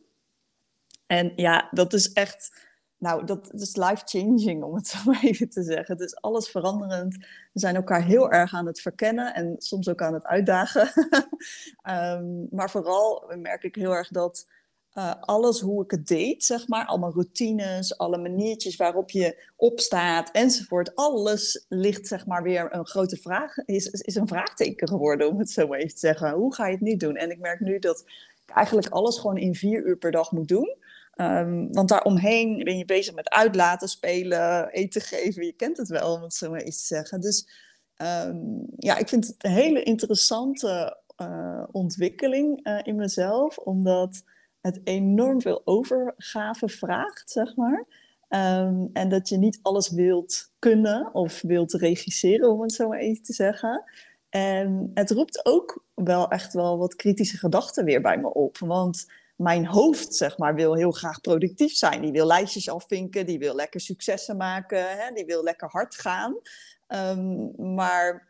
En 1.07 1.33
ja, 1.37 1.68
dat 1.70 1.92
is 1.92 2.12
echt 2.12 2.68
nou, 3.00 3.24
dat 3.24 3.53
is 3.53 3.76
life-changing, 3.76 4.62
om 4.62 4.74
het 4.74 4.87
zo 4.92 4.98
maar 5.05 5.22
even 5.22 5.48
te 5.48 5.62
zeggen. 5.62 5.94
Het 5.94 6.05
is 6.05 6.16
alles 6.16 6.48
veranderend. 6.48 7.16
We 7.53 7.61
zijn 7.61 7.76
elkaar 7.76 8.05
heel 8.05 8.31
erg 8.31 8.55
aan 8.55 8.66
het 8.66 8.81
verkennen 8.81 9.35
en 9.35 9.55
soms 9.59 9.88
ook 9.88 10.03
aan 10.03 10.14
het 10.14 10.26
uitdagen. 10.26 10.90
um, 11.88 12.46
maar 12.57 12.70
vooral 12.70 13.33
merk 13.37 13.62
ik 13.62 13.74
heel 13.74 13.92
erg 13.94 14.09
dat 14.09 14.48
uh, 14.94 15.14
alles 15.20 15.61
hoe 15.61 15.85
ik 15.85 15.90
het 15.90 16.07
deed, 16.07 16.44
zeg 16.44 16.68
maar, 16.68 16.87
allemaal 16.87 17.12
routines, 17.12 17.98
alle 17.98 18.18
maniertjes 18.18 18.76
waarop 18.76 19.11
je 19.11 19.42
opstaat 19.57 20.31
enzovoort, 20.31 20.94
alles 20.94 21.64
ligt, 21.68 22.07
zeg 22.07 22.26
maar, 22.26 22.42
weer 22.42 22.74
een 22.74 22.87
grote 22.87 23.16
vraag, 23.16 23.57
is, 23.59 23.87
is 23.87 24.14
een 24.14 24.29
vraagteken 24.29 24.88
geworden, 24.88 25.29
om 25.29 25.38
het 25.38 25.50
zo 25.50 25.66
maar 25.66 25.79
even 25.79 25.94
te 25.94 25.98
zeggen. 25.98 26.33
Hoe 26.33 26.55
ga 26.55 26.66
je 26.66 26.72
het 26.72 26.81
niet 26.81 27.00
doen? 27.00 27.16
En 27.16 27.31
ik 27.31 27.38
merk 27.38 27.61
nu 27.61 27.79
dat 27.79 28.05
ik 28.46 28.55
eigenlijk 28.55 28.88
alles 28.88 29.18
gewoon 29.18 29.38
in 29.38 29.55
vier 29.55 29.87
uur 29.87 29.96
per 29.96 30.11
dag 30.11 30.33
moet 30.33 30.48
doen. 30.48 30.79
Um, 31.16 31.72
want 31.72 31.88
daaromheen 31.88 32.64
ben 32.64 32.79
je 32.79 32.85
bezig 32.85 33.14
met 33.14 33.31
uitlaten, 33.31 33.88
spelen, 33.88 34.68
eten 34.68 35.00
geven. 35.00 35.46
Je 35.46 35.53
kent 35.53 35.76
het 35.76 35.88
wel, 35.88 36.14
om 36.14 36.22
het 36.22 36.35
zo 36.35 36.50
maar 36.50 36.61
eens 36.61 36.79
te 36.79 36.94
zeggen. 36.94 37.20
Dus 37.20 37.48
um, 38.26 38.66
ja, 38.76 38.96
ik 38.96 39.09
vind 39.09 39.26
het 39.26 39.37
een 39.38 39.50
hele 39.50 39.83
interessante 39.83 40.98
uh, 41.22 41.64
ontwikkeling 41.70 42.66
uh, 42.66 42.79
in 42.83 42.96
mezelf. 42.96 43.59
Omdat 43.59 44.22
het 44.61 44.81
enorm 44.85 45.40
veel 45.40 45.62
overgave 45.64 46.68
vraagt, 46.68 47.31
zeg 47.31 47.57
maar. 47.57 47.87
Um, 48.29 48.90
en 48.92 49.09
dat 49.09 49.29
je 49.29 49.37
niet 49.37 49.59
alles 49.62 49.90
wilt 49.90 50.53
kunnen 50.59 51.14
of 51.14 51.40
wilt 51.40 51.73
regisseren, 51.73 52.51
om 52.51 52.62
het 52.62 52.73
zo 52.73 52.88
maar 52.88 52.99
even 52.99 53.23
te 53.23 53.33
zeggen. 53.33 53.85
En 54.29 54.90
het 54.94 55.11
roept 55.11 55.46
ook 55.46 55.85
wel 55.94 56.29
echt 56.29 56.53
wel 56.53 56.79
wat 56.79 56.94
kritische 56.94 57.38
gedachten 57.38 57.85
weer 57.85 58.01
bij 58.01 58.18
me 58.18 58.33
op. 58.33 58.59
Want 58.59 59.07
mijn 59.37 59.66
hoofd, 59.66 60.14
zeg 60.14 60.38
maar, 60.38 60.55
wil 60.55 60.75
heel 60.75 60.90
graag 60.90 61.20
productief 61.20 61.73
zijn. 61.73 62.01
Die 62.01 62.12
wil 62.12 62.27
lijstjes 62.27 62.70
afvinken, 62.70 63.27
die 63.27 63.38
wil 63.38 63.55
lekker 63.55 63.81
successen 63.81 64.37
maken, 64.37 64.99
hè? 64.99 65.12
die 65.14 65.25
wil 65.25 65.42
lekker 65.42 65.68
hard 65.68 65.94
gaan. 65.94 66.37
Um, 66.88 67.53
maar 67.75 68.29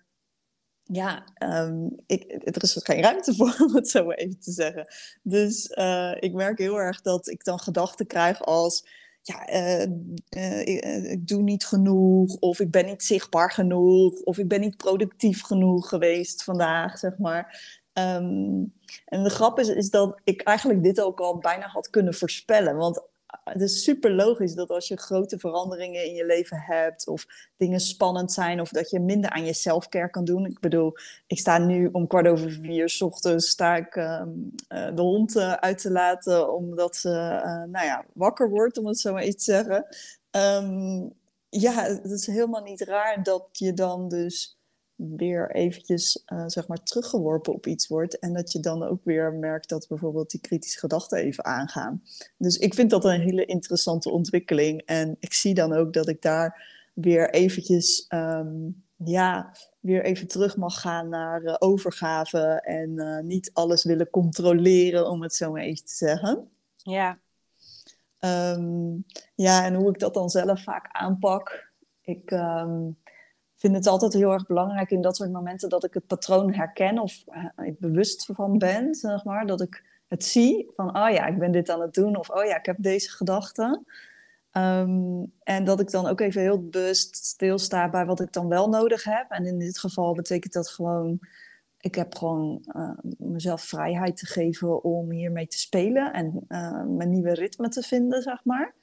ja, 0.93 1.25
um, 1.39 1.97
ik, 2.07 2.25
er 2.45 2.63
is 2.63 2.81
geen 2.83 3.03
ruimte 3.03 3.35
voor, 3.35 3.57
om 3.67 3.75
het 3.75 3.89
zo 3.89 4.11
even 4.11 4.41
te 4.41 4.53
zeggen. 4.53 4.87
Dus 5.23 5.73
uh, 5.75 6.17
ik 6.21 6.33
merk 6.33 6.59
heel 6.59 6.81
erg 6.81 7.01
dat 7.01 7.29
ik 7.29 7.45
dan 7.45 7.59
gedachten 7.59 8.07
krijg 8.07 8.43
als... 8.43 8.99
Ja, 9.23 9.53
uh, 9.53 9.87
uh, 10.37 11.11
ik, 11.13 11.29
doe 11.29 11.43
niet 11.43 11.67
genoeg, 11.67 12.37
of 12.37 12.61
ik 12.61 12.71
ben 12.71 12.87
niet 12.87 13.03
zichtbaar 13.03 13.53
genoeg, 13.53 14.21
of 14.21 14.39
ik 14.39 14.49
ben 14.49 14.61
niet 14.61 14.77
productief 14.77 15.43
genoeg 15.43 15.89
geweest 15.89 16.45
vandaag, 16.45 16.99
zeg 16.99 17.19
maar. 17.19 17.79
Um, 17.93 18.73
en 19.05 19.23
de 19.23 19.31
grap 19.31 19.59
is, 19.59 19.69
is 19.69 19.91
dat 19.91 20.21
ik 20.25 20.43
eigenlijk 20.43 20.83
dit 20.83 21.01
ook 21.01 21.21
al 21.21 21.39
bijna 21.39 21.67
had 21.67 21.91
kunnen 21.91 22.15
voorspellen. 22.15 22.77
Want 22.77 23.03
het 23.45 23.61
is 23.61 23.85
super 23.85 24.11
logisch 24.11 24.55
dat 24.55 24.71
als 24.71 24.89
je 24.89 24.97
grote 24.97 25.39
veranderingen 25.39 26.05
in 26.05 26.15
je 26.15 26.27
leven 26.27 26.59
hebt, 26.59 27.07
of 27.07 27.27
dingen 27.57 27.81
spannend 27.81 28.33
zijn, 28.33 28.61
of 28.61 28.69
dat 28.69 28.91
je 28.91 29.01
minder 29.01 29.31
aan 29.31 29.45
je 29.45 29.53
selfcare 29.53 30.11
kan 30.11 30.25
doen. 30.25 30.47
Ik 30.47 30.61
bedoel, 30.61 30.93
ik 31.27 31.39
sta 31.39 31.59
nu 31.59 31.89
om 31.93 32.07
kwart 32.07 32.27
over 32.27 32.51
vier 32.51 32.89
s 32.89 33.03
ochtends 33.03 33.49
sta 33.49 33.77
ik 33.77 33.97
uh, 33.97 34.23
uh, 34.69 34.95
de 34.95 35.03
hond 35.03 35.37
uh, 35.37 35.53
uit 35.53 35.79
te 35.79 35.91
laten, 35.91 36.55
omdat 36.55 36.97
ze 36.97 37.09
nou 37.71 37.87
ja, 37.87 38.05
wakker 38.13 38.51
wordt, 38.51 38.79
om 38.79 38.87
het 38.87 38.99
zo 38.99 39.13
maar 39.13 39.25
iets 39.25 39.45
te 39.45 39.53
zeggen. 39.53 39.87
Um, 40.31 41.13
ja, 41.49 41.85
het 41.85 42.11
is 42.11 42.27
helemaal 42.27 42.63
niet 42.63 42.81
raar 42.81 43.23
dat 43.23 43.49
je 43.53 43.73
dan 43.73 44.09
dus 44.09 44.60
weer 45.09 45.51
eventjes 45.51 46.25
uh, 46.27 46.45
zeg 46.47 46.67
maar 46.67 46.83
teruggeworpen 46.83 47.53
op 47.53 47.67
iets 47.67 47.89
wordt. 47.89 48.19
En 48.19 48.33
dat 48.33 48.53
je 48.53 48.61
dan 48.61 48.83
ook 48.83 49.05
weer 49.05 49.33
merkt 49.33 49.69
dat 49.69 49.89
bijvoorbeeld 49.89 50.31
die 50.31 50.41
kritische 50.41 50.79
gedachten 50.79 51.19
even 51.19 51.45
aangaan. 51.45 52.03
Dus 52.37 52.59
ik 52.59 52.75
vind 52.75 52.91
dat 52.91 53.05
een 53.05 53.21
hele 53.21 53.45
interessante 53.45 54.11
ontwikkeling. 54.11 54.83
En 54.85 55.17
ik 55.21 55.33
zie 55.33 55.55
dan 55.55 55.73
ook 55.73 55.93
dat 55.93 56.09
ik 56.09 56.23
daar 56.23 56.79
weer 56.95 57.31
eventjes, 57.31 58.07
um, 58.09 58.85
ja, 58.97 59.53
weer 59.81 60.05
even 60.05 60.29
terug 60.29 60.57
mag 60.57 60.81
gaan 60.81 61.09
naar 61.09 61.43
uh, 61.43 61.57
overgave. 61.59 62.61
En 62.63 62.91
uh, 62.91 63.19
niet 63.21 63.51
alles 63.53 63.85
willen 63.85 64.11
controleren, 64.11 65.11
om 65.11 65.23
het 65.23 65.35
zo 65.35 65.53
maar 65.53 65.63
even 65.63 65.85
te 65.85 65.95
zeggen. 65.95 66.51
Ja. 66.77 67.19
Um, 68.21 69.05
ja, 69.35 69.65
en 69.65 69.75
hoe 69.75 69.89
ik 69.89 69.99
dat 69.99 70.15
dan 70.15 70.31
zelf 70.31 70.63
vaak 70.63 70.89
aanpak. 70.93 71.73
Ik... 72.03 72.31
Um, 72.31 72.99
vind 73.61 73.75
het 73.75 73.87
altijd 73.87 74.13
heel 74.13 74.33
erg 74.33 74.47
belangrijk 74.47 74.91
in 74.91 75.01
dat 75.01 75.17
soort 75.17 75.33
momenten 75.33 75.69
dat 75.69 75.85
ik 75.85 75.95
het 75.95 76.07
patroon 76.07 76.53
herken 76.53 76.99
of 76.99 77.25
ik 77.65 77.79
bewust 77.79 78.29
van 78.33 78.59
ben, 78.59 78.95
zeg 78.95 79.25
maar. 79.25 79.47
Dat 79.47 79.61
ik 79.61 79.85
het 80.09 80.25
zie 80.25 80.71
van, 80.77 80.97
oh 80.97 81.11
ja, 81.11 81.27
ik 81.27 81.39
ben 81.39 81.53
dit 81.53 81.71
aan 81.71 81.81
het 81.81 81.95
doen 81.95 82.17
of 82.17 82.31
oh 82.31 82.45
ja, 82.45 82.57
ik 82.57 82.67
heb 82.67 82.77
deze 82.79 83.11
gedachten. 83.11 83.87
Um, 84.53 85.33
en 85.43 85.65
dat 85.65 85.81
ik 85.81 85.91
dan 85.91 86.07
ook 86.07 86.21
even 86.21 86.41
heel 86.41 86.69
bewust 86.69 87.17
stilsta 87.17 87.91
bij 87.91 88.07
wat 88.07 88.21
ik 88.21 88.33
dan 88.33 88.49
wel 88.49 88.69
nodig 88.69 89.05
heb. 89.05 89.31
En 89.31 89.47
in 89.47 89.59
dit 89.59 89.79
geval 89.79 90.15
betekent 90.15 90.53
dat 90.53 90.69
gewoon, 90.69 91.19
ik 91.81 91.95
heb 91.95 92.15
gewoon 92.15 92.65
uh, 92.77 92.91
mezelf 93.19 93.63
vrijheid 93.63 94.17
te 94.17 94.27
geven 94.27 94.85
om 94.85 95.11
hiermee 95.11 95.47
te 95.47 95.59
spelen 95.59 96.13
en 96.13 96.45
uh, 96.49 96.85
mijn 96.85 97.11
nieuwe 97.11 97.35
ritme 97.35 97.69
te 97.69 97.83
vinden, 97.83 98.23
zeg 98.23 98.45
maar. 98.45 98.75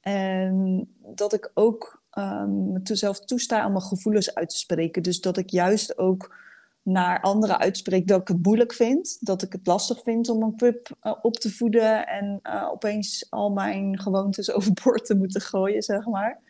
En 0.00 0.86
dat 0.98 1.32
ik 1.32 1.50
ook 1.54 2.01
um, 2.18 2.72
mezelf 2.82 3.20
toesta 3.20 3.66
om 3.66 3.72
mijn 3.72 3.84
gevoelens 3.84 4.34
uit 4.34 4.48
te 4.48 4.56
spreken. 4.56 5.02
Dus 5.02 5.20
dat 5.20 5.36
ik 5.36 5.50
juist 5.50 5.98
ook 5.98 6.36
naar 6.82 7.20
anderen 7.20 7.58
uitspreek 7.58 8.08
dat 8.08 8.20
ik 8.20 8.28
het 8.28 8.42
moeilijk 8.42 8.72
vind. 8.72 9.18
Dat 9.20 9.42
ik 9.42 9.52
het 9.52 9.66
lastig 9.66 10.02
vind 10.02 10.28
om 10.28 10.42
een 10.42 10.54
pup 10.54 10.96
uh, 11.02 11.14
op 11.22 11.34
te 11.34 11.50
voeden 11.50 12.06
en 12.06 12.40
uh, 12.42 12.68
opeens 12.70 13.26
al 13.30 13.50
mijn 13.50 14.00
gewoontes 14.00 14.52
overboord 14.56 15.04
te 15.04 15.14
moeten 15.14 15.40
gooien, 15.40 15.82
zeg 15.82 16.06
maar. 16.06 16.40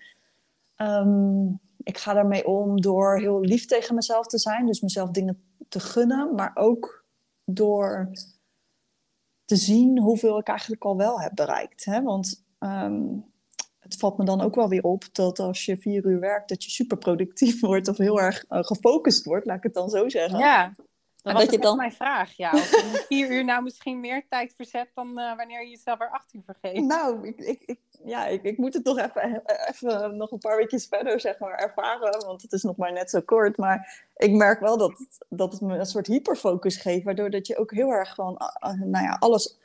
Um, 0.76 1.60
ik 1.82 1.98
ga 1.98 2.12
daarmee 2.12 2.46
om 2.46 2.80
door 2.80 3.18
heel 3.18 3.40
lief 3.40 3.66
tegen 3.66 3.94
mezelf 3.94 4.26
te 4.26 4.38
zijn. 4.38 4.66
Dus 4.66 4.80
mezelf 4.80 5.10
dingen 5.10 5.42
te 5.68 5.80
gunnen, 5.80 6.34
maar 6.34 6.50
ook 6.54 7.04
door 7.44 8.10
te 9.44 9.56
zien 9.56 9.98
hoeveel 9.98 10.38
ik 10.38 10.48
eigenlijk 10.48 10.84
al 10.84 10.96
wel 10.96 11.20
heb 11.20 11.34
bereikt. 11.34 11.84
Hè? 11.84 12.02
Want 12.02 12.44
um, 12.58 13.31
het 13.92 14.00
valt 14.00 14.18
me 14.18 14.24
dan 14.24 14.40
ook 14.40 14.54
wel 14.54 14.68
weer 14.68 14.82
op 14.82 15.04
dat 15.12 15.38
als 15.38 15.64
je 15.64 15.76
vier 15.76 16.04
uur 16.04 16.20
werkt, 16.20 16.48
dat 16.48 16.64
je 16.64 16.70
super 16.70 16.96
productief 16.96 17.60
wordt 17.70 17.88
of 17.88 17.96
heel 17.96 18.20
erg 18.20 18.44
uh, 18.50 18.62
gefocust 18.62 19.24
wordt, 19.24 19.46
laat 19.46 19.56
ik 19.56 19.62
het 19.62 19.74
dan 19.74 19.90
zo 19.90 20.08
zeggen. 20.08 20.38
Ja, 20.38 20.72
dat 21.22 21.32
was 21.32 21.42
dat 21.42 21.52
je 21.52 21.58
dan... 21.58 21.76
mijn 21.76 21.92
vraag. 21.92 22.32
Ja, 22.36 22.50
of 22.52 22.70
je 22.70 23.04
vier 23.08 23.30
uur 23.30 23.44
nou 23.44 23.62
misschien 23.62 24.00
meer 24.00 24.26
tijd 24.28 24.54
verzet 24.56 24.90
dan 24.94 25.08
uh, 25.18 25.36
wanneer 25.36 25.62
je 25.62 25.68
jezelf 25.68 26.00
er 26.00 26.10
acht 26.10 26.34
uur 26.34 26.42
vergeet. 26.46 26.84
Nou, 26.84 27.26
ik, 27.26 27.40
ik, 27.40 27.62
ik 27.64 27.78
ja, 28.04 28.26
ik, 28.26 28.42
ik, 28.42 28.58
moet 28.58 28.74
het 28.74 28.84
toch 28.84 28.98
even, 28.98 29.42
even 29.68 30.16
nog 30.16 30.30
een 30.30 30.38
paar 30.38 30.56
weekjes 30.56 30.86
verder 30.86 31.20
zeg 31.20 31.38
maar, 31.38 31.54
ervaren, 31.54 32.26
want 32.26 32.42
het 32.42 32.52
is 32.52 32.62
nog 32.62 32.76
maar 32.76 32.92
net 32.92 33.10
zo 33.10 33.20
kort. 33.20 33.56
Maar 33.56 34.06
ik 34.16 34.32
merk 34.32 34.60
wel 34.60 34.78
dat, 34.78 35.24
dat 35.28 35.52
het 35.52 35.60
me 35.60 35.78
een 35.78 35.86
soort 35.86 36.06
hyperfocus 36.06 36.76
geeft, 36.76 37.04
waardoor 37.04 37.30
dat 37.30 37.46
je 37.46 37.58
ook 37.58 37.72
heel 37.72 37.90
erg 37.90 38.14
gewoon, 38.14 38.40
uh, 38.64 38.72
nou 38.80 39.04
ja, 39.04 39.16
alles 39.18 39.58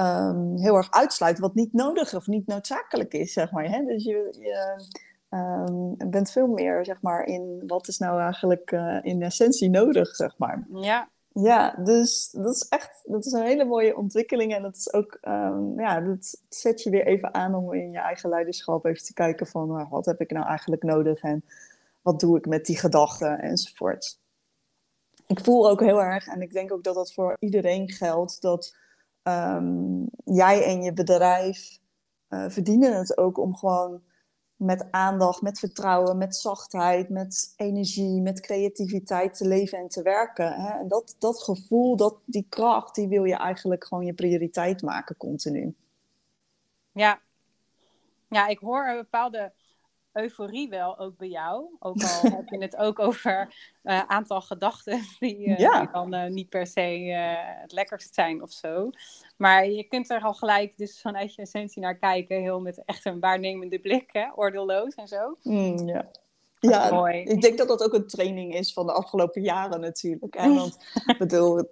um, 0.00 0.56
heel 0.56 0.76
erg 0.76 0.90
uitsluit 0.90 1.38
wat 1.38 1.54
niet 1.54 1.72
nodig 1.72 2.14
of 2.14 2.26
niet 2.26 2.46
noodzakelijk 2.46 3.12
is, 3.12 3.32
zeg 3.32 3.50
maar. 3.50 3.64
Hè? 3.64 3.84
Dus 3.84 4.04
je, 4.04 4.36
je 4.38 4.84
um, 5.36 6.10
bent 6.10 6.30
veel 6.30 6.46
meer, 6.46 6.84
zeg 6.84 7.02
maar, 7.02 7.24
in 7.24 7.62
wat 7.66 7.88
is 7.88 7.98
nou 7.98 8.20
eigenlijk 8.20 8.70
uh, 8.70 8.98
in 9.02 9.22
essentie 9.22 9.70
nodig, 9.70 10.16
zeg 10.16 10.38
maar. 10.38 10.66
Ja. 10.72 11.08
Ja, 11.32 11.74
dus 11.84 12.30
dat 12.30 12.54
is 12.54 12.68
echt 12.68 13.02
dat 13.04 13.26
is 13.26 13.32
een 13.32 13.42
hele 13.42 13.64
mooie 13.64 13.96
ontwikkeling. 13.96 14.54
En 14.54 14.62
dat 14.62 14.76
is 14.76 14.92
ook, 14.92 15.18
um, 15.22 15.80
ja, 15.80 16.00
dat 16.00 16.42
zet 16.48 16.82
je 16.82 16.90
weer 16.90 17.06
even 17.06 17.34
aan 17.34 17.54
om 17.54 17.72
in 17.72 17.90
je 17.90 17.98
eigen 17.98 18.30
leiderschap 18.30 18.84
even 18.84 19.04
te 19.04 19.12
kijken 19.12 19.46
van 19.46 19.68
nou, 19.68 19.86
wat 19.90 20.06
heb 20.06 20.20
ik 20.20 20.30
nou 20.30 20.46
eigenlijk 20.46 20.82
nodig 20.82 21.22
en 21.22 21.44
wat 22.02 22.20
doe 22.20 22.36
ik 22.36 22.46
met 22.46 22.66
die 22.66 22.78
gedachten 22.78 23.38
enzovoort. 23.38 24.18
Ik 25.26 25.40
voel 25.40 25.70
ook 25.70 25.80
heel 25.80 26.02
erg, 26.02 26.26
en 26.26 26.42
ik 26.42 26.52
denk 26.52 26.72
ook 26.72 26.84
dat 26.84 26.94
dat 26.94 27.12
voor 27.12 27.36
iedereen 27.38 27.90
geldt, 27.90 28.42
dat 28.42 28.76
um, 29.22 30.06
jij 30.24 30.64
en 30.64 30.82
je 30.82 30.92
bedrijf 30.92 31.78
uh, 32.28 32.44
verdienen 32.48 32.98
het 32.98 33.18
ook 33.18 33.38
om 33.38 33.56
gewoon 33.56 34.02
met 34.56 34.86
aandacht, 34.90 35.42
met 35.42 35.58
vertrouwen, 35.58 36.18
met 36.18 36.36
zachtheid, 36.36 37.08
met 37.08 37.52
energie, 37.56 38.20
met 38.20 38.40
creativiteit 38.40 39.34
te 39.34 39.46
leven 39.46 39.78
en 39.78 39.88
te 39.88 40.02
werken. 40.02 40.52
Hè? 40.52 40.78
En 40.78 40.88
dat, 40.88 41.16
dat 41.18 41.42
gevoel, 41.42 41.96
dat, 41.96 42.16
die 42.24 42.46
kracht, 42.48 42.94
die 42.94 43.08
wil 43.08 43.24
je 43.24 43.36
eigenlijk 43.36 43.84
gewoon 43.84 44.04
je 44.04 44.14
prioriteit 44.14 44.82
maken 44.82 45.16
continu. 45.16 45.74
Ja, 46.92 47.20
ja 48.28 48.46
ik 48.46 48.58
hoor 48.58 48.86
een 48.86 48.96
bepaalde 48.96 49.52
euforie 50.12 50.68
wel 50.68 50.98
ook 50.98 51.16
bij 51.16 51.28
jou. 51.28 51.76
Ook 51.78 52.02
al 52.02 52.30
heb 52.36 52.48
je 52.48 52.58
het 52.58 52.76
ook 52.76 52.98
over 52.98 53.54
een 53.82 53.94
uh, 53.94 54.02
aantal 54.06 54.40
gedachten 54.40 55.00
die, 55.18 55.48
uh, 55.48 55.58
ja. 55.58 55.80
die 55.80 55.90
dan 55.92 56.14
uh, 56.14 56.26
niet 56.26 56.48
per 56.48 56.66
se 56.66 56.80
het 57.60 57.72
lekkerst 57.72 58.14
zijn 58.14 58.42
of 58.42 58.52
zo. 58.52 58.90
Maar 59.36 59.66
je 59.66 59.84
kunt 59.84 60.10
er 60.10 60.22
al 60.22 60.34
gelijk 60.34 60.76
dus 60.76 61.00
vanuit 61.00 61.34
je 61.34 61.42
essentie 61.42 61.82
naar 61.82 61.98
kijken. 61.98 62.40
Heel 62.40 62.60
met 62.60 62.82
echt 62.84 63.04
een 63.04 63.20
waarnemende 63.20 63.78
blik, 63.78 64.08
hè? 64.12 64.26
oordeelloos 64.34 64.94
en 64.94 65.08
zo. 65.08 65.36
Mm, 65.42 65.88
ja. 65.88 66.10
Ja, 66.60 66.90
mooi. 66.90 67.22
ik 67.22 67.40
denk 67.40 67.58
dat 67.58 67.68
dat 67.68 67.82
ook 67.82 67.94
een 67.94 68.06
training 68.06 68.54
is 68.54 68.72
van 68.72 68.86
de 68.86 68.92
afgelopen 68.92 69.42
jaren 69.42 69.80
natuurlijk. 69.80 70.34
Hè? 70.38 70.54
Want 70.54 70.78
bedoel, 71.18 71.58
ik 71.58 71.68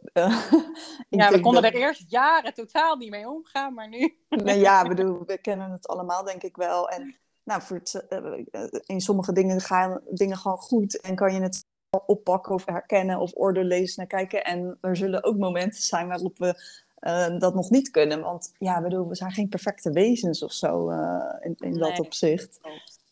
ja, 1.09 1.30
we 1.30 1.41
konden 1.41 1.62
er 1.62 1.74
eerst 1.74 2.05
jaren 2.09 2.55
totaal 2.55 2.97
niet 2.97 3.11
mee 3.11 3.28
omgaan, 3.28 3.74
maar 3.74 3.89
nu. 3.89 4.18
nee, 4.28 4.59
ja, 4.59 4.89
bedoel, 4.89 5.22
we 5.26 5.39
kennen 5.39 5.70
het 5.70 5.89
allemaal 5.89 6.24
denk 6.24 6.43
ik 6.43 6.57
wel. 6.57 6.89
En 6.89 7.18
nou, 7.49 7.63
voor 7.63 7.81
eh, 8.09 8.45
eh, 8.51 8.81
in 8.87 9.01
sommige 9.01 9.33
dingen 9.33 9.61
gaan 9.61 10.01
dingen 10.11 10.37
gewoon 10.37 10.59
goed 10.59 11.01
en 11.01 11.15
kan 11.15 11.35
je 11.35 11.41
het 11.41 11.65
oppakken 12.07 12.55
of 12.55 12.65
herkennen 12.65 13.19
of 13.19 13.33
orde 13.35 13.65
lezen 13.65 13.95
naar 13.97 14.07
kijken. 14.07 14.45
En 14.45 14.79
er 14.81 14.97
zullen 14.97 15.25
ook 15.25 15.37
momenten 15.37 15.83
zijn 15.83 16.09
waarop 16.09 16.39
we 16.39 16.77
uh, 17.01 17.39
dat 17.39 17.55
nog 17.55 17.71
niet 17.71 17.91
kunnen. 17.91 18.21
Want 18.21 18.53
ja, 18.59 18.83
bedoel, 18.83 19.09
we 19.09 19.15
zijn 19.15 19.33
geen 19.33 19.49
perfecte 19.49 19.91
wezens 19.91 20.43
of 20.43 20.53
zo 20.53 20.91
uh, 20.91 21.25
in, 21.41 21.55
in 21.59 21.71
nee. 21.71 21.79
dat 21.79 22.01
opzicht. 22.01 22.61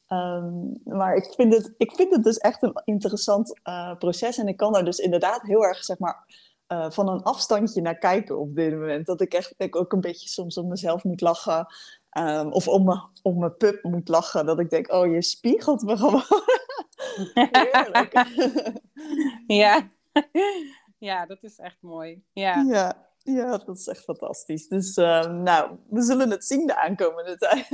Um, 0.09 0.81
maar 0.85 1.15
ik 1.15 1.33
vind, 1.37 1.55
het, 1.55 1.75
ik 1.77 1.93
vind 1.95 2.15
het 2.15 2.25
dus 2.25 2.37
echt 2.37 2.63
een 2.63 2.83
interessant 2.85 3.61
uh, 3.65 3.97
proces. 3.99 4.39
En 4.39 4.49
ik 4.49 4.57
kan 4.57 4.73
daar 4.73 4.85
dus 4.85 4.99
inderdaad 4.99 5.43
heel 5.43 5.65
erg, 5.65 5.85
zeg 5.85 5.99
maar, 5.99 6.25
van 6.89 7.09
een 7.09 7.23
afstandje 7.23 7.81
naar 7.81 7.99
kijken 7.99 8.39
op 8.39 8.55
dit 8.55 8.73
moment. 8.73 9.07
Dat 9.07 9.21
ik 9.21 9.35
echt 9.35 9.55
ik 9.57 9.77
ook 9.77 9.93
een 9.93 10.01
beetje 10.01 10.29
soms 10.29 10.59
op 10.59 10.67
mezelf 10.67 11.05
moet 11.05 11.21
lachen. 11.21 11.67
Um, 12.19 12.53
of 12.53 12.69
om, 12.69 12.85
me, 12.85 13.01
om 13.23 13.39
mijn 13.39 13.57
pup 13.57 13.83
moet 13.83 14.09
lachen. 14.09 14.47
Dat 14.47 14.61
ik 14.61 14.71
denk, 14.71 14.93
oh, 14.93 15.13
je 15.13 15.23
spiegelt 15.23 15.83
me 15.83 15.97
gewoon. 15.97 16.23
Heerlijk. 17.51 18.27
ja. 19.63 19.89
ja, 20.99 21.27
dat 21.27 21.43
is 21.43 21.59
echt 21.59 21.77
mooi. 21.81 22.23
Ja. 22.33 22.65
ja. 22.69 23.05
Ja, 23.23 23.57
dat 23.59 23.79
is 23.79 23.87
echt 23.87 24.05
fantastisch. 24.05 24.69
Dus 24.69 24.97
um, 24.97 25.43
nou, 25.43 25.79
we 25.89 26.03
zullen 26.03 26.31
het 26.31 26.45
zien 26.45 26.67
de 26.67 26.77
aankomende 26.77 27.37
tijd. 27.47 27.69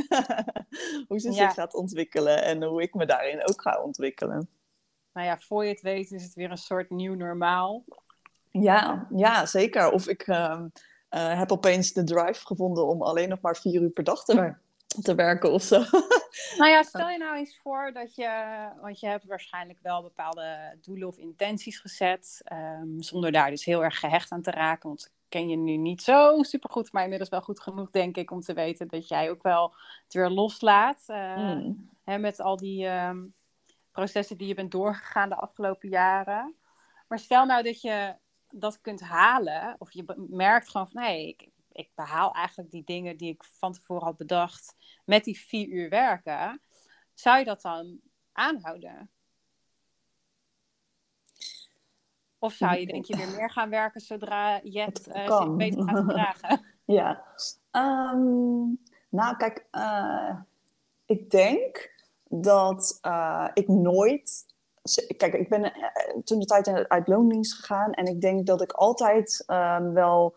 hoe 1.08 1.18
ze 1.20 1.32
zich 1.32 1.54
gaat 1.54 1.74
ontwikkelen 1.74 2.44
en 2.44 2.62
hoe 2.62 2.82
ik 2.82 2.94
me 2.94 3.06
daarin 3.06 3.48
ook 3.48 3.62
ga 3.62 3.82
ontwikkelen. 3.82 4.48
Nou 5.12 5.26
ja, 5.26 5.38
voor 5.38 5.64
je 5.64 5.70
het 5.70 5.80
weet 5.80 6.10
is 6.10 6.22
het 6.22 6.34
weer 6.34 6.50
een 6.50 6.56
soort 6.56 6.90
nieuw 6.90 7.14
normaal. 7.14 7.84
Ja, 8.50 9.06
ja 9.14 9.46
zeker. 9.46 9.90
Of 9.90 10.08
ik... 10.08 10.26
Um, 10.26 10.72
uh, 11.14 11.38
heb 11.38 11.52
opeens 11.52 11.92
de 11.92 12.04
drive 12.04 12.46
gevonden 12.46 12.86
om 12.86 13.02
alleen 13.02 13.28
nog 13.28 13.40
maar 13.40 13.56
vier 13.56 13.82
uur 13.82 13.90
per 13.90 14.04
dag 14.04 14.24
te, 14.24 14.54
te 15.02 15.14
werken 15.14 15.52
of 15.52 15.62
zo. 15.62 15.82
Nou 16.56 16.70
ja, 16.70 16.82
stel 16.82 17.08
je 17.08 17.18
nou 17.18 17.36
eens 17.36 17.58
voor 17.62 17.90
dat 17.92 18.14
je, 18.14 18.68
want 18.80 19.00
je 19.00 19.06
hebt 19.06 19.24
waarschijnlijk 19.24 19.78
wel 19.82 20.02
bepaalde 20.02 20.78
doelen 20.80 21.08
of 21.08 21.16
intenties 21.16 21.78
gezet, 21.78 22.42
um, 22.52 23.02
zonder 23.02 23.32
daar 23.32 23.50
dus 23.50 23.64
heel 23.64 23.84
erg 23.84 23.98
gehecht 23.98 24.30
aan 24.30 24.42
te 24.42 24.50
raken. 24.50 24.88
Want 24.88 25.12
ken 25.28 25.48
je 25.48 25.56
nu 25.56 25.76
niet 25.76 26.02
zo 26.02 26.42
supergoed, 26.42 26.92
maar 26.92 27.02
inmiddels 27.02 27.30
wel 27.30 27.40
goed 27.40 27.60
genoeg, 27.60 27.90
denk 27.90 28.16
ik, 28.16 28.30
om 28.30 28.40
te 28.40 28.52
weten 28.52 28.88
dat 28.88 29.08
jij 29.08 29.30
ook 29.30 29.42
wel 29.42 29.74
het 30.04 30.14
weer 30.14 30.28
loslaat. 30.28 31.04
Uh, 31.06 31.36
mm. 31.36 31.88
hè, 32.04 32.18
met 32.18 32.40
al 32.40 32.56
die 32.56 32.86
um, 32.86 33.34
processen 33.90 34.36
die 34.36 34.48
je 34.48 34.54
bent 34.54 34.70
doorgegaan 34.70 35.28
de 35.28 35.34
afgelopen 35.34 35.88
jaren. 35.88 36.54
Maar 37.08 37.18
stel 37.18 37.46
nou 37.46 37.62
dat 37.62 37.80
je 37.80 38.14
dat 38.52 38.80
kunt 38.80 39.00
halen, 39.00 39.74
of 39.78 39.92
je 39.92 40.26
merkt 40.30 40.68
gewoon 40.68 40.88
van 40.88 41.02
nee, 41.02 41.28
ik, 41.28 41.48
ik 41.72 41.90
behaal 41.94 42.32
eigenlijk 42.32 42.70
die 42.70 42.84
dingen 42.84 43.16
die 43.16 43.32
ik 43.32 43.44
van 43.44 43.72
tevoren 43.72 44.04
had 44.04 44.16
bedacht 44.16 44.76
met 45.04 45.24
die 45.24 45.38
vier 45.38 45.68
uur 45.68 45.88
werken, 45.88 46.62
zou 47.14 47.38
je 47.38 47.44
dat 47.44 47.62
dan 47.62 48.00
aanhouden? 48.32 49.10
Of 52.38 52.52
zou 52.52 52.78
je 52.78 52.86
denk 52.86 53.04
je 53.04 53.16
weer 53.16 53.30
meer 53.36 53.50
gaan 53.50 53.70
werken 53.70 54.00
zodra 54.00 54.60
je 54.62 54.80
het 54.80 55.08
uh, 55.08 55.38
zich 55.38 55.56
beter 55.56 55.88
gaat 55.88 56.08
dragen? 56.08 56.64
ja, 56.84 57.24
um, 57.72 58.82
nou 59.08 59.36
kijk, 59.36 59.66
uh, 59.72 60.40
ik 61.06 61.30
denk 61.30 61.94
dat 62.28 62.98
uh, 63.02 63.48
ik 63.54 63.68
nooit 63.68 64.51
Kijk, 65.16 65.34
ik 65.34 65.48
ben 65.48 65.64
eh, 65.64 66.16
toen 66.24 66.38
de 66.38 66.46
tijd 66.46 66.88
uit 66.88 67.08
loondienst 67.08 67.54
gegaan 67.54 67.92
en 67.92 68.06
ik 68.06 68.20
denk 68.20 68.46
dat 68.46 68.62
ik 68.62 68.72
altijd 68.72 69.44
um, 69.46 69.92
wel 69.92 70.34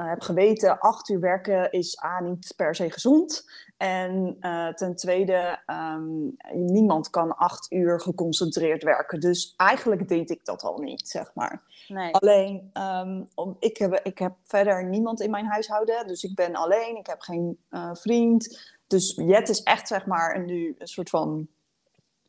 uh, 0.00 0.08
heb 0.08 0.20
geweten, 0.20 0.78
acht 0.78 1.08
uur 1.08 1.20
werken 1.20 1.72
is 1.72 2.02
A, 2.04 2.20
niet 2.20 2.52
per 2.56 2.74
se 2.74 2.90
gezond. 2.90 3.50
En 3.76 4.36
uh, 4.40 4.68
ten 4.68 4.96
tweede, 4.96 5.58
um, 5.66 6.36
niemand 6.52 7.10
kan 7.10 7.36
acht 7.36 7.72
uur 7.72 8.00
geconcentreerd 8.00 8.82
werken. 8.82 9.20
Dus 9.20 9.54
eigenlijk 9.56 10.08
deed 10.08 10.30
ik 10.30 10.44
dat 10.44 10.62
al 10.62 10.78
niet, 10.78 11.08
zeg 11.08 11.34
maar. 11.34 11.62
Nee. 11.88 12.12
Alleen, 12.12 12.70
um, 12.72 13.28
om, 13.34 13.56
ik, 13.58 13.76
heb, 13.76 14.00
ik 14.02 14.18
heb 14.18 14.32
verder 14.42 14.88
niemand 14.88 15.20
in 15.20 15.30
mijn 15.30 15.46
huishouden. 15.46 16.06
Dus 16.06 16.24
ik 16.24 16.34
ben 16.34 16.54
alleen, 16.54 16.96
ik 16.96 17.06
heb 17.06 17.20
geen 17.20 17.58
uh, 17.70 17.90
vriend. 17.94 18.72
Dus 18.86 19.14
Jet 19.16 19.48
is 19.48 19.62
echt, 19.62 19.88
zeg 19.88 20.06
maar, 20.06 20.44
nu 20.44 20.74
een 20.78 20.86
soort 20.86 21.10
van 21.10 21.48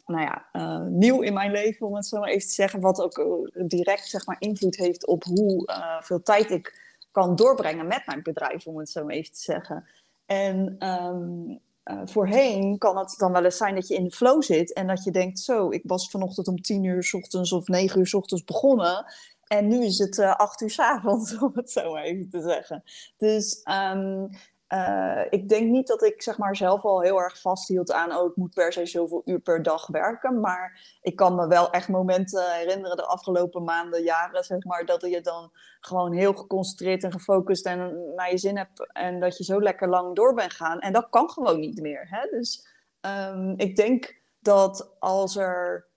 nou 0.05 0.21
ja, 0.21 0.45
uh, 0.53 0.87
nieuw 0.87 1.21
in 1.21 1.33
mijn 1.33 1.51
leven, 1.51 1.87
om 1.87 1.95
het 1.95 2.05
zo 2.05 2.19
maar 2.19 2.29
even 2.29 2.47
te 2.47 2.53
zeggen. 2.53 2.79
Wat 2.79 3.01
ook 3.01 3.17
uh, 3.17 3.67
direct 3.67 4.07
zeg 4.07 4.25
maar, 4.25 4.35
invloed 4.39 4.75
heeft 4.75 5.07
op 5.07 5.23
hoe 5.23 5.69
uh, 5.69 6.01
veel 6.01 6.21
tijd 6.21 6.51
ik 6.51 6.83
kan 7.11 7.35
doorbrengen 7.35 7.87
met 7.87 8.05
mijn 8.05 8.23
bedrijf, 8.23 8.67
om 8.67 8.77
het 8.77 8.89
zo 8.89 9.03
maar 9.03 9.15
even 9.15 9.33
te 9.33 9.41
zeggen. 9.41 9.87
En 10.25 10.87
um, 10.87 11.59
voorheen 12.05 12.77
kan 12.77 12.97
het 12.97 13.15
dan 13.17 13.31
wel 13.31 13.43
eens 13.43 13.57
zijn 13.57 13.75
dat 13.75 13.87
je 13.87 13.95
in 13.95 14.03
de 14.03 14.11
flow 14.11 14.43
zit 14.43 14.73
en 14.73 14.87
dat 14.87 15.03
je 15.03 15.11
denkt: 15.11 15.39
Zo, 15.39 15.69
ik 15.69 15.81
was 15.85 16.09
vanochtend 16.09 16.47
om 16.47 16.61
tien 16.61 16.83
uur 16.83 17.03
s 17.03 17.13
ochtends 17.13 17.51
of 17.51 17.67
negen 17.67 17.99
uur 17.99 18.07
s 18.07 18.13
ochtends 18.13 18.43
begonnen. 18.43 19.05
En 19.47 19.67
nu 19.67 19.85
is 19.85 19.97
het 19.97 20.19
acht 20.19 20.61
uur 20.61 20.69
s 20.69 20.79
avonds, 20.79 21.37
om 21.41 21.51
het 21.53 21.71
zo 21.71 21.91
maar 21.91 22.03
even 22.03 22.29
te 22.29 22.41
zeggen. 22.41 22.83
Dus 23.17 23.61
um, 23.93 24.29
uh, 24.69 25.21
ik 25.29 25.49
denk 25.49 25.69
niet 25.69 25.87
dat 25.87 26.03
ik 26.03 26.21
zeg 26.21 26.37
maar, 26.37 26.55
zelf 26.55 26.83
al 26.83 27.01
heel 27.01 27.21
erg 27.21 27.41
vasthield 27.41 27.91
aan, 27.91 28.15
oh, 28.15 28.29
ik 28.29 28.35
moet 28.35 28.53
per 28.53 28.73
se 28.73 28.85
zoveel 28.85 29.21
uur 29.25 29.39
per 29.39 29.63
dag 29.63 29.87
werken. 29.87 30.39
Maar 30.39 30.97
ik 31.01 31.15
kan 31.15 31.35
me 31.35 31.47
wel 31.47 31.71
echt 31.71 31.87
momenten 31.87 32.53
herinneren 32.53 32.97
de 32.97 33.05
afgelopen 33.05 33.63
maanden, 33.63 34.03
jaren, 34.03 34.43
zeg 34.43 34.63
maar, 34.63 34.85
dat 34.85 35.01
je 35.01 35.21
dan 35.21 35.51
gewoon 35.79 36.13
heel 36.13 36.33
geconcentreerd 36.33 37.03
en 37.03 37.11
gefocust 37.11 37.65
en 37.65 38.13
naar 38.15 38.31
je 38.31 38.37
zin 38.37 38.57
hebt. 38.57 38.91
En 38.93 39.19
dat 39.19 39.37
je 39.37 39.43
zo 39.43 39.61
lekker 39.61 39.89
lang 39.89 40.15
door 40.15 40.33
bent 40.33 40.53
gaan. 40.53 40.79
En 40.79 40.93
dat 40.93 41.09
kan 41.09 41.29
gewoon 41.29 41.59
niet 41.59 41.81
meer. 41.81 42.07
Hè? 42.09 42.27
Dus 42.29 42.67
um, 43.01 43.53
ik 43.57 43.75
denk 43.75 44.19
dat 44.39 44.95
als 44.99 45.35
er 45.35 45.87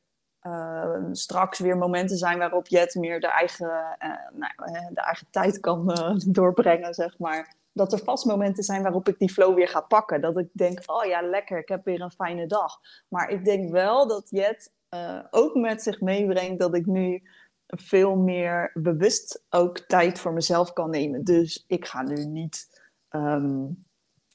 uh, 0.42 1.04
straks 1.12 1.58
weer 1.58 1.76
momenten 1.76 2.16
zijn 2.16 2.38
waarop 2.38 2.66
Jet 2.66 2.94
meer 2.94 3.20
de 3.20 3.26
eigen, 3.30 3.96
uh, 3.98 4.08
nou, 4.32 4.52
de 4.94 5.00
eigen 5.00 5.26
tijd 5.30 5.60
kan 5.60 5.94
doorbrengen, 6.26 6.94
zeg 6.94 7.18
maar 7.18 7.56
dat 7.78 7.92
er 7.92 8.04
vast 8.04 8.24
momenten 8.24 8.64
zijn 8.64 8.82
waarop 8.82 9.08
ik 9.08 9.18
die 9.18 9.32
flow 9.32 9.54
weer 9.54 9.68
ga 9.68 9.80
pakken. 9.80 10.20
Dat 10.20 10.38
ik 10.38 10.48
denk, 10.52 10.82
oh 10.86 11.04
ja, 11.04 11.20
lekker, 11.20 11.58
ik 11.58 11.68
heb 11.68 11.84
weer 11.84 12.00
een 12.00 12.10
fijne 12.10 12.46
dag. 12.46 12.80
Maar 13.08 13.28
ik 13.28 13.44
denk 13.44 13.70
wel 13.70 14.08
dat 14.08 14.30
Jet 14.30 14.74
uh, 14.94 15.20
ook 15.30 15.54
met 15.54 15.82
zich 15.82 16.00
meebrengt 16.00 16.58
dat 16.58 16.74
ik 16.74 16.86
nu 16.86 17.22
veel 17.66 18.16
meer 18.16 18.70
bewust 18.74 19.44
ook 19.50 19.78
tijd 19.78 20.18
voor 20.18 20.32
mezelf 20.32 20.72
kan 20.72 20.90
nemen. 20.90 21.24
Dus 21.24 21.64
ik 21.66 21.86
ga 21.86 22.02
nu 22.02 22.24
niet, 22.24 22.80
um, 23.10 23.82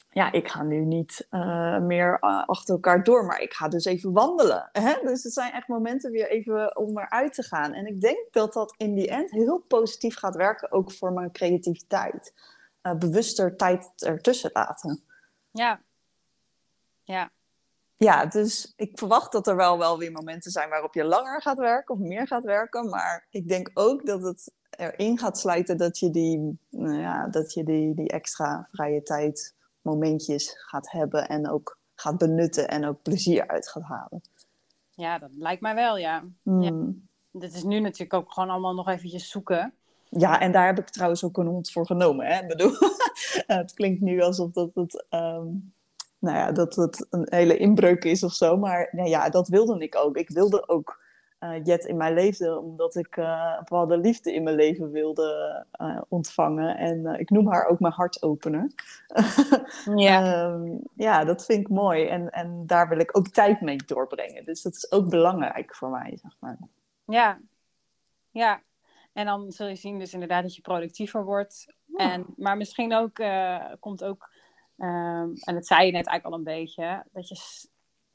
ja, 0.10 0.32
ik 0.32 0.48
ga 0.48 0.64
nu 0.64 0.86
niet 0.86 1.28
uh, 1.32 1.80
meer 1.80 2.18
uh, 2.22 2.44
achter 2.46 2.74
elkaar 2.74 3.04
door, 3.04 3.26
maar 3.26 3.42
ik 3.42 3.54
ga 3.54 3.68
dus 3.68 3.86
even 3.86 4.12
wandelen. 4.12 4.70
Hè? 4.72 4.94
Dus 5.04 5.24
het 5.24 5.34
zijn 5.34 5.54
echt 5.54 5.68
momenten 5.68 6.12
weer 6.12 6.30
even 6.30 6.78
om 6.78 7.00
eruit 7.00 7.34
te 7.34 7.44
gaan. 7.44 7.74
En 7.74 7.86
ik 7.86 8.02
denk 8.02 8.28
dat 8.32 8.54
dat 8.54 8.74
in 8.78 8.94
die 8.94 9.10
end 9.10 9.32
heel 9.32 9.64
positief 9.68 10.18
gaat 10.18 10.36
werken, 10.36 10.72
ook 10.72 10.92
voor 10.92 11.14
mijn 11.14 11.32
creativiteit 11.32 12.34
uh, 12.84 12.94
bewuster 12.94 13.56
tijd 13.56 13.92
ertussen 13.96 14.50
laten. 14.54 15.04
Ja. 15.52 15.82
Ja. 17.04 17.32
Ja, 17.98 18.26
dus 18.26 18.74
ik 18.76 18.98
verwacht 18.98 19.32
dat 19.32 19.48
er 19.48 19.56
wel, 19.56 19.78
wel 19.78 19.98
weer 19.98 20.12
momenten 20.12 20.52
zijn 20.52 20.70
waarop 20.70 20.94
je 20.94 21.04
langer 21.04 21.42
gaat 21.42 21.58
werken 21.58 21.96
of 21.96 22.02
meer 22.02 22.28
gaat 22.28 22.44
werken. 22.44 22.90
Maar 22.90 23.28
ik 23.30 23.48
denk 23.48 23.72
ook 23.74 24.06
dat 24.06 24.22
het 24.22 24.52
erin 24.70 25.20
gaat 25.20 25.38
sluiten 25.38 25.78
dat 25.78 26.00
je 26.00 26.10
die, 26.10 26.58
nou 26.70 27.00
ja, 27.00 27.28
dat 27.28 27.54
je 27.54 27.64
die, 27.64 27.96
die 27.96 28.10
extra 28.10 28.68
vrije 28.72 29.04
tijd 29.04 29.56
momentjes 29.82 30.54
gaat 30.56 30.92
hebben 30.92 31.28
en 31.28 31.50
ook 31.50 31.78
gaat 31.96 32.18
benutten 32.18 32.68
en 32.68 32.86
ook 32.86 33.02
plezier 33.02 33.48
uit 33.48 33.70
gaat 33.70 33.84
halen. 33.84 34.22
Ja, 34.96 35.18
dat 35.18 35.30
lijkt 35.34 35.62
mij 35.62 35.76
wel, 35.76 35.98
ja. 35.98 36.24
Mm. 36.44 36.62
ja. 36.62 36.72
Dit 37.32 37.54
is 37.54 37.64
nu 37.64 37.80
natuurlijk 37.80 38.14
ook 38.14 38.32
gewoon 38.32 38.50
allemaal 38.50 38.74
nog 38.74 38.88
eventjes 38.88 39.30
zoeken. 39.30 39.74
Ja, 40.18 40.40
en 40.40 40.52
daar 40.52 40.66
heb 40.66 40.80
ik 40.80 40.90
trouwens 40.90 41.24
ook 41.24 41.38
een 41.38 41.48
hond 41.48 41.72
voor 41.72 41.86
genomen. 41.86 42.26
Hè? 42.26 42.42
Ik 42.42 42.48
bedoel, 42.48 42.72
het 43.58 43.74
klinkt 43.74 44.02
nu 44.02 44.22
alsof 44.22 44.52
dat 44.52 44.72
het. 44.74 45.06
Um, 45.10 45.74
nou 46.20 46.38
ja, 46.38 46.52
dat 46.52 46.76
het 46.76 47.08
een 47.10 47.28
hele 47.30 47.58
inbreuk 47.58 48.04
is 48.04 48.24
of 48.24 48.34
zo. 48.34 48.58
Maar 48.58 48.90
nou 48.92 49.10
ja, 49.10 49.30
dat 49.30 49.48
wilde 49.48 49.80
ik 49.80 49.96
ook. 49.96 50.18
Ik 50.18 50.30
wilde 50.30 50.68
ook 50.68 51.02
uh, 51.40 51.64
Jet 51.64 51.86
in 51.86 51.98
mijn 51.98 52.14
leven, 52.14 52.62
omdat 52.62 52.96
ik 52.96 53.18
uh, 53.18 53.58
bepaalde 53.58 53.98
liefde 53.98 54.34
in 54.34 54.44
mijn 54.44 54.56
leven 54.56 54.92
wilde 54.92 55.66
uh, 55.82 56.02
ontvangen. 56.08 56.78
En 56.78 57.06
ik 57.20 57.30
noem 57.30 57.48
haar 57.48 57.66
ook 57.66 57.80
mijn 57.80 57.94
hartopener. 57.94 58.72
ja. 59.96 60.46
um, 60.46 60.82
ja, 60.94 61.24
dat 61.24 61.46
vind 61.46 61.60
ik 61.60 61.70
mooi. 61.70 62.08
En, 62.08 62.30
en 62.30 62.64
daar 62.68 62.90
wil 62.90 63.00
ik 63.00 63.18
ook 63.18 63.28
tijd 63.28 63.62
mee 63.62 63.78
doorbrengen. 63.86 64.44
Dus 64.46 64.62
dat 64.62 64.76
is 64.76 64.92
ook 64.92 65.10
belangrijk 65.10 65.76
voor 65.76 65.90
mij, 65.90 66.18
zeg 66.22 66.36
maar. 66.40 66.58
Ja, 67.06 67.40
ja. 68.32 68.62
En 69.14 69.26
dan 69.26 69.52
zul 69.52 69.68
je 69.68 69.76
zien 69.76 70.00
dus 70.00 70.14
inderdaad 70.14 70.44
dat 70.44 70.56
je 70.56 70.62
productiever 70.62 71.26
wordt. 71.26 71.74
En, 71.96 72.26
maar 72.38 72.58
misschien 72.58 72.94
ook 72.94 73.22
komt 73.80 74.04
ook, 74.04 74.30
um, 74.78 75.34
en 75.34 75.54
dat 75.54 75.66
zei 75.66 75.86
je 75.86 75.92
net 75.92 76.08
eigenlijk 76.08 76.26
al 76.26 76.34
een 76.34 76.62
beetje, 76.62 77.04
dat 77.12 77.28
je 77.28 77.36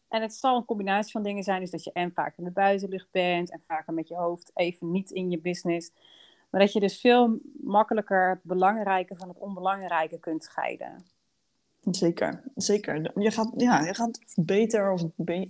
en 0.09 0.23
het 0.23 0.35
zal 0.35 0.57
een 0.57 0.65
combinatie 0.65 1.13
van 1.13 1.23
dingen 1.23 1.43
zijn. 1.43 1.61
Dus 1.61 1.71
dat 1.71 1.85
je 1.85 1.93
en 1.93 2.13
vaak 2.13 2.37
in 2.37 2.45
de 2.45 2.51
buitenlucht 2.51 3.11
bent 3.11 3.51
en 3.51 3.63
vaker 3.67 3.95
met 3.95 4.09
je 4.09 4.15
hoofd 4.15 4.51
even 4.55 4.91
niet 4.91 5.11
in 5.11 5.31
je 5.31 5.41
business. 5.41 5.91
Maar 6.51 6.61
dat 6.61 6.73
je 6.73 6.81
dus 6.81 7.01
veel 7.01 7.39
makkelijker 7.63 8.31
het 8.31 8.43
belangrijke 8.43 9.17
van 9.17 9.29
het 9.29 9.39
onbelangrijke 9.39 10.19
kunt 10.19 10.45
scheiden. 10.45 11.05
Zeker, 11.91 12.43
zeker. 12.55 13.21
Je 13.21 13.31
gaat, 13.31 13.53
ja, 13.57 13.81
je 13.81 13.95
gaat 13.95 14.19
beter 14.35 14.93
of 14.93 15.03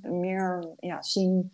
meer 0.03 0.75
ja, 0.79 1.03
zien 1.03 1.53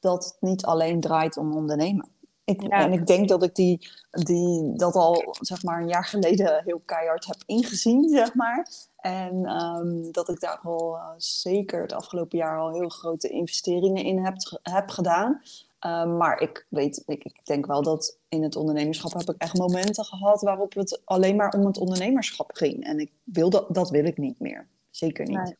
dat 0.00 0.24
het 0.24 0.36
niet 0.40 0.64
alleen 0.64 1.00
draait 1.00 1.36
om 1.36 1.56
ondernemen. 1.56 2.08
Ik, 2.44 2.62
En 2.62 2.92
ik 2.92 3.06
denk 3.06 3.28
dat 3.28 3.42
ik 3.42 3.54
die, 3.54 3.88
die, 4.10 4.72
dat 4.72 4.94
al 4.94 5.36
zeg 5.40 5.62
maar, 5.62 5.80
een 5.80 5.88
jaar 5.88 6.04
geleden 6.04 6.62
heel 6.64 6.80
keihard 6.84 7.26
heb 7.26 7.42
ingezien, 7.46 8.08
zeg 8.08 8.34
maar. 8.34 8.68
En 8.96 9.50
um, 9.62 10.12
dat 10.12 10.28
ik 10.28 10.40
daar 10.40 10.60
al 10.62 10.96
uh, 10.96 11.08
zeker 11.16 11.82
het 11.82 11.92
afgelopen 11.92 12.38
jaar 12.38 12.58
al 12.58 12.72
heel 12.72 12.88
grote 12.88 13.28
investeringen 13.28 14.04
in 14.04 14.24
heb, 14.24 14.34
heb 14.62 14.88
gedaan. 14.88 15.42
Um, 15.86 16.16
maar 16.16 16.40
ik 16.40 16.66
weet, 16.68 17.02
ik, 17.06 17.24
ik, 17.24 17.46
denk 17.46 17.66
wel 17.66 17.82
dat 17.82 18.18
in 18.28 18.42
het 18.42 18.56
ondernemerschap 18.56 19.12
heb 19.12 19.30
ik 19.30 19.42
echt 19.42 19.58
momenten 19.58 20.04
gehad 20.04 20.42
waarop 20.42 20.74
het 20.74 21.02
alleen 21.04 21.36
maar 21.36 21.52
om 21.52 21.66
het 21.66 21.78
ondernemerschap 21.78 22.50
ging. 22.52 22.84
En 22.84 22.98
ik 22.98 23.12
wilde, 23.24 23.66
dat 23.68 23.90
wil 23.90 24.04
ik 24.04 24.18
niet 24.18 24.38
meer. 24.38 24.68
Zeker 24.90 25.26
niet. 25.26 25.38
Nee, 25.38 25.56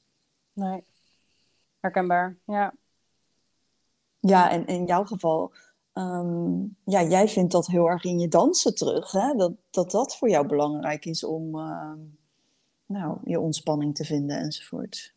nee. 0.53 0.85
herkenbaar, 1.81 2.37
ja. 2.45 2.75
Ja, 4.21 4.51
en 4.51 4.67
in 4.67 4.85
jouw 4.85 5.05
geval, 5.05 5.53
um, 5.95 6.77
ja, 6.85 7.03
jij 7.03 7.29
vindt 7.29 7.53
dat 7.53 7.67
heel 7.67 7.87
erg 7.87 8.05
in 8.05 8.19
je 8.19 8.29
dansen 8.29 8.75
terug. 8.75 9.13
Hè? 9.13 9.35
Dat, 9.35 9.53
dat 9.71 9.91
dat 9.91 10.17
voor 10.17 10.29
jou 10.29 10.47
belangrijk 10.47 11.05
is 11.05 11.25
om 11.25 11.51
nou, 12.87 13.19
je 13.25 13.41
ontspanning 13.41 13.95
te 13.95 14.05
vinden 14.05 14.39
enzovoort. 14.39 15.15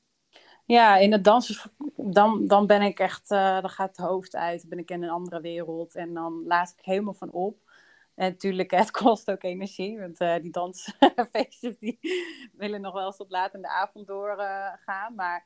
Ja, 0.65 0.97
in 0.97 1.11
het 1.11 1.23
dansen, 1.23 1.71
dan, 1.95 2.47
dan 2.47 2.67
ben 2.67 2.81
ik 2.81 2.99
echt, 2.99 3.31
uh, 3.31 3.61
dan 3.61 3.69
gaat 3.69 3.97
het 3.97 4.05
hoofd 4.05 4.35
uit, 4.35 4.69
ben 4.69 4.79
ik 4.79 4.91
in 4.91 5.03
een 5.03 5.09
andere 5.09 5.41
wereld 5.41 5.95
en 5.95 6.13
dan 6.13 6.43
laat 6.45 6.73
ik 6.77 6.85
helemaal 6.85 7.13
van 7.13 7.31
op. 7.31 7.57
En 8.15 8.31
natuurlijk, 8.31 8.71
het 8.81 8.91
kost 8.91 9.31
ook 9.31 9.43
energie, 9.43 9.99
want 9.99 10.21
uh, 10.21 10.35
die 10.41 10.51
dansfeestjes 10.51 11.77
die 11.79 11.99
willen 12.57 12.81
nog 12.81 12.93
wel 12.93 13.11
tot 13.11 13.31
laat 13.31 13.53
in 13.53 13.61
de 13.61 13.69
avond 13.69 14.07
doorgaan. 14.07 15.11
Uh, 15.11 15.17
maar 15.17 15.45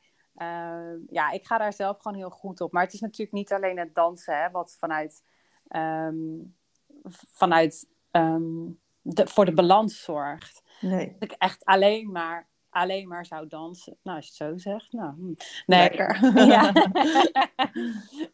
ja, 1.10 1.32
ik 1.32 1.46
ga 1.46 1.58
daar 1.58 1.74
zelf 1.74 1.98
gewoon 1.98 2.18
heel 2.18 2.30
goed 2.30 2.62
op. 2.62 2.72
Maar 2.72 2.84
het 2.84 2.94
is 2.94 3.00
natuurlijk 3.00 3.32
niet 3.32 3.54
alleen 3.54 3.78
het 3.78 3.96
dansen, 3.96 4.42
hè, 4.42 4.52
wat 4.52 4.76
vanuit, 4.80 5.24
um, 5.70 6.56
vanuit 7.32 7.88
um, 8.12 8.80
de, 9.02 9.28
voor 9.28 9.46
de 9.46 9.54
balans 9.54 10.04
zorgt. 10.04 10.64
Nee. 10.82 11.16
Dat 11.20 11.32
ik 11.32 11.36
echt 11.38 11.66
alleen 11.66 12.12
maar, 12.12 12.48
alleen 12.70 13.08
maar 13.08 13.26
zou 13.26 13.48
dansen. 13.48 13.98
Nou, 14.04 14.18
als 14.18 14.26
je 14.26 14.44
het 14.44 14.54
zo 14.54 14.70
zegt. 14.70 14.92
Nou, 14.92 15.14
hm. 15.14 15.26
nee. 15.26 15.36
Lekker. 15.66 16.34
ja. 16.54 16.72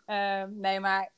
nee, 0.66 0.80
maar 0.80 1.12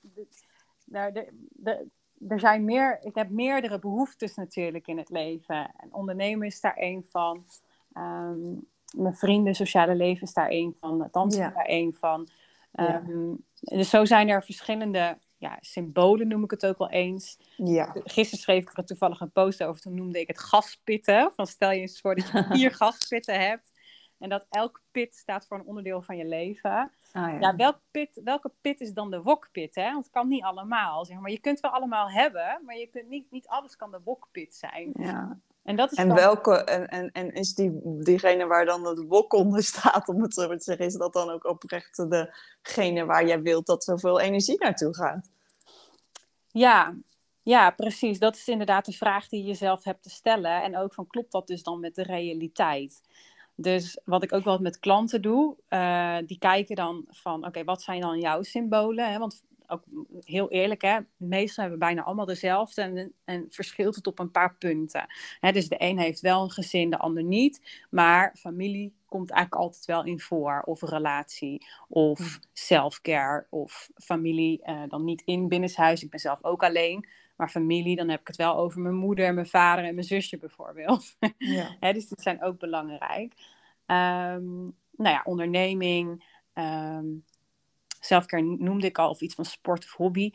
nou, 0.86 1.12
de, 1.12 1.48
de, 1.50 1.88
er 2.28 2.40
zijn 2.40 2.66
meer, 2.66 3.00
ik 3.02 3.16
heb 3.16 3.30
meerdere 3.30 3.80
behoeftes 3.80 4.36
natuurlijk 4.36 4.88
in 4.88 4.98
het 4.98 5.10
leven. 5.10 5.72
En 5.78 5.94
ondernemen 5.94 6.48
is 6.48 6.62
daar 6.62 6.76
één 6.76 7.06
van. 7.10 7.46
Um, 7.94 8.68
mijn 8.96 9.16
vrienden, 9.16 9.56
sociale 9.56 9.96
leven 9.96 10.28
is 10.28 10.34
daar 10.34 10.50
één 10.50 10.76
van. 10.80 11.08
Dansen 11.12 11.48
is 11.48 11.54
daar 11.54 11.66
één 11.66 11.94
van. 11.94 12.28
Um, 12.74 13.44
ja. 13.60 13.78
Dus 13.78 13.90
zo 13.90 14.06
zijn 14.06 14.30
er 14.30 14.44
verschillende 14.44 15.18
ja, 15.38 15.58
symbolen 15.60 16.28
noem 16.28 16.44
ik 16.44 16.52
het 16.52 16.66
ook 16.66 16.78
wel 16.78 16.90
eens. 16.90 17.40
Ja. 17.58 17.96
Gisteren 18.04 18.44
schreef 18.44 18.62
ik 18.62 18.78
er 18.78 18.86
toevallig 18.86 19.20
een 19.20 19.32
post 19.32 19.64
over. 19.64 19.82
Toen 19.82 19.96
noemde 19.96 20.20
ik 20.20 20.28
het 20.28 20.40
gaspitten. 20.40 21.32
Van 21.36 21.48
stel 21.48 21.72
je 21.72 21.80
eens 21.80 22.02
voor 22.02 22.16
dat 22.16 22.30
je 22.32 22.44
vier 22.52 22.72
gaspitten 22.72 23.40
hebt. 23.40 23.74
En 24.20 24.30
dat 24.30 24.46
elk 24.50 24.82
pit 24.92 25.16
staat 25.16 25.48
voor 25.48 25.58
een 25.58 25.66
onderdeel 25.66 26.02
van 26.02 26.18
je 26.18 26.26
leven. 26.26 26.92
Ah, 27.12 27.32
ja. 27.32 27.40
ja 27.40 27.56
welk 27.56 27.80
pit, 27.92 28.22
welke 28.24 28.52
pit 28.62 28.82
is 28.82 28.94
dan 28.94 29.12
de 29.12 29.22
wokpit? 29.22 29.76
Hè? 29.76 29.92
Want 29.92 30.04
het 30.04 30.14
kan 30.14 30.28
niet 30.28 30.44
allemaal. 30.44 31.06
Zeg 31.06 31.20
maar. 31.20 31.32
Je 31.32 31.40
kunt 31.40 31.60
wel 31.60 31.72
allemaal 31.72 32.10
hebben, 32.10 32.62
maar 32.66 32.78
je 32.78 32.88
kunt 32.88 33.10
niet, 33.10 33.32
niet 33.32 33.48
alles 33.48 33.76
kan 33.76 33.92
de 33.92 34.02
wokpit 34.04 34.56
zijn. 34.56 34.92
Ja. 34.94 35.40
En, 35.66 35.76
dat 35.76 35.92
is 35.92 35.98
en 35.98 36.14
welke, 36.14 36.64
en, 36.64 36.88
en, 36.88 37.12
en 37.12 37.34
is 37.34 37.54
die, 37.54 37.80
diegene 37.84 38.46
waar 38.46 38.66
dan 38.66 38.86
het 38.86 39.04
wok 39.08 39.34
onder 39.34 39.64
staat, 39.74 40.08
om 40.08 40.22
het 40.22 40.34
zo 40.34 40.48
te 40.48 40.64
zeggen, 40.64 40.86
is 40.86 40.94
dat 40.94 41.14
dan 41.14 41.30
ook 41.30 41.46
oprecht 41.46 42.10
degene 42.10 43.06
waar 43.06 43.28
jij 43.28 43.42
wilt 43.42 43.66
dat 43.66 43.84
zoveel 43.84 44.20
energie 44.20 44.58
naartoe 44.60 44.96
gaat? 44.96 45.30
Ja, 46.52 46.96
ja, 47.44 47.70
precies. 47.70 48.20
Dat 48.20 48.36
is 48.36 48.48
inderdaad 48.48 48.86
de 48.86 48.92
vraag 48.92 49.28
die 49.28 49.42
je 49.42 49.48
jezelf 49.48 49.84
hebt 49.84 50.04
te 50.04 50.10
stellen. 50.10 50.64
En 50.64 50.78
ook 50.78 50.94
van 50.94 51.08
klopt 51.08 51.32
dat 51.32 51.48
dus 51.48 51.64
dan 51.64 51.80
met 51.80 51.96
de 51.96 52.04
realiteit? 52.04 53.02
Dus 53.56 54.00
wat 54.04 54.24
ik 54.24 54.34
ook 54.34 54.44
wel 54.44 54.60
met 54.60 54.80
klanten 54.80 55.22
doe, 55.22 55.56
uh, 55.70 56.18
die 56.26 56.38
kijken 56.38 56.76
dan 56.76 57.06
van 57.10 57.46
oké, 57.46 57.64
wat 57.64 57.82
zijn 57.82 58.02
dan 58.02 58.20
jouw 58.20 58.44
symbolen? 58.44 59.12
Hè? 59.12 59.20
Want 59.20 59.44
ook 59.68 59.84
heel 60.26 60.50
eerlijk, 60.50 60.82
hè, 60.82 61.00
meestal 61.18 61.64
hebben 61.64 61.80
we 61.80 61.86
bijna 61.86 62.04
allemaal 62.04 62.26
dezelfde 62.26 62.82
en, 62.82 63.14
en 63.26 63.46
verschilt 63.50 63.96
het 63.96 64.08
op 64.08 64.20
een 64.20 64.32
paar 64.32 64.56
punten. 64.56 65.06
Hè, 65.40 65.52
dus 65.52 65.68
de 65.68 65.76
een 65.78 66.00
heeft 66.00 66.22
wel 66.22 66.44
een 66.44 66.52
gezin, 66.52 66.90
de 66.90 66.98
ander 66.98 67.24
niet. 67.24 67.86
Maar 67.90 68.36
familie 68.38 68.94
komt 69.06 69.32
eigenlijk 69.32 69.62
altijd 69.62 69.86
wel 69.86 70.04
in 70.04 70.20
voor. 70.20 70.62
Of 70.66 70.82
relatie, 70.82 71.66
of 71.88 72.40
self-care, 72.54 73.48
of 73.50 73.90
familie 73.96 74.62
uh, 74.66 74.84
dan 74.88 75.04
niet 75.04 75.22
in 75.26 75.48
binnenshuis. 75.48 76.04
Ik 76.04 76.10
ben 76.10 76.20
zelf 76.20 76.44
ook 76.44 76.64
alleen. 76.64 77.08
Maar 77.36 77.50
familie, 77.50 77.96
dan 77.96 78.10
heb 78.10 78.20
ik 78.20 78.28
het 78.28 78.36
wel 78.36 78.58
over 78.58 78.82
mijn 78.82 78.96
moeder, 78.96 79.34
mijn 79.34 79.48
vader 79.48 79.86
en 79.86 79.94
mijn 79.94 80.08
zusje 80.08 80.38
bijvoorbeeld. 80.38 81.16
Ja. 81.38 81.76
Hè, 81.80 81.94
dus 81.94 82.08
die 82.08 82.22
zijn 82.22 82.44
ook 82.44 82.60
belangrijk. 82.60 83.34
Um, 83.86 84.76
nou 84.98 85.16
ja, 85.16 85.22
onderneming, 85.24 86.24
um, 86.54 87.24
Selfcare 88.06 88.44
noemde 88.44 88.88
ik 88.88 88.98
al, 88.98 89.10
of 89.10 89.22
iets 89.22 89.36
van 89.36 89.46
sport 89.46 89.84
of 89.84 89.92
hobby. 89.92 90.32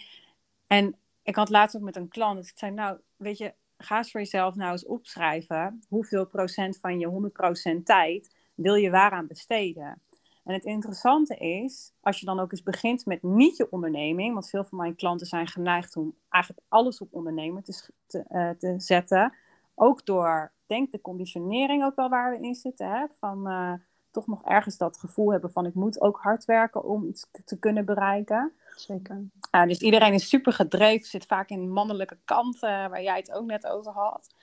En 0.67 0.97
ik 1.23 1.37
had 1.37 1.49
laatst 1.49 1.77
ook 1.77 1.83
met 1.83 1.97
een 1.97 2.09
klant, 2.09 2.37
dus 2.37 2.51
ik 2.51 2.59
zei, 2.59 2.73
nou, 2.73 2.99
weet 3.17 3.39
je, 3.39 3.55
ga 3.77 3.97
eens 3.97 4.11
voor 4.11 4.21
jezelf 4.21 4.55
nou 4.55 4.73
eens 4.73 4.87
opschrijven 4.87 5.83
hoeveel 5.89 6.27
procent 6.27 6.79
van 6.79 6.99
je 6.99 7.31
100% 7.79 7.83
tijd 7.83 8.35
wil 8.55 8.75
je 8.75 8.91
waaraan 8.91 9.27
besteden. 9.27 10.03
En 10.45 10.55
het 10.55 10.65
interessante 10.65 11.37
is, 11.37 11.93
als 12.01 12.21
je 12.21 12.27
dan 12.27 12.41
ook 12.41 12.51
eens 12.51 12.63
begint 12.63 13.07
met 13.07 13.23
niet 13.23 13.57
je 13.57 13.71
onderneming, 13.71 14.33
want 14.33 14.49
veel 14.49 14.65
van 14.65 14.79
mijn 14.79 14.95
klanten 14.95 15.27
zijn 15.27 15.47
geneigd 15.47 15.97
om 15.97 16.15
eigenlijk 16.29 16.67
alles 16.69 17.01
op 17.01 17.09
ondernemen 17.13 17.63
te, 17.63 17.91
te, 18.07 18.25
uh, 18.31 18.51
te 18.51 18.75
zetten. 18.77 19.35
Ook 19.75 20.07
door, 20.07 20.53
denk 20.67 20.93
de 20.93 21.01
conditionering 21.01 21.85
ook 21.85 21.97
wel 21.97 22.09
waar 22.09 22.39
we 22.39 22.47
in 22.47 22.55
zitten, 22.55 22.91
hè, 22.91 23.07
van... 23.19 23.49
Uh, 23.49 23.73
toch 24.11 24.27
nog 24.27 24.45
ergens 24.45 24.77
dat 24.77 24.99
gevoel 24.99 25.33
hebben 25.33 25.53
van 25.53 25.67
ik 25.67 25.75
moet 25.75 26.01
ook 26.01 26.19
hard 26.21 26.45
werken 26.45 26.85
om 26.85 27.05
iets 27.05 27.27
te 27.45 27.59
kunnen 27.59 27.85
bereiken. 27.85 28.53
Zeker. 28.75 29.29
Uh, 29.55 29.67
dus 29.67 29.81
iedereen 29.81 30.13
is 30.13 30.29
super 30.29 30.53
gedreven, 30.53 31.07
zit 31.07 31.27
vaak 31.27 31.49
in 31.49 31.73
mannelijke 31.73 32.19
kanten, 32.25 32.91
waar 32.91 33.03
jij 33.03 33.17
het 33.17 33.33
ook 33.33 33.47
net 33.47 33.67
over 33.67 33.93
had. 33.93 34.35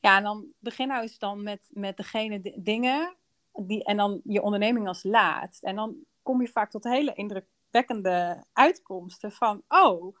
Ja, 0.00 0.16
en 0.16 0.22
dan 0.22 0.46
begin 0.58 0.88
nou 0.88 1.02
eens 1.02 1.18
dan 1.18 1.42
met, 1.42 1.68
met 1.70 1.96
degene 1.96 2.56
dingen 2.56 3.16
die, 3.52 3.84
en 3.84 3.96
dan 3.96 4.20
je 4.24 4.42
onderneming 4.42 4.88
als 4.88 5.02
laatst. 5.02 5.62
En 5.62 5.76
dan 5.76 5.96
kom 6.22 6.40
je 6.40 6.48
vaak 6.48 6.70
tot 6.70 6.84
hele 6.84 7.12
indrukwekkende 7.14 8.44
uitkomsten 8.52 9.32
van, 9.32 9.62
oh, 9.68 10.16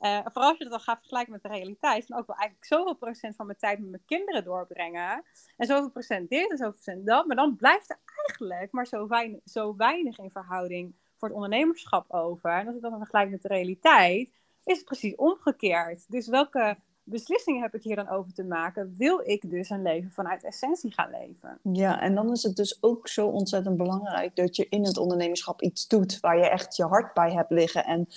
uh, 0.00 0.18
vooral 0.24 0.48
als 0.48 0.58
je 0.58 0.64
het 0.64 0.72
dan 0.72 0.80
gaat 0.80 0.98
vergelijken 0.98 1.32
met 1.32 1.42
de 1.42 1.48
realiteit, 1.48 2.06
van 2.06 2.18
ook 2.18 2.26
wel 2.26 2.36
eigenlijk 2.36 2.68
zoveel 2.68 2.94
procent 2.94 3.36
van 3.36 3.46
mijn 3.46 3.58
tijd 3.58 3.78
met 3.78 3.90
mijn 3.90 4.02
kinderen 4.06 4.44
doorbrengen. 4.44 5.24
En 5.56 5.66
zoveel 5.66 5.90
procent 5.90 6.30
dit 6.30 6.50
en 6.50 6.56
zoveel 6.56 6.72
procent 6.72 7.06
dat. 7.06 7.26
Maar 7.26 7.36
dan 7.36 7.56
blijft 7.56 7.90
er 7.90 7.98
eigenlijk 8.26 8.72
maar 8.72 8.86
zo 8.86 9.06
weinig, 9.06 9.40
zo 9.44 9.76
weinig 9.76 10.18
in 10.18 10.30
verhouding 10.30 10.94
voor 11.16 11.28
het 11.28 11.36
ondernemerschap 11.36 12.12
over. 12.12 12.50
En 12.50 12.66
als 12.66 12.76
ik 12.76 12.82
dat 12.82 12.90
dan 12.90 13.00
vergelijk 13.00 13.30
met 13.30 13.42
de 13.42 13.48
realiteit, 13.48 14.30
is 14.64 14.76
het 14.76 14.84
precies 14.84 15.16
omgekeerd. 15.16 16.04
Dus 16.08 16.26
welke 16.26 16.76
beslissing 17.08 17.60
heb 17.60 17.74
ik 17.74 17.82
hier 17.82 17.96
dan 17.96 18.08
over 18.08 18.32
te 18.32 18.44
maken? 18.44 18.94
Wil 18.96 19.20
ik 19.24 19.50
dus 19.50 19.70
een 19.70 19.82
leven 19.82 20.10
vanuit 20.10 20.44
essentie 20.44 20.92
gaan 20.92 21.10
leven? 21.10 21.58
Ja, 21.62 22.00
en 22.00 22.14
dan 22.14 22.32
is 22.32 22.42
het 22.42 22.56
dus 22.56 22.82
ook 22.82 23.08
zo 23.08 23.26
ontzettend 23.26 23.76
belangrijk 23.76 24.36
dat 24.36 24.56
je 24.56 24.66
in 24.68 24.84
het 24.84 24.98
ondernemerschap 24.98 25.62
iets 25.62 25.88
doet 25.88 26.20
waar 26.20 26.38
je 26.38 26.48
echt 26.48 26.76
je 26.76 26.84
hart 26.84 27.14
bij 27.14 27.32
hebt 27.32 27.50
liggen 27.50 27.84
en 27.84 28.08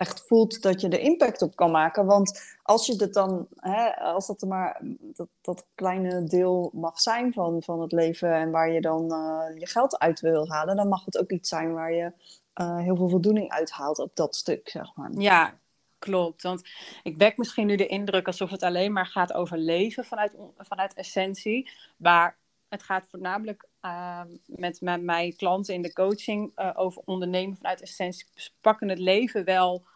echt 0.00 0.26
voelt 0.26 0.62
dat 0.62 0.80
je 0.80 0.88
er 0.88 1.00
impact 1.00 1.42
op 1.42 1.56
kan 1.56 1.70
maken. 1.70 2.06
Want 2.06 2.56
als 2.62 2.86
je 2.86 2.94
het 2.96 3.14
dan, 3.14 3.46
hè, 3.56 3.96
als 3.96 4.26
dat 4.26 4.42
maar 4.42 4.80
dat, 5.00 5.28
dat 5.40 5.66
kleine 5.74 6.24
deel 6.24 6.70
mag 6.74 7.00
zijn 7.00 7.32
van, 7.32 7.62
van 7.62 7.80
het 7.80 7.92
leven 7.92 8.34
en 8.34 8.50
waar 8.50 8.72
je 8.72 8.80
dan 8.80 9.12
uh, 9.12 9.58
je 9.58 9.66
geld 9.66 9.98
uit 9.98 10.20
wil 10.20 10.48
halen, 10.48 10.76
dan 10.76 10.88
mag 10.88 11.04
het 11.04 11.18
ook 11.18 11.30
iets 11.30 11.48
zijn 11.48 11.72
waar 11.72 11.92
je 11.92 12.12
uh, 12.60 12.78
heel 12.78 12.96
veel 12.96 13.08
voldoening 13.08 13.50
uithaalt 13.50 13.98
op 13.98 14.10
dat 14.14 14.36
stuk, 14.36 14.68
zeg 14.68 14.94
maar. 14.94 15.10
Ja, 15.12 15.58
klopt. 15.98 16.42
Want 16.42 16.62
ik 17.02 17.16
wek 17.16 17.36
misschien 17.36 17.66
nu 17.66 17.76
de 17.76 17.86
indruk 17.86 18.26
alsof 18.26 18.50
het 18.50 18.62
alleen 18.62 18.92
maar 18.92 19.06
gaat 19.06 19.32
over 19.32 19.58
leven 19.58 20.04
vanuit, 20.04 20.32
vanuit 20.56 20.94
essentie. 20.94 21.70
Maar 21.96 22.38
het 22.68 22.82
gaat 22.82 23.08
voornamelijk 23.10 23.68
uh, 23.82 24.20
met, 24.46 24.80
met 24.80 25.02
mijn 25.02 25.36
klanten 25.36 25.74
in 25.74 25.82
de 25.82 25.92
coaching 25.92 26.52
uh, 26.56 26.70
over 26.74 27.02
ondernemen 27.04 27.56
vanuit 27.56 27.80
essentie. 27.80 28.26
Ze 28.34 28.50
pakken 28.60 28.88
het 28.88 28.98
leven 28.98 29.44
wel 29.44 29.88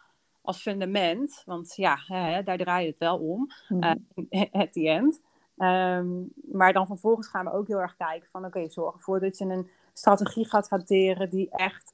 als 0.45 0.61
fundament. 0.61 1.41
Want 1.45 1.75
ja, 1.75 1.97
hè, 2.05 2.43
daar 2.43 2.57
draai 2.57 2.83
je 2.83 2.89
het 2.89 2.99
wel 2.99 3.17
om. 3.17 3.51
Mm 3.67 3.83
-hmm. 3.83 4.47
at 4.61 4.73
the 4.73 4.89
end. 4.89 5.21
Um, 5.57 6.31
maar 6.51 6.73
dan 6.73 6.87
vervolgens 6.87 7.27
gaan 7.27 7.45
we 7.45 7.51
ook 7.51 7.67
heel 7.67 7.79
erg 7.79 7.95
kijken 7.95 8.29
van 8.29 8.45
oké, 8.45 8.57
okay, 8.57 8.69
zorg 8.69 8.95
ervoor 8.95 9.19
dat 9.19 9.37
je 9.37 9.45
een 9.45 9.69
strategie 9.93 10.49
gaat 10.49 10.69
hanteren 10.69 11.29
die 11.29 11.49
echt 11.49 11.93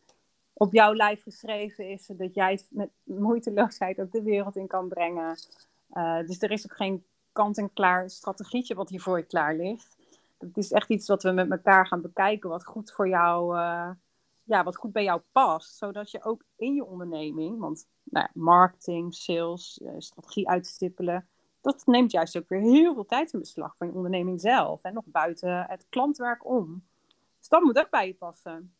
op 0.53 0.73
jouw 0.73 0.93
lijf 0.93 1.23
geschreven 1.23 1.89
is, 1.89 2.05
zodat 2.05 2.33
jij 2.33 2.51
het 2.51 2.67
met 2.69 2.89
moeiteloosheid 3.03 4.01
ook 4.01 4.11
de 4.11 4.21
wereld 4.21 4.55
in 4.55 4.67
kan 4.67 4.87
brengen. 4.87 5.35
Uh, 5.93 6.17
dus 6.17 6.41
er 6.41 6.51
is 6.51 6.63
ook 6.63 6.77
geen 6.77 7.03
kant-en-klaar 7.31 8.09
strategietje 8.09 8.75
wat 8.75 8.89
hier 8.89 9.01
voor 9.01 9.17
je 9.17 9.23
klaar 9.23 9.55
ligt. 9.55 9.97
Het 10.37 10.57
is 10.57 10.71
echt 10.71 10.89
iets 10.89 11.07
wat 11.07 11.23
we 11.23 11.31
met 11.31 11.51
elkaar 11.51 11.87
gaan 11.87 12.01
bekijken, 12.01 12.49
wat 12.49 12.65
goed 12.65 12.91
voor 12.91 13.07
jou, 13.07 13.57
uh, 13.57 13.89
ja, 14.51 14.63
wat 14.63 14.75
goed 14.75 14.91
bij 14.91 15.03
jou 15.03 15.21
past, 15.31 15.77
zodat 15.77 16.11
je 16.11 16.23
ook 16.23 16.43
in 16.55 16.73
je 16.73 16.85
onderneming, 16.85 17.59
want 17.59 17.87
nou 18.03 18.27
ja, 18.33 18.41
marketing, 18.41 19.15
sales, 19.15 19.79
uh, 19.83 19.91
strategie 19.97 20.49
uitstippelen, 20.49 21.27
dat 21.61 21.85
neemt 21.85 22.11
juist 22.11 22.37
ook 22.37 22.49
weer 22.49 22.61
heel 22.61 22.93
veel 22.93 23.05
tijd 23.05 23.33
in 23.33 23.39
beslag 23.39 23.75
van 23.77 23.87
je 23.87 23.93
onderneming 23.93 24.41
zelf 24.41 24.81
en 24.81 24.93
nog 24.93 25.03
buiten 25.07 25.65
het 25.67 25.85
klantwerk 25.89 26.45
om. 26.45 26.83
Dus 27.39 27.47
dat 27.47 27.63
moet 27.63 27.79
ook 27.79 27.89
bij 27.89 28.07
je 28.07 28.13
passen. 28.13 28.73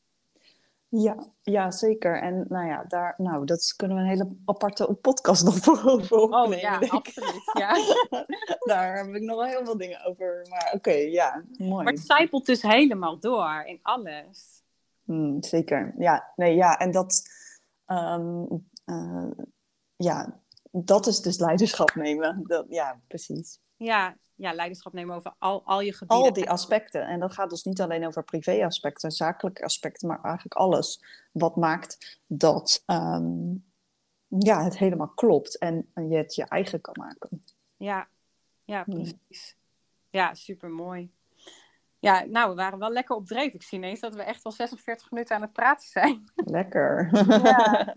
Ja, 0.87 1.17
ja, 1.41 1.71
zeker. 1.71 2.21
En 2.21 2.45
nou 2.49 2.67
ja, 2.67 2.83
daar, 2.87 3.13
nou, 3.17 3.45
dat 3.45 3.73
kunnen 3.75 3.97
we 3.97 4.03
een 4.03 4.09
hele 4.09 4.35
aparte 4.45 4.93
podcast 5.01 5.43
nog 5.43 5.57
voor 5.57 5.81
over 5.85 6.17
opnemen. 6.17 6.55
Oh 6.55 6.59
ja, 6.59 6.79
absoluut. 6.87 7.51
Ja. 7.53 7.75
daar 8.73 8.97
heb 8.97 9.15
ik 9.15 9.21
nog 9.21 9.35
wel 9.35 9.45
heel 9.45 9.65
veel 9.65 9.77
dingen 9.77 10.05
over. 10.05 10.45
Maar 10.49 10.65
oké, 10.65 10.75
okay, 10.75 11.11
ja, 11.11 11.43
mooi. 11.57 11.83
Maar 11.83 11.93
het 11.93 12.05
zijpelt 12.05 12.45
dus 12.45 12.61
helemaal 12.61 13.19
door 13.19 13.63
in 13.65 13.79
alles. 13.81 14.60
Hmm, 15.03 15.43
zeker. 15.43 15.93
Ja, 15.97 16.31
nee, 16.35 16.55
ja, 16.55 16.77
en 16.77 16.91
dat, 16.91 17.29
um, 17.87 18.47
uh, 18.85 19.31
ja, 19.95 20.39
dat 20.71 21.07
is 21.07 21.19
dus 21.19 21.39
leiderschap 21.39 21.95
nemen. 21.95 22.43
Dat, 22.47 22.65
ja, 22.69 23.01
precies. 23.07 23.59
Ja, 23.75 24.15
ja, 24.35 24.53
leiderschap 24.53 24.93
nemen 24.93 25.15
over 25.15 25.33
al, 25.37 25.65
al 25.65 25.81
je 25.81 25.93
gebieden. 25.93 26.25
Al 26.25 26.33
die 26.33 26.49
aspecten. 26.49 27.07
En 27.07 27.19
dat 27.19 27.33
gaat 27.33 27.49
dus 27.49 27.63
niet 27.63 27.81
alleen 27.81 28.05
over 28.07 28.23
privé-aspecten, 28.23 29.11
zakelijke 29.11 29.63
aspecten, 29.63 30.07
maar 30.07 30.21
eigenlijk 30.23 30.55
alles 30.55 31.03
wat 31.31 31.55
maakt 31.55 32.19
dat 32.27 32.83
um, 32.85 33.65
ja, 34.27 34.63
het 34.63 34.77
helemaal 34.77 35.09
klopt 35.15 35.57
en 35.57 35.89
je 35.93 36.15
het 36.15 36.35
je 36.35 36.43
eigen 36.43 36.81
kan 36.81 36.95
maken. 36.99 37.43
Ja, 37.77 38.07
ja 38.63 38.83
precies. 38.83 39.55
Ja, 40.09 40.33
super 40.33 40.69
mooi. 40.69 41.11
Ja, 42.01 42.25
nou, 42.25 42.49
we 42.49 42.55
waren 42.55 42.79
wel 42.79 42.91
lekker 42.91 43.15
op 43.15 43.27
dreef. 43.27 43.53
Ik 43.53 43.63
zie 43.63 43.77
ineens 43.77 43.99
dat 43.99 44.15
we 44.15 44.23
echt 44.23 44.43
al 44.43 44.51
46 44.51 45.11
minuten 45.11 45.35
aan 45.35 45.41
het 45.41 45.53
praten 45.53 45.89
zijn. 45.89 46.23
Lekker. 46.35 47.09
Ja. 47.43 47.95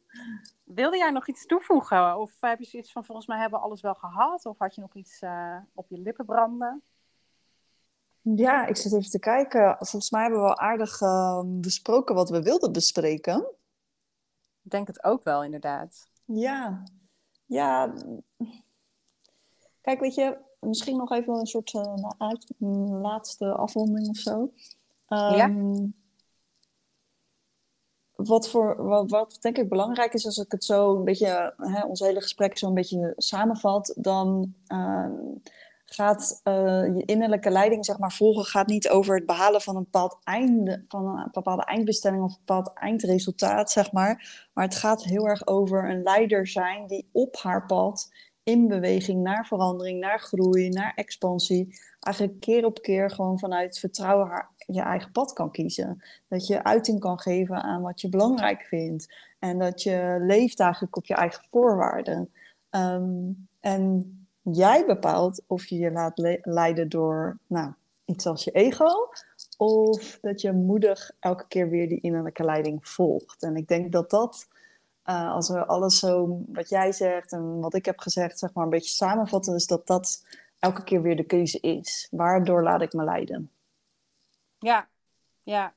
Wilde 0.80 0.96
jij 0.96 1.10
nog 1.10 1.28
iets 1.28 1.46
toevoegen? 1.46 2.18
Of 2.18 2.32
heb 2.40 2.58
je 2.58 2.64
zoiets 2.64 2.92
van, 2.92 3.04
volgens 3.04 3.26
mij 3.26 3.38
hebben 3.38 3.58
we 3.58 3.64
alles 3.64 3.80
wel 3.80 3.94
gehad? 3.94 4.46
Of 4.46 4.58
had 4.58 4.74
je 4.74 4.80
nog 4.80 4.94
iets 4.94 5.22
uh, 5.22 5.56
op 5.74 5.88
je 5.88 5.98
lippen 5.98 6.24
branden? 6.24 6.82
Ja, 8.20 8.66
ik 8.66 8.76
zit 8.76 8.92
even 8.92 9.10
te 9.10 9.18
kijken. 9.18 9.76
Volgens 9.78 10.10
mij 10.10 10.20
hebben 10.20 10.40
we 10.40 10.46
wel 10.46 10.58
aardig 10.58 11.00
uh, 11.00 11.40
besproken 11.44 12.14
wat 12.14 12.30
we 12.30 12.42
wilden 12.42 12.72
bespreken. 12.72 13.38
Ik 14.62 14.70
denk 14.70 14.86
het 14.86 15.04
ook 15.04 15.24
wel, 15.24 15.44
inderdaad. 15.44 16.08
Ja. 16.24 16.82
Ja. 17.46 17.92
Kijk, 19.80 20.00
weet 20.00 20.14
je, 20.14 20.38
misschien 20.68 20.96
nog 20.96 21.12
even 21.12 21.34
een 21.34 21.46
soort 21.46 21.72
uh, 21.72 21.94
uit, 22.18 22.46
laatste 23.00 23.52
afronding 23.52 24.08
of 24.08 24.16
zo. 24.16 24.50
Um, 25.08 25.34
ja 25.34 25.48
wat, 28.16 28.48
voor, 28.48 28.84
wat, 28.86 29.10
wat, 29.10 29.36
denk 29.40 29.58
ik 29.58 29.68
belangrijk 29.68 30.14
is, 30.14 30.26
als 30.26 30.38
ik 30.38 30.52
het 30.52 30.64
zo 30.64 30.96
een 30.96 31.04
beetje, 31.04 31.54
hè, 31.56 31.84
ons 31.84 32.00
hele 32.00 32.20
gesprek 32.20 32.58
zo 32.58 32.66
een 32.66 32.74
beetje 32.74 33.12
samenvat, 33.16 33.94
dan 33.96 34.54
uh, 34.68 35.06
gaat 35.84 36.40
uh, 36.44 36.96
je 36.96 37.02
innerlijke 37.04 37.50
leiding, 37.50 37.84
zeg 37.84 37.98
maar, 37.98 38.12
volgen, 38.12 38.44
gaat 38.44 38.66
niet 38.66 38.88
over 38.88 39.14
het 39.14 39.26
behalen 39.26 39.60
van 39.60 39.76
een 39.76 39.82
bepaald 39.82 40.16
einde, 40.24 40.84
van 40.88 41.06
een 41.06 41.28
bepaalde 41.32 41.64
eindbestelling 41.64 42.22
of 42.22 42.30
een 42.30 42.38
bepaald 42.44 42.72
eindresultaat, 42.72 43.70
zeg 43.70 43.92
maar. 43.92 44.48
Maar 44.52 44.64
het 44.64 44.74
gaat 44.74 45.04
heel 45.04 45.28
erg 45.28 45.46
over 45.46 45.90
een 45.90 46.02
leider 46.02 46.46
zijn 46.46 46.86
die 46.86 47.08
op 47.12 47.36
haar 47.36 47.66
pad 47.66 48.10
in 48.46 48.68
beweging 48.68 49.22
naar 49.22 49.46
verandering, 49.46 50.00
naar 50.00 50.20
groei, 50.20 50.68
naar 50.68 50.92
expansie, 50.94 51.78
eigenlijk 52.00 52.40
keer 52.40 52.64
op 52.64 52.82
keer 52.82 53.10
gewoon 53.10 53.38
vanuit 53.38 53.78
vertrouwen 53.78 54.26
haar, 54.26 54.50
je 54.66 54.80
eigen 54.80 55.12
pad 55.12 55.32
kan 55.32 55.50
kiezen. 55.50 56.02
Dat 56.28 56.46
je 56.46 56.64
uiting 56.64 57.00
kan 57.00 57.20
geven 57.20 57.62
aan 57.62 57.82
wat 57.82 58.00
je 58.00 58.08
belangrijk 58.08 58.62
vindt. 58.62 59.14
En 59.38 59.58
dat 59.58 59.82
je 59.82 60.16
leeft 60.20 60.60
eigenlijk 60.60 60.96
op 60.96 61.06
je 61.06 61.14
eigen 61.14 61.44
voorwaarden. 61.50 62.30
Um, 62.70 63.48
en 63.60 64.26
jij 64.42 64.86
bepaalt 64.86 65.42
of 65.46 65.66
je 65.66 65.78
je 65.78 65.90
laat 65.90 66.18
le 66.18 66.38
leiden 66.42 66.88
door 66.88 67.38
nou, 67.46 67.72
iets 68.04 68.26
als 68.26 68.44
je 68.44 68.50
ego. 68.50 69.08
Of 69.56 70.18
dat 70.20 70.40
je 70.40 70.52
moedig 70.52 71.10
elke 71.20 71.48
keer 71.48 71.68
weer 71.70 71.88
die 71.88 72.00
innerlijke 72.00 72.44
leiding 72.44 72.88
volgt. 72.88 73.42
En 73.42 73.56
ik 73.56 73.68
denk 73.68 73.92
dat 73.92 74.10
dat, 74.10 74.48
uh, 75.06 75.32
als 75.32 75.48
we 75.48 75.66
alles 75.66 75.98
zo 75.98 76.40
wat 76.46 76.68
jij 76.68 76.92
zegt 76.92 77.32
en 77.32 77.60
wat 77.60 77.74
ik 77.74 77.84
heb 77.84 77.98
gezegd, 77.98 78.38
zeg 78.38 78.52
maar 78.52 78.64
een 78.64 78.70
beetje 78.70 78.94
samenvatten, 78.94 79.54
is 79.54 79.66
dat 79.66 79.86
dat 79.86 80.26
elke 80.58 80.84
keer 80.84 81.02
weer 81.02 81.16
de 81.16 81.24
keuze 81.24 81.60
is. 81.60 82.08
Waardoor 82.10 82.62
laat 82.62 82.82
ik 82.82 82.92
me 82.92 83.04
leiden? 83.04 83.50
Ja, 84.58 84.88
ja. 85.42 85.74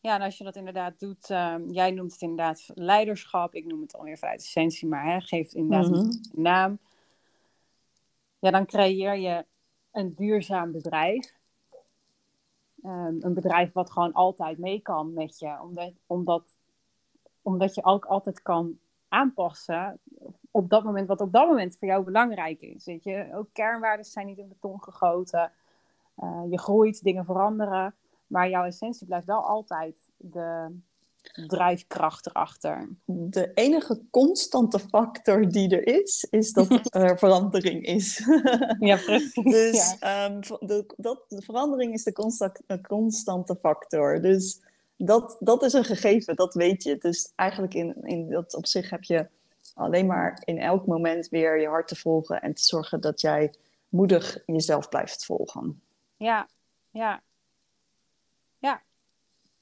Ja, 0.00 0.14
en 0.14 0.20
als 0.20 0.38
je 0.38 0.44
dat 0.44 0.56
inderdaad 0.56 1.00
doet, 1.00 1.30
uh, 1.30 1.54
jij 1.66 1.90
noemt 1.90 2.12
het 2.12 2.20
inderdaad 2.20 2.70
leiderschap, 2.74 3.54
ik 3.54 3.64
noem 3.64 3.80
het 3.80 3.96
alweer 3.96 4.18
vanuit 4.18 4.40
essentie, 4.40 4.88
maar 4.88 5.04
hè, 5.04 5.20
geeft 5.20 5.54
inderdaad 5.54 5.90
mm 5.90 5.94
-hmm. 5.94 6.02
een 6.02 6.42
naam. 6.42 6.78
Ja, 8.38 8.50
dan 8.50 8.66
creëer 8.66 9.16
je 9.16 9.46
een 9.92 10.14
duurzaam 10.14 10.72
bedrijf. 10.72 11.34
Um, 12.84 13.18
een 13.20 13.34
bedrijf 13.34 13.72
wat 13.72 13.90
gewoon 13.90 14.12
altijd 14.12 14.58
mee 14.58 14.80
kan 14.80 15.12
met 15.12 15.38
je, 15.38 15.60
omdat, 15.60 15.92
omdat, 16.06 16.56
omdat 17.42 17.74
je 17.74 17.84
ook 17.84 18.04
altijd 18.04 18.42
kan 18.42 18.78
aanpassen 19.08 20.00
op 20.50 20.70
dat 20.70 20.84
moment, 20.84 21.08
wat 21.08 21.20
op 21.20 21.32
dat 21.32 21.46
moment 21.46 21.76
voor 21.78 21.88
jou 21.88 22.04
belangrijk 22.04 22.60
is. 22.60 22.84
Weet 22.84 23.04
je, 23.04 23.28
ook 23.34 23.48
kernwaarden 23.52 24.04
zijn 24.04 24.26
niet 24.26 24.38
in 24.38 24.48
beton 24.48 24.82
gegoten. 24.82 25.52
Uh, 26.18 26.42
je 26.50 26.58
groeit, 26.58 27.02
dingen 27.02 27.24
veranderen. 27.24 27.94
Maar 28.26 28.48
jouw 28.48 28.64
essentie 28.64 29.06
blijft 29.06 29.26
wel 29.26 29.46
altijd 29.46 29.94
de 30.16 30.76
drijfkracht 31.46 32.26
erachter. 32.26 32.88
De 33.04 33.52
enige 33.54 34.00
constante 34.10 34.78
factor 34.78 35.48
die 35.48 35.76
er 35.76 36.00
is, 36.00 36.26
is 36.30 36.52
dat 36.52 36.68
er 36.94 37.18
verandering 37.18 37.84
is. 37.84 38.26
ja, 38.78 38.96
precies. 38.96 39.44
Dus 39.44 39.96
ja. 40.00 40.26
Um, 40.26 40.40
de, 40.40 40.94
dat, 40.96 41.24
de 41.28 41.42
verandering 41.42 41.92
is 41.92 42.04
de 42.04 42.12
constant, 42.12 42.60
constante 42.82 43.56
factor. 43.56 44.20
Dus 44.20 44.60
dat, 45.04 45.36
dat 45.40 45.62
is 45.62 45.72
een 45.72 45.84
gegeven, 45.84 46.36
dat 46.36 46.54
weet 46.54 46.82
je. 46.82 46.98
Dus 46.98 47.32
eigenlijk 47.36 47.74
in, 47.74 47.94
in 48.02 48.30
dat 48.30 48.54
op 48.54 48.66
zich 48.66 48.90
heb 48.90 49.02
je 49.02 49.28
alleen 49.74 50.06
maar 50.06 50.42
in 50.44 50.58
elk 50.58 50.86
moment 50.86 51.28
weer 51.28 51.60
je 51.60 51.68
hart 51.68 51.88
te 51.88 51.96
volgen 51.96 52.42
en 52.42 52.54
te 52.54 52.62
zorgen 52.62 53.00
dat 53.00 53.20
jij 53.20 53.54
moedig 53.88 54.38
jezelf 54.46 54.88
blijft 54.88 55.24
volgen. 55.24 55.82
Ja, 56.16 56.48
ja. 56.90 57.22
Ja, 58.58 58.82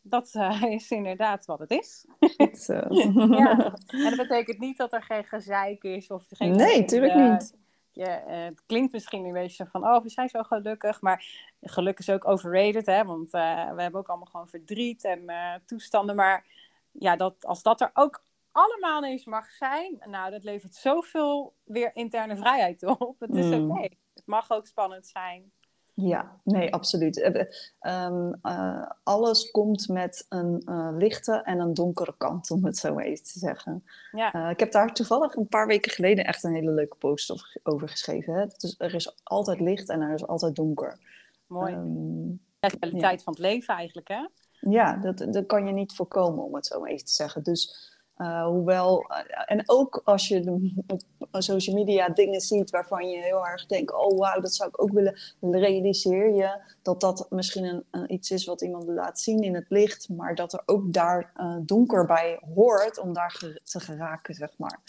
dat 0.01 0.31
uh, 0.35 0.63
is 0.77 0.91
inderdaad 0.91 1.47
wat 1.47 1.59
het 1.59 1.71
is. 1.71 2.07
Het, 2.19 2.69
uh... 2.71 3.29
ja. 3.39 3.75
En 4.07 4.17
dat 4.17 4.29
betekent 4.29 4.59
niet 4.59 4.77
dat 4.77 4.93
er 4.93 5.03
geen 5.03 5.25
gezeik 5.25 5.83
is 5.83 6.11
of 6.11 6.25
geen. 6.31 6.57
Nee, 6.57 6.81
natuurlijk 6.81 7.15
uh, 7.15 7.31
niet. 7.31 7.55
Je, 7.93 8.09
het 8.27 8.63
klinkt 8.67 8.93
misschien 8.93 9.25
een 9.25 9.33
beetje 9.33 9.67
van, 9.67 9.85
oh, 9.85 10.03
we 10.03 10.09
zijn 10.09 10.29
zo 10.29 10.43
gelukkig. 10.43 11.01
Maar 11.01 11.25
geluk 11.61 11.99
is 11.99 12.11
ook 12.11 12.29
overrated, 12.29 12.87
hè? 12.87 13.05
Want 13.05 13.31
we 13.31 13.39
hebben 13.77 13.95
ook 13.95 14.09
allemaal 14.09 14.27
gewoon 14.27 14.49
verdriet 14.49 15.05
en 15.05 15.31
toestanden. 15.67 16.17
Maar 16.17 16.47
ja, 16.93 17.17
dat, 17.17 17.47
als 17.47 17.63
dat 17.63 17.81
er 17.81 17.91
ook 17.95 18.23
allemaal 18.53 18.99
ineens 19.05 19.25
mag 19.25 19.51
zijn, 19.51 20.03
nou, 20.05 20.31
dat 20.31 20.45
levert 20.45 20.75
zoveel 20.75 21.55
weer 21.65 21.91
interne 21.95 22.37
vrijheid 22.37 22.83
op. 22.83 23.21
Het 23.21 23.35
is 23.35 23.47
Mm. 23.47 23.71
oké. 23.71 23.89
Het 24.15 24.27
mag 24.27 24.51
ook 24.51 24.67
spannend 24.67 25.07
zijn. 25.07 25.53
Ja, 26.01 26.41
nee, 26.45 26.75
absoluut. 26.75 27.21
Eh, 27.21 27.45
ehm, 27.81 28.33
eh, 28.43 28.91
alles 29.03 29.51
komt 29.51 29.89
met 29.89 30.27
een 30.29 30.63
eh, 30.65 30.89
lichte 30.93 31.33
en 31.33 31.61
een 31.61 31.75
donkere 31.75 32.15
kant, 32.19 32.51
om 32.51 32.65
het 32.65 32.77
zo 32.77 32.95
maar 32.95 33.05
even 33.05 33.25
te 33.25 33.39
zeggen. 33.39 33.85
Ja, 34.13 34.51
ik 34.51 34.61
heb 34.61 34.73
daar 34.73 34.95
toevallig 34.95 35.35
een 35.35 35.49
paar 35.49 35.67
weken 35.67 35.93
geleden 35.93 36.25
echt 36.25 36.45
een 36.45 36.55
hele 36.55 36.71
leuke 36.71 36.97
post 36.97 37.59
over, 37.63 37.89
geschreven. 37.89 38.35
Hè? 38.35 38.47
Dus 38.57 38.75
er 38.79 38.95
is 38.95 39.21
altijd 39.23 39.61
licht 39.61 39.89
en 39.89 40.01
er 40.01 40.15
is 40.15 40.27
altijd 40.27 40.57
donker. 40.57 40.99
mooi. 41.47 41.73
Ehm, 41.73 42.29
Ja, 42.61 42.69
de 42.69 42.79
kwaliteit 42.79 43.23
van 43.23 43.33
het 43.33 43.43
leven 43.43 43.75
eigenlijk, 43.75 44.09
hè? 44.09 44.27
ja, 44.61 44.97
dat, 44.97 45.27
dat 45.33 45.47
kan 45.47 45.67
je 45.67 45.73
niet 45.73 45.93
voorkomen, 45.93 46.45
om 46.45 46.55
het 46.55 46.67
zo 46.67 46.81
maar 46.81 46.91
even 46.91 47.07
te 47.07 47.13
zeggen. 47.13 47.43
Dus 47.43 47.91
eh, 48.21 48.47
hoewel, 48.47 49.05
eh, 49.09 49.43
en 49.47 49.63
ook 49.67 50.01
als 50.05 50.29
je 50.29 50.73
op 50.87 51.03
social 51.43 51.77
media 51.77 52.09
dingen 52.09 52.41
ziet 52.41 52.71
waarvan 52.71 53.09
je 53.09 53.23
heel 53.23 53.47
erg 53.47 53.67
denkt: 53.67 53.93
oh 53.93 54.19
wauw, 54.19 54.41
dat 54.41 54.55
zou 54.55 54.69
ik 54.69 54.83
ook 54.83 54.93
willen, 54.93 55.19
realiseer 55.41 56.35
je 56.35 56.61
dat 56.83 57.01
dat 57.01 57.27
misschien 57.31 57.85
een, 57.91 58.13
iets 58.13 58.31
is 58.31 58.45
wat 58.45 58.63
iemand 58.63 58.85
laat 58.85 59.21
zien 59.21 59.43
in 59.43 59.55
het 59.55 59.67
licht, 59.69 60.09
maar 60.09 60.35
dat 60.35 60.53
er 60.53 60.63
ook 60.67 60.93
daar 60.93 61.31
eh, 61.35 61.57
donker 61.61 62.07
bij 62.07 62.41
hoort 62.55 62.99
om 62.99 63.13
daar 63.13 63.61
te 63.65 63.81
geraken, 63.81 64.35
zeg 64.35 64.59
maar. 64.59 64.81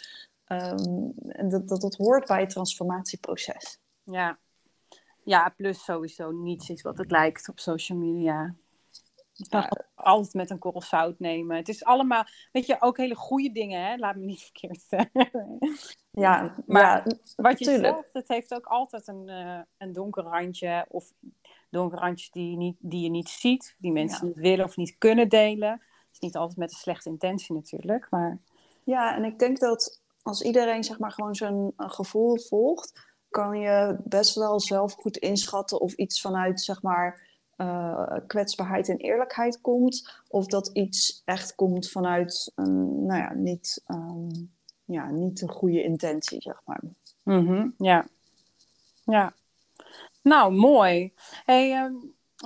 Ehm, 0.45 1.09
en 1.27 1.49
dat, 1.49 1.67
dat 1.67 1.81
het 1.81 1.95
hoort 1.95 2.27
bij 2.27 2.39
het 2.39 2.49
transformatieproces. 2.49 3.79
Ja. 4.03 4.39
Ja, 5.23 5.53
plus 5.57 5.83
sowieso 5.83 6.31
niets 6.31 6.69
is 6.69 6.81
wat 6.81 6.97
het 6.97 7.11
lijkt 7.11 7.49
op 7.49 7.59
social 7.59 7.97
media. 7.97 8.55
Altijd 9.95 10.33
met 10.33 10.49
een 10.49 10.59
korrel 10.59 10.81
zout 10.81 11.19
nemen. 11.19 11.55
Het 11.57 11.69
is 11.69 11.83
allemaal, 11.83 12.23
weet 12.51 12.65
je, 12.65 12.75
ook 12.79 12.97
hele 12.97 13.15
goede 13.15 13.51
dingen, 13.51 13.85
hè? 13.85 13.95
Laat 13.95 14.15
me 14.15 14.25
niet 14.25 14.41
verkeerd 14.51 14.81
zeggen. 14.87 15.57
Ja, 16.11 16.55
Maar 16.65 16.81
ja, 16.81 17.15
Wat 17.35 17.59
je 17.59 17.65
tuurlijk. 17.65 17.93
zegt, 17.95 18.09
het 18.13 18.27
heeft 18.27 18.53
ook 18.53 18.65
altijd 18.65 19.07
een, 19.07 19.29
eh, 19.29 19.59
een 19.77 19.93
donker 19.93 20.23
randje. 20.23 20.85
Of 20.89 21.11
donker 21.69 21.99
randjes 21.99 22.31
die 22.31 22.49
je 22.51 22.57
niet, 22.57 22.75
die 22.79 23.03
je 23.03 23.09
niet 23.09 23.29
ziet. 23.29 23.75
Die 23.77 23.91
mensen 23.91 24.19
Ja. 24.27 24.33
niet 24.33 24.43
willen 24.43 24.65
of 24.65 24.77
niet 24.77 24.97
kunnen 24.97 25.29
delen. 25.29 25.71
Het 25.71 26.09
is 26.11 26.19
niet 26.19 26.35
altijd 26.37 26.57
met 26.59 26.71
een 26.71 26.77
slechte 26.77 27.09
intentie 27.09 27.55
natuurlijk. 27.55 28.07
Maar 28.09 28.39
Ja, 28.83 29.15
en 29.15 29.23
ik 29.23 29.39
denk 29.39 29.59
dat 29.59 30.01
als 30.21 30.41
iedereen 30.41 30.83
zeg 30.83 30.99
maar 30.99 31.11
gewoon 31.11 31.35
zijn 31.35 31.73
gevoel 31.77 32.37
volgt, 32.37 33.09
kan 33.29 33.59
je 33.59 33.97
best 34.03 34.35
wel 34.35 34.59
zelf 34.59 34.93
goed 34.93 35.17
inschatten 35.17 35.79
of 35.81 35.93
iets 35.93 36.21
vanuit 36.21 36.61
zeg 36.61 36.81
maar 36.81 37.29
eh, 37.61 38.17
kwetsbaarheid 38.27 38.89
en 38.89 38.97
eerlijkheid 38.97 39.61
komt, 39.61 40.21
of 40.27 40.45
dat 40.45 40.69
iets 40.73 41.21
echt 41.25 41.55
komt 41.55 41.89
vanuit 41.89 42.51
een, 42.55 43.05
nou 43.05 43.19
ja, 43.19 43.33
niet, 43.33 43.81
ehm, 43.85 44.29
ja, 44.85 45.09
niet 45.09 45.41
een 45.41 45.49
goede 45.51 45.83
intentie, 45.83 46.41
zeg 46.41 46.61
maar. 46.65 46.81
Mhm, 47.23 47.67
ja. 47.77 48.05
Ja. 49.03 49.33
Nou, 50.21 50.53
mooi. 50.53 51.13
Hey, 51.45 51.71
ehm, 51.73 51.93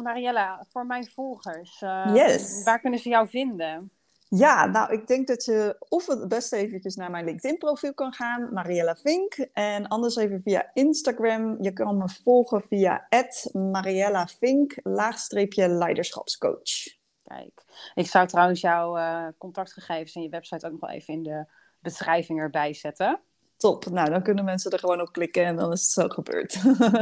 Mariella, 0.04 0.66
voor 0.70 0.86
mijn 0.86 1.06
volgers. 1.06 1.82
eh, 1.82 2.12
Yes. 2.14 2.64
Waar 2.64 2.80
kunnen 2.80 3.00
ze 3.00 3.10
jou 3.10 3.28
vinden? 3.28 3.92
Ja, 4.30 4.66
nou, 4.66 4.94
ik 4.94 5.08
denk 5.08 5.28
dat 5.28 5.46
je 5.46 5.76
of 5.90 6.08
het 6.08 6.28
best 6.28 6.54
eventjes 6.54 6.96
naar 6.96 7.12
mijn 7.12 7.26
LinkedIn-profiel 7.26 7.94
kan 7.94 8.14
gaan, 8.14 8.54
Mariella 8.54 8.96
Vink. 8.96 9.34
En 9.54 9.88
anders 9.88 10.16
even 10.16 10.42
via 10.42 10.70
Instagram. 10.74 11.58
Je 11.64 11.74
kan 11.74 11.98
me 11.98 12.10
volgen 12.24 12.62
via 12.62 13.08
Mariella 13.52 14.28
Vink, 14.28 14.80
laagstreepje 14.84 15.68
leiderschapscoach. 15.68 16.96
Kijk. 17.24 17.64
Ik 17.94 18.08
zou 18.08 18.28
trouwens 18.28 18.62
jouw 18.62 18.98
eh, 18.98 19.28
contactgegevens 19.38 20.16
en 20.16 20.22
je 20.22 20.30
website 20.30 20.66
ook 20.66 20.72
nog 20.72 20.82
wel 20.82 20.90
even 20.90 21.14
in 21.14 21.24
de 21.24 21.46
beschrijving 21.80 22.40
erbij 22.40 22.74
zetten. 22.74 23.20
Top, 23.58 23.86
nou 23.86 24.10
dan 24.10 24.24
kunnen 24.24 24.46
mensen 24.46 24.72
er 24.72 24.80
gewoon 24.80 25.02
op 25.02 25.12
klikken 25.12 25.46
en 25.46 25.56
dan 25.56 25.72
is 25.72 25.82
het 25.82 25.92
zo 25.92 26.08
gebeurd. 26.08 26.60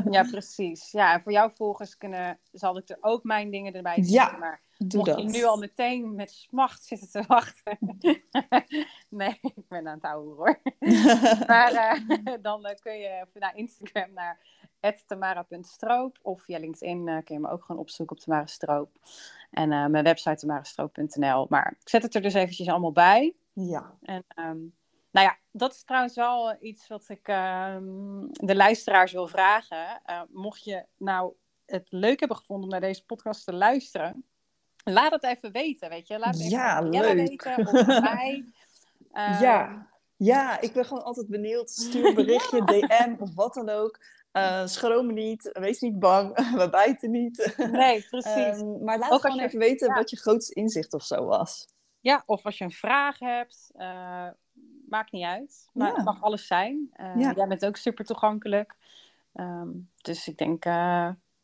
Ja, 0.09 0.23
precies. 0.31 0.91
Ja, 0.91 1.13
en 1.13 1.21
voor 1.21 1.31
jouw 1.31 1.49
volgers 1.49 1.97
kunnen, 1.97 2.39
zal 2.51 2.77
ik 2.77 2.89
er 2.89 2.97
ook 2.99 3.23
mijn 3.23 3.49
dingen 3.49 3.73
erbij 3.73 3.95
zetten. 3.95 4.13
Ja, 4.13 4.37
maar 4.37 4.61
Doe 4.87 4.99
mocht 4.99 5.11
dat. 5.11 5.21
je 5.21 5.37
nu 5.37 5.43
al 5.43 5.57
meteen 5.57 6.15
met 6.15 6.31
smacht 6.31 6.83
zitten 6.83 7.09
te 7.09 7.23
wachten. 7.27 7.77
nee, 9.09 9.39
ik 9.41 9.67
ben 9.67 9.87
aan 9.87 9.93
het 9.93 10.03
houden 10.03 10.35
hoor. 10.35 10.59
maar 11.47 11.71
eh, 11.71 12.33
dan 12.41 12.65
eh, 12.65 12.75
kun 12.79 12.97
je 12.97 13.25
naar 13.33 13.55
Instagram 13.55 14.13
naar 14.13 14.39
tamara.stroop 15.07 16.19
of 16.21 16.41
via 16.41 16.59
LinkedIn 16.59 17.07
eh, 17.07 17.23
kun 17.23 17.35
je 17.35 17.41
me 17.41 17.49
ook 17.49 17.63
gewoon 17.63 17.81
opzoeken 17.81 18.15
op 18.15 18.21
Tamara 18.21 18.45
Stroop. 18.45 18.89
En 19.51 19.69
mijn 19.69 20.03
website 20.03 20.35
tamarastroop.nl. 20.35 21.45
Maar 21.49 21.75
ik 21.79 21.89
zet 21.89 22.03
het 22.03 22.15
er 22.15 22.21
dus 22.21 22.33
eventjes 22.33 22.67
allemaal 22.67 22.91
bij. 22.91 23.35
Ja, 23.53 23.97
En 24.01 24.23
ehm, 24.27 24.59
nou 25.11 25.27
ja, 25.27 25.37
dat 25.51 25.73
is 25.73 25.83
trouwens 25.83 26.15
wel 26.15 26.55
iets 26.59 26.87
wat 26.87 27.09
ik 27.09 27.27
ehm, 27.27 28.27
de 28.31 28.55
luisteraars 28.55 29.11
wil 29.11 29.27
vragen. 29.27 30.01
Mocht 30.29 30.63
je 30.63 30.85
nou 30.97 31.33
het 31.65 31.87
leuk 31.89 32.19
hebben 32.19 32.37
gevonden 32.37 32.65
om 32.65 32.71
naar 32.71 32.81
deze 32.81 33.05
podcast 33.05 33.45
te 33.45 33.53
luisteren, 33.53 34.25
laat 34.83 35.11
het 35.11 35.23
even 35.23 35.51
weten, 35.51 35.89
weet 35.89 36.07
je. 36.07 36.19
Laat 36.19 36.33
het 36.33 36.43
even 36.43 36.49
Ja, 36.57 36.81
leuk. 36.81 37.13
weten 37.15 37.57
of 37.67 37.85
mij. 38.13 38.45
Ehm, 39.11 39.41
ja. 39.43 39.87
ja, 40.17 40.61
ik 40.61 40.73
ben 40.73 40.85
gewoon 40.85 41.03
altijd 41.03 41.27
benieuwd. 41.27 41.69
Stuur 41.69 42.13
berichtje, 42.13 42.63
DM 42.65 43.15
of 43.19 43.33
wat 43.35 43.53
dan 43.53 43.69
ook. 43.69 43.99
Eh 44.31 44.65
schroom 44.65 45.13
niet, 45.13 45.49
wees 45.53 45.79
niet 45.79 45.99
bang, 45.99 46.35
we 46.61 46.69
bijten 46.69 47.11
niet. 47.11 47.53
Nee, 47.71 48.01
precies. 48.09 48.31
Ehm, 48.31 48.83
maar 48.83 48.97
laat 48.97 49.11
Ook 49.11 49.11
als 49.11 49.21
gewoon 49.21 49.37
je- 49.37 49.43
even 49.43 49.59
weten 49.59 49.87
ja. 49.87 49.93
wat 49.95 50.09
je 50.09 50.17
grootste 50.17 50.53
inzicht 50.53 50.93
of 50.93 51.03
zo 51.03 51.25
was. 51.25 51.67
Ja, 51.99 52.23
of 52.25 52.45
als 52.45 52.57
je 52.57 52.63
een 52.63 52.71
vraag 52.71 53.19
hebt, 53.19 53.71
eh, 53.75 54.27
maakt 54.89 55.11
niet 55.11 55.23
uit. 55.25 55.69
Maar 55.73 55.87
Ja. 55.87 55.95
het 55.95 56.05
mag 56.05 56.21
alles 56.21 56.47
zijn. 56.47 56.89
Eh, 56.93 57.15
Ja. 57.15 57.33
Jij 57.35 57.47
bent 57.47 57.65
ook 57.65 57.75
super 57.77 58.05
toegankelijk. 58.05 58.75
Ehm, 59.33 59.69
dus 60.01 60.27
ik 60.27 60.37
denk 60.37 60.65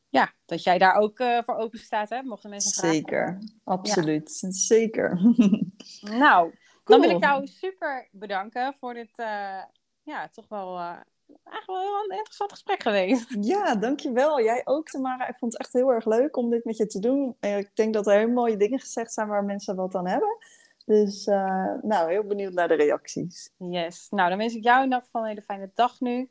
ja, 0.09 0.33
dat 0.45 0.63
jij 0.63 0.77
daar 0.77 0.95
ook 0.95 1.19
eh, 1.19 1.39
voor 1.45 1.55
open 1.55 1.79
staat, 1.79 2.09
hè? 2.09 2.23
Mochten 2.23 2.49
mensen 2.49 2.71
vraag 2.71 2.91
Zeker, 2.91 3.37
absoluut. 3.63 4.45
Zeker. 4.49 5.19
Nou, 6.01 6.55
dan 6.83 7.01
wil 7.01 7.09
ik 7.09 7.23
jou 7.23 7.47
super 7.47 8.07
bedanken 8.11 8.75
voor 8.79 8.93
dit, 8.93 9.11
eh, 9.15 9.63
ja, 10.03 10.29
toch 10.31 10.45
wel, 10.47 10.77
eh, 10.77 10.97
eigenlijk 11.43 11.65
wel 11.65 12.03
een 12.03 12.17
interessant 12.17 12.51
gesprek 12.51 12.81
geweest. 12.81 13.35
Ja, 13.53 13.75
dankjewel. 13.75 14.41
Jij 14.41 14.61
ook, 14.65 14.89
Tamara. 14.89 15.27
Ik 15.27 15.37
vond 15.37 15.53
het 15.53 15.61
echt 15.61 15.73
heel 15.73 15.89
erg 15.89 16.05
leuk 16.05 16.37
om 16.37 16.49
dit 16.49 16.65
met 16.65 16.77
je 16.77 16.85
te 16.85 16.99
doen. 16.99 17.37
Ik 17.39 17.75
denk 17.75 17.93
dat 17.93 18.07
er 18.07 18.17
heel 18.17 18.29
mooie 18.29 18.57
dingen 18.57 18.79
gezegd 18.79 19.13
zijn 19.13 19.27
waar 19.27 19.43
mensen 19.43 19.75
wat 19.75 19.95
aan 19.95 20.07
hebben. 20.07 20.37
Dus 20.85 21.27
uh, 21.27 21.73
nou, 21.81 22.11
heel 22.11 22.23
benieuwd 22.23 22.53
naar 22.53 22.67
de 22.67 22.73
reacties. 22.73 23.51
Yes. 23.57 24.07
Nou, 24.09 24.29
dan 24.29 24.37
wens 24.37 24.55
ik 24.55 24.63
jou 24.63 24.77
in 24.77 24.83
ieder 24.83 25.01
geval 25.01 25.21
een 25.21 25.27
hele 25.27 25.41
fijne 25.41 25.71
dag 25.73 25.99
nu. 25.99 26.29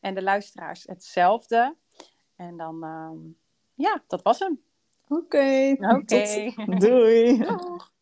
En 0.00 0.14
de 0.14 0.22
luisteraars 0.22 0.84
hetzelfde. 0.86 1.76
En 2.38 2.56
dan, 2.56 2.84
um, 2.84 3.36
ja, 3.74 4.02
dat 4.06 4.22
was 4.22 4.38
hem. 4.38 4.60
Oké. 5.08 5.76
Oké. 5.78 5.94
Okay. 5.94 6.54
Doei. 6.78 7.38
Doeg. 7.38 7.92